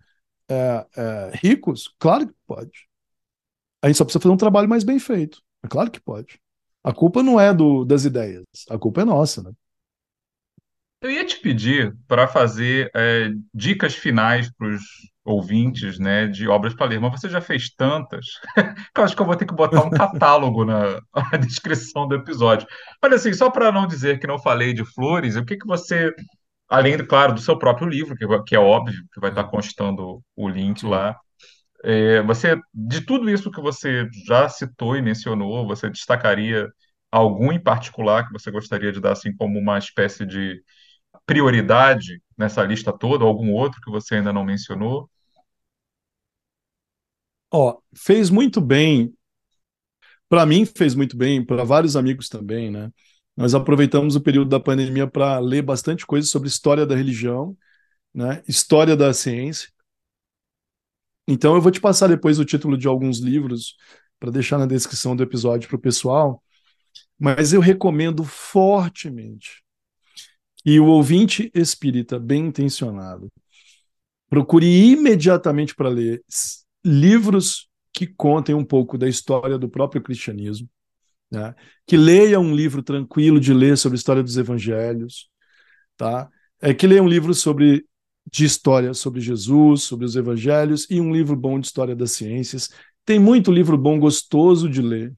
[0.49, 1.93] é, é, ricos?
[1.97, 2.87] Claro que pode.
[3.81, 5.41] A gente só precisa fazer um trabalho mais bem feito.
[5.63, 6.39] É claro que pode.
[6.83, 9.51] A culpa não é do, das ideias, a culpa é nossa, né?
[11.01, 14.81] Eu ia te pedir para fazer é, dicas finais para os
[15.25, 18.25] ouvintes, né, de obras para ler, mas você já fez tantas
[18.93, 22.15] que eu acho que eu vou ter que botar um catálogo na, na descrição do
[22.15, 22.67] episódio.
[23.01, 26.13] Mas assim, só para não dizer que não falei de flores, o que que você,
[26.69, 30.47] além, claro, do seu próprio livro, que, que é óbvio que vai estar constando o
[30.47, 31.15] link lá,
[31.83, 36.67] é, você, de tudo isso que você já citou e mencionou, você destacaria
[37.11, 40.61] algum em particular que você gostaria de dar assim como uma espécie de
[41.25, 45.09] prioridade nessa lista toda, ou algum outro que você ainda não mencionou?
[47.57, 49.13] Ó, fez muito bem.
[50.27, 52.91] Para mim, fez muito bem, para vários amigos também, né?
[53.37, 57.57] Nós aproveitamos o período da pandemia para ler bastante coisa sobre história da religião,
[58.13, 58.43] né?
[58.45, 59.69] História da ciência.
[61.25, 63.77] Então, eu vou te passar depois o título de alguns livros
[64.19, 66.43] para deixar na descrição do episódio para o pessoal.
[67.17, 69.63] Mas eu recomendo fortemente
[70.57, 73.31] que o ouvinte espírita bem intencionado
[74.29, 76.21] procure imediatamente para ler
[76.85, 80.69] livros que contem um pouco da história do próprio cristianismo,
[81.31, 81.55] né?
[81.87, 85.29] que leia um livro tranquilo de ler sobre a história dos evangelhos,
[85.97, 86.29] tá?
[86.61, 87.85] É que leia um livro sobre
[88.31, 92.69] de história sobre Jesus, sobre os evangelhos e um livro bom de história das ciências.
[93.05, 95.13] Tem muito livro bom gostoso de ler.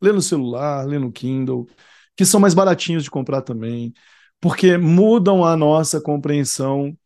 [0.00, 1.66] Lê no celular, lê no Kindle,
[2.16, 3.92] que são mais baratinhos de comprar também,
[4.40, 6.96] porque mudam a nossa compreensão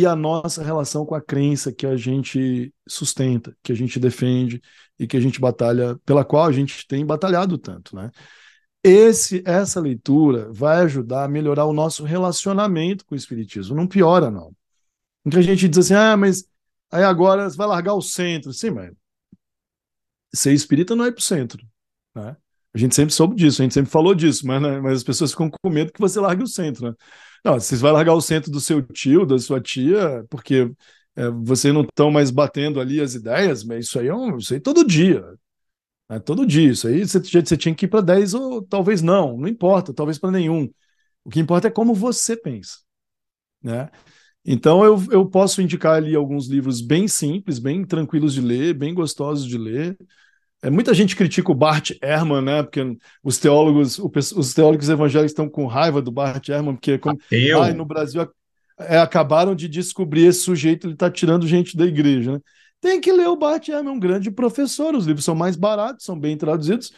[0.00, 4.60] e a nossa relação com a crença que a gente sustenta, que a gente defende
[4.98, 8.10] e que a gente batalha, pela qual a gente tem batalhado tanto, né?
[8.82, 14.30] Esse, essa leitura vai ajudar a melhorar o nosso relacionamento com o espiritismo, não piora
[14.30, 14.54] não.
[15.24, 16.44] Então a gente diz assim: "Ah, mas
[16.90, 18.52] aí agora você vai largar o centro".
[18.52, 18.92] Sim, mas
[20.34, 21.64] ser espírita não é para o centro,
[22.14, 22.36] né?
[22.74, 25.30] A gente sempre soube disso, a gente sempre falou disso, mas, né, mas as pessoas
[25.30, 26.94] ficam com medo que você largue o centro, né?
[27.44, 30.70] Não, você vai largar o centro do seu tio, da sua tia, porque
[31.16, 34.54] é, você não estão mais batendo ali as ideias, mas isso aí é um, isso
[34.54, 35.24] aí todo dia.
[36.08, 36.18] Né?
[36.20, 36.70] Todo dia.
[36.70, 40.18] Isso aí você, você tinha que ir para 10 ou talvez não, não importa, talvez
[40.18, 40.70] para nenhum.
[41.24, 42.78] O que importa é como você pensa.
[43.62, 43.90] Né?
[44.44, 48.94] Então eu, eu posso indicar ali alguns livros bem simples, bem tranquilos de ler, bem
[48.94, 49.96] gostosos de ler.
[50.62, 52.62] É, muita gente critica o Bart Ehrman, né?
[52.62, 52.80] Porque
[53.22, 57.18] os teólogos, os teólogos evangélicos estão com raiva do Bart Ehrman, porque como,
[57.62, 58.28] ai, no Brasil
[58.78, 62.40] é, acabaram de descobrir esse sujeito, ele está tirando gente da igreja, né?
[62.80, 64.94] Tem que ler o Bart Ehrman, é um grande professor.
[64.94, 66.92] Os livros são mais baratos, são bem traduzidos.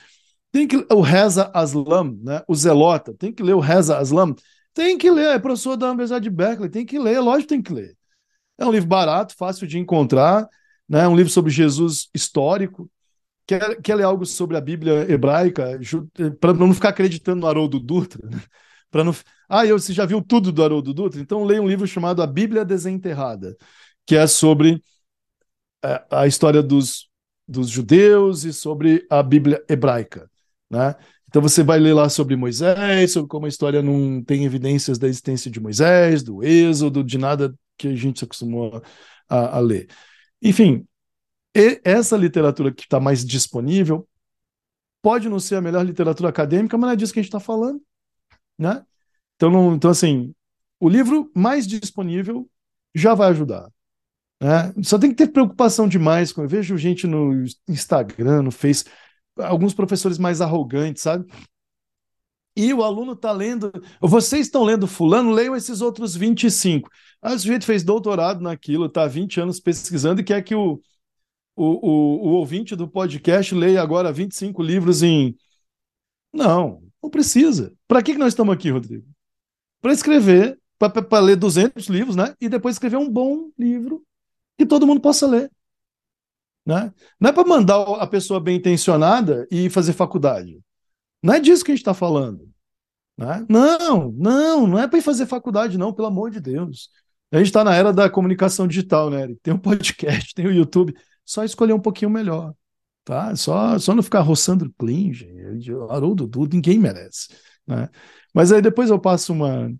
[0.52, 2.42] Tem que o Reza Aslam, né?
[2.48, 4.34] O Zelota, tem que ler o Reza Aslam.
[4.74, 7.72] Tem que ler, é professor da Universidade de Berkeley, tem que ler, lógico, tem que
[7.72, 7.96] ler.
[8.58, 10.48] É um livro barato, fácil de encontrar,
[10.88, 11.06] né?
[11.08, 12.90] Um livro sobre Jesus histórico,
[13.58, 15.80] quer, quer ler algo sobre a Bíblia hebraica,
[16.38, 18.40] para não ficar acreditando no Haroldo Dutra, né?
[18.90, 19.14] para não.
[19.48, 21.20] Ah, eu, você já viu tudo do Haroldo Dutra?
[21.20, 23.56] Então leia um livro chamado A Bíblia Desenterrada,
[24.06, 24.82] que é sobre
[25.82, 27.08] a, a história dos,
[27.46, 30.30] dos judeus e sobre a Bíblia hebraica,
[30.70, 30.94] né?
[31.28, 35.06] Então você vai ler lá sobre Moisés, sobre como a história não tem evidências da
[35.06, 38.82] existência de Moisés, do Êxodo, de nada que a gente se acostumou
[39.28, 39.88] a, a ler.
[40.42, 40.84] Enfim,
[41.54, 44.08] e essa literatura que está mais disponível
[45.02, 47.40] pode não ser a melhor literatura acadêmica, mas não é disso que a gente está
[47.40, 47.82] falando,
[48.58, 48.84] né?
[49.36, 50.34] Então, não, então, assim,
[50.78, 52.48] o livro mais disponível
[52.94, 53.70] já vai ajudar.
[54.40, 54.72] Né?
[54.82, 56.34] Só tem que ter preocupação demais.
[56.36, 58.84] Eu vejo gente no Instagram, no Face,
[59.38, 61.26] alguns professores mais arrogantes, sabe?
[62.56, 63.72] E o aluno está lendo.
[64.00, 66.90] Vocês estão lendo Fulano, leiam esses outros 25.
[67.22, 70.80] Ah, o sujeito fez doutorado naquilo, está há 20 anos pesquisando e quer que o,
[71.56, 75.36] o, o, o ouvinte do podcast leia agora 25 livros em.
[76.32, 77.74] Não, não precisa.
[77.86, 79.06] Para que, que nós estamos aqui, Rodrigo?
[79.80, 82.34] Para escrever, para ler 200 livros, né?
[82.40, 84.04] E depois escrever um bom livro
[84.56, 85.50] que todo mundo possa ler.
[86.64, 86.92] Né?
[87.18, 90.60] Não é para mandar a pessoa bem intencionada e fazer faculdade.
[91.22, 92.48] Não é disso que a gente está falando.
[93.16, 93.44] Né?
[93.48, 96.90] Não, não, não é para ir fazer faculdade, não, pelo amor de Deus.
[97.32, 99.40] A gente está na era da comunicação digital, né, Eric?
[99.42, 100.94] Tem um podcast, tem o YouTube
[101.24, 102.54] só escolher um pouquinho melhor,
[103.04, 103.34] tá?
[103.36, 105.26] Só, só não ficar roçando clinge,
[105.90, 107.28] Haroldo Dudu, ninguém merece,
[107.66, 107.88] né?
[108.34, 109.72] Mas aí depois eu passo uma,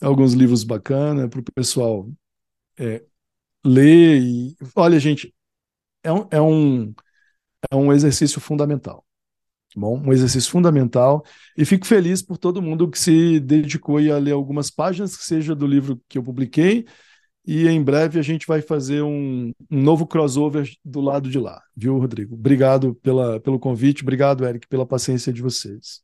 [0.00, 2.08] alguns livros bacanas para o pessoal
[2.78, 3.04] é,
[3.64, 4.56] ler e...
[4.76, 5.34] Olha, gente,
[6.02, 6.94] é um, é um,
[7.70, 9.04] é um exercício fundamental,
[9.74, 9.98] tá bom?
[10.00, 11.24] Um exercício fundamental
[11.56, 15.54] e fico feliz por todo mundo que se dedicou a ler algumas páginas, que seja
[15.54, 16.86] do livro que eu publiquei,
[17.46, 21.62] e em breve a gente vai fazer um, um, novo crossover do lado de lá,
[21.76, 22.34] viu, Rodrigo?
[22.34, 26.02] Obrigado pela, pelo convite, obrigado, Eric, pela paciência de vocês.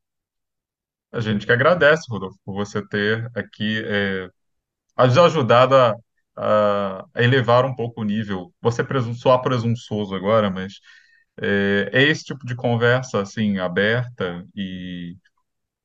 [1.10, 4.28] A gente que agradece, Rodolfo, por você ter aqui é,
[4.96, 5.96] ajudado a,
[6.36, 8.52] a, elevar um pouco o nível.
[8.60, 10.74] Você presum, soar presunçoso agora, mas
[11.40, 15.16] é, é esse tipo de conversa assim aberta e,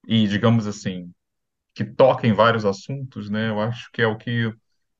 [0.08, 1.12] e digamos assim
[1.74, 3.50] que toca em vários assuntos, né?
[3.50, 4.54] Eu acho que é o que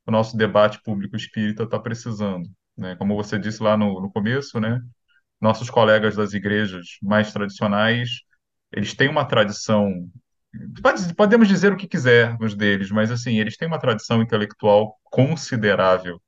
[0.08, 2.96] o nosso debate público espírita está precisando, né?
[2.98, 4.82] Como você disse lá no, no começo, né?
[5.42, 8.10] Nossos colegas das igrejas mais tradicionais,
[8.74, 9.92] eles têm uma tradição,
[10.82, 16.22] pode- podemos dizer o que quisermos deles, mas assim, eles têm uma tradição intelectual considerável,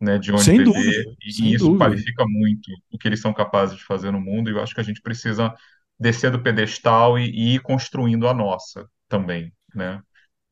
[0.00, 0.18] né?
[0.18, 1.76] De onde Sem beber, dúvida, e, isso dúvida.
[1.76, 4.80] qualifica muito o que eles são capazes de fazer no mundo, e eu acho que
[4.80, 5.54] a gente precisa
[5.98, 10.02] descer do pedestal e, e ir construindo a nossa também, né?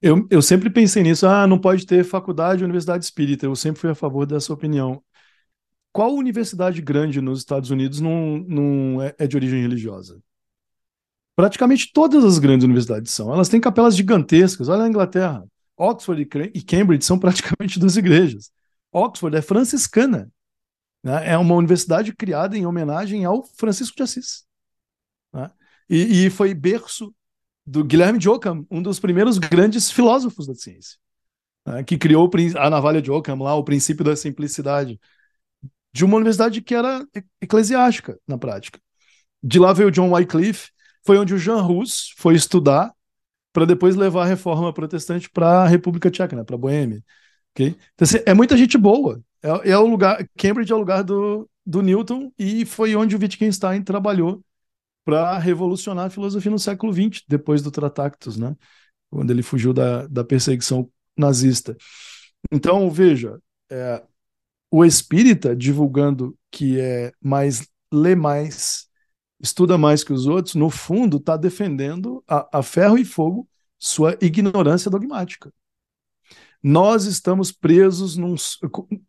[0.00, 3.46] Eu, eu sempre pensei nisso, ah, não pode ter faculdade universidade espírita.
[3.46, 5.02] Eu sempre fui a favor dessa opinião.
[5.92, 10.20] Qual universidade grande nos Estados Unidos não, não é, é de origem religiosa?
[11.34, 13.32] Praticamente todas as grandes universidades são.
[13.32, 14.68] Elas têm capelas gigantescas.
[14.68, 15.44] Olha a Inglaterra.
[15.76, 18.50] Oxford e Cambridge são praticamente duas igrejas.
[18.92, 20.30] Oxford é franciscana.
[21.02, 21.30] Né?
[21.32, 24.44] É uma universidade criada em homenagem ao Francisco de Assis.
[25.32, 25.50] Né?
[25.88, 27.14] E, e, foi berço
[27.66, 30.96] do Guilherme de Ockham, um dos primeiros grandes filósofos da ciência,
[31.66, 31.82] né?
[31.82, 35.00] que criou a navalha de Ockham, lá, o princípio da simplicidade,
[35.92, 37.04] de uma universidade que era
[37.40, 38.78] eclesiástica na prática.
[39.42, 40.70] De lá veio John Wycliffe,
[41.04, 42.92] foi onde o Jean Rus foi estudar
[43.52, 47.02] para depois levar a reforma protestante para a República Tcheca, né, para Boêmia.
[47.54, 47.68] Okay?
[47.94, 49.20] Então, assim, é muita gente boa.
[49.42, 53.18] É, é, o lugar, Cambridge é o lugar do, do Newton e foi onde o
[53.18, 54.42] Wittgenstein trabalhou
[55.06, 58.56] para revolucionar a filosofia no século XX, depois do Tratactus, né?
[59.08, 61.76] quando ele fugiu da, da perseguição nazista.
[62.50, 64.02] Então, veja, é,
[64.68, 68.88] o espírita divulgando que é mais lê mais
[69.40, 74.16] estuda mais que os outros, no fundo, está defendendo a, a ferro e fogo sua
[74.20, 75.52] ignorância dogmática.
[76.60, 78.34] Nós estamos presos num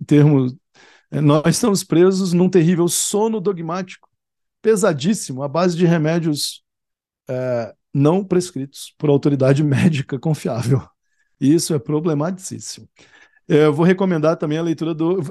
[0.06, 0.56] termo,
[1.10, 4.07] é, nós estamos presos num terrível sono dogmático,
[4.68, 6.62] pesadíssimo, à base de remédios
[7.30, 10.82] é, não prescritos por autoridade médica confiável.
[11.40, 12.86] E isso é problematicíssimo.
[13.48, 15.22] Eu vou recomendar também a leitura do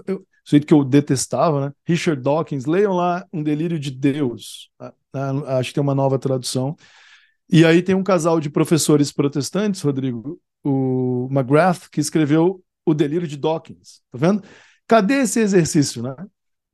[0.42, 1.72] sujeito que eu detestava, né?
[1.84, 2.64] Richard Dawkins.
[2.64, 4.70] Leiam lá Um Delírio de Deus.
[5.58, 6.74] Acho que tem uma nova tradução.
[7.46, 13.28] E aí tem um casal de professores protestantes, Rodrigo, o McGrath, que escreveu O Delírio
[13.28, 14.00] de Dawkins.
[14.10, 14.42] Tá vendo?
[14.88, 16.16] Cadê esse exercício, né?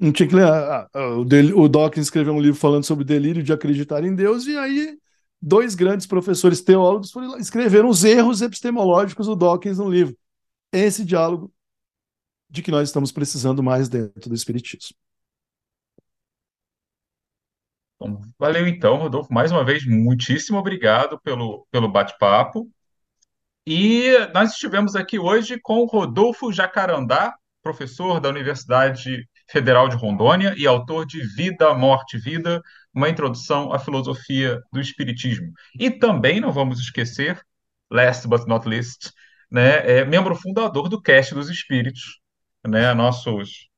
[0.02, 0.46] Não tinha que ler.
[0.46, 4.46] Ah, ah, o, Dawkins escreveu um livro falando sobre o delírio de acreditar em Deus,
[4.46, 4.98] e aí
[5.40, 10.16] dois grandes professores teólogos escreveram os erros epistemológicos do Dawkins no livro
[10.72, 11.52] esse diálogo
[12.48, 14.96] de que nós estamos precisando mais dentro do Espiritismo.
[18.00, 19.32] Bom, valeu então, Rodolfo.
[19.32, 22.68] Mais uma vez, muitíssimo obrigado pelo, pelo bate-papo.
[23.64, 30.66] E nós estivemos aqui hoje com Rodolfo Jacarandá, professor da Universidade Federal de Rondônia e
[30.66, 32.62] autor de Vida, Morte, Vida,
[32.94, 35.52] uma introdução à filosofia do Espiritismo.
[35.78, 37.38] E também não vamos esquecer,
[37.90, 39.12] last but not least,
[39.50, 42.18] né, é membro fundador do Cast dos Espíritos,
[42.66, 43.68] né, nossos,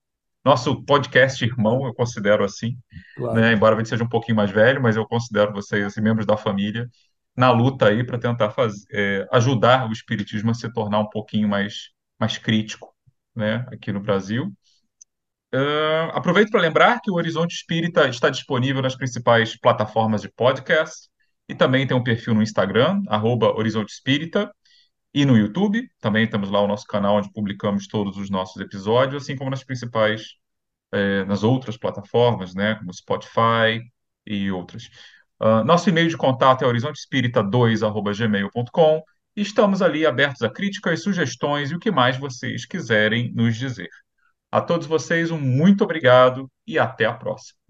[0.44, 2.78] nosso podcast irmão, eu considero assim,
[3.16, 3.34] claro.
[3.34, 6.24] né, embora a gente seja um pouquinho mais velho, mas eu considero vocês assim, membros
[6.24, 6.88] da família,
[7.36, 11.48] na luta aí para tentar fazer, é, ajudar o Espiritismo a se tornar um pouquinho
[11.48, 12.94] mais, mais crítico,
[13.34, 14.52] né, aqui no Brasil.
[15.54, 21.08] Uh, aproveito para lembrar que o Horizonte Espírita está disponível nas principais plataformas de podcast
[21.48, 24.50] e também tem um perfil no Instagram, arroba Horizonte Espírita,
[25.14, 25.88] e no YouTube.
[26.00, 29.62] Também temos lá o nosso canal onde publicamos todos os nossos episódios, assim como nas
[29.62, 30.34] principais,
[30.92, 33.80] é, nas outras plataformas, né, como Spotify
[34.26, 34.88] e outras.
[35.40, 39.02] Uh, nosso e-mail de contato é horizontespírita2@gmail.com.
[39.36, 43.88] Estamos ali abertos a críticas, sugestões e o que mais vocês quiserem nos dizer.
[44.54, 47.63] A todos vocês, um muito obrigado e até a próxima.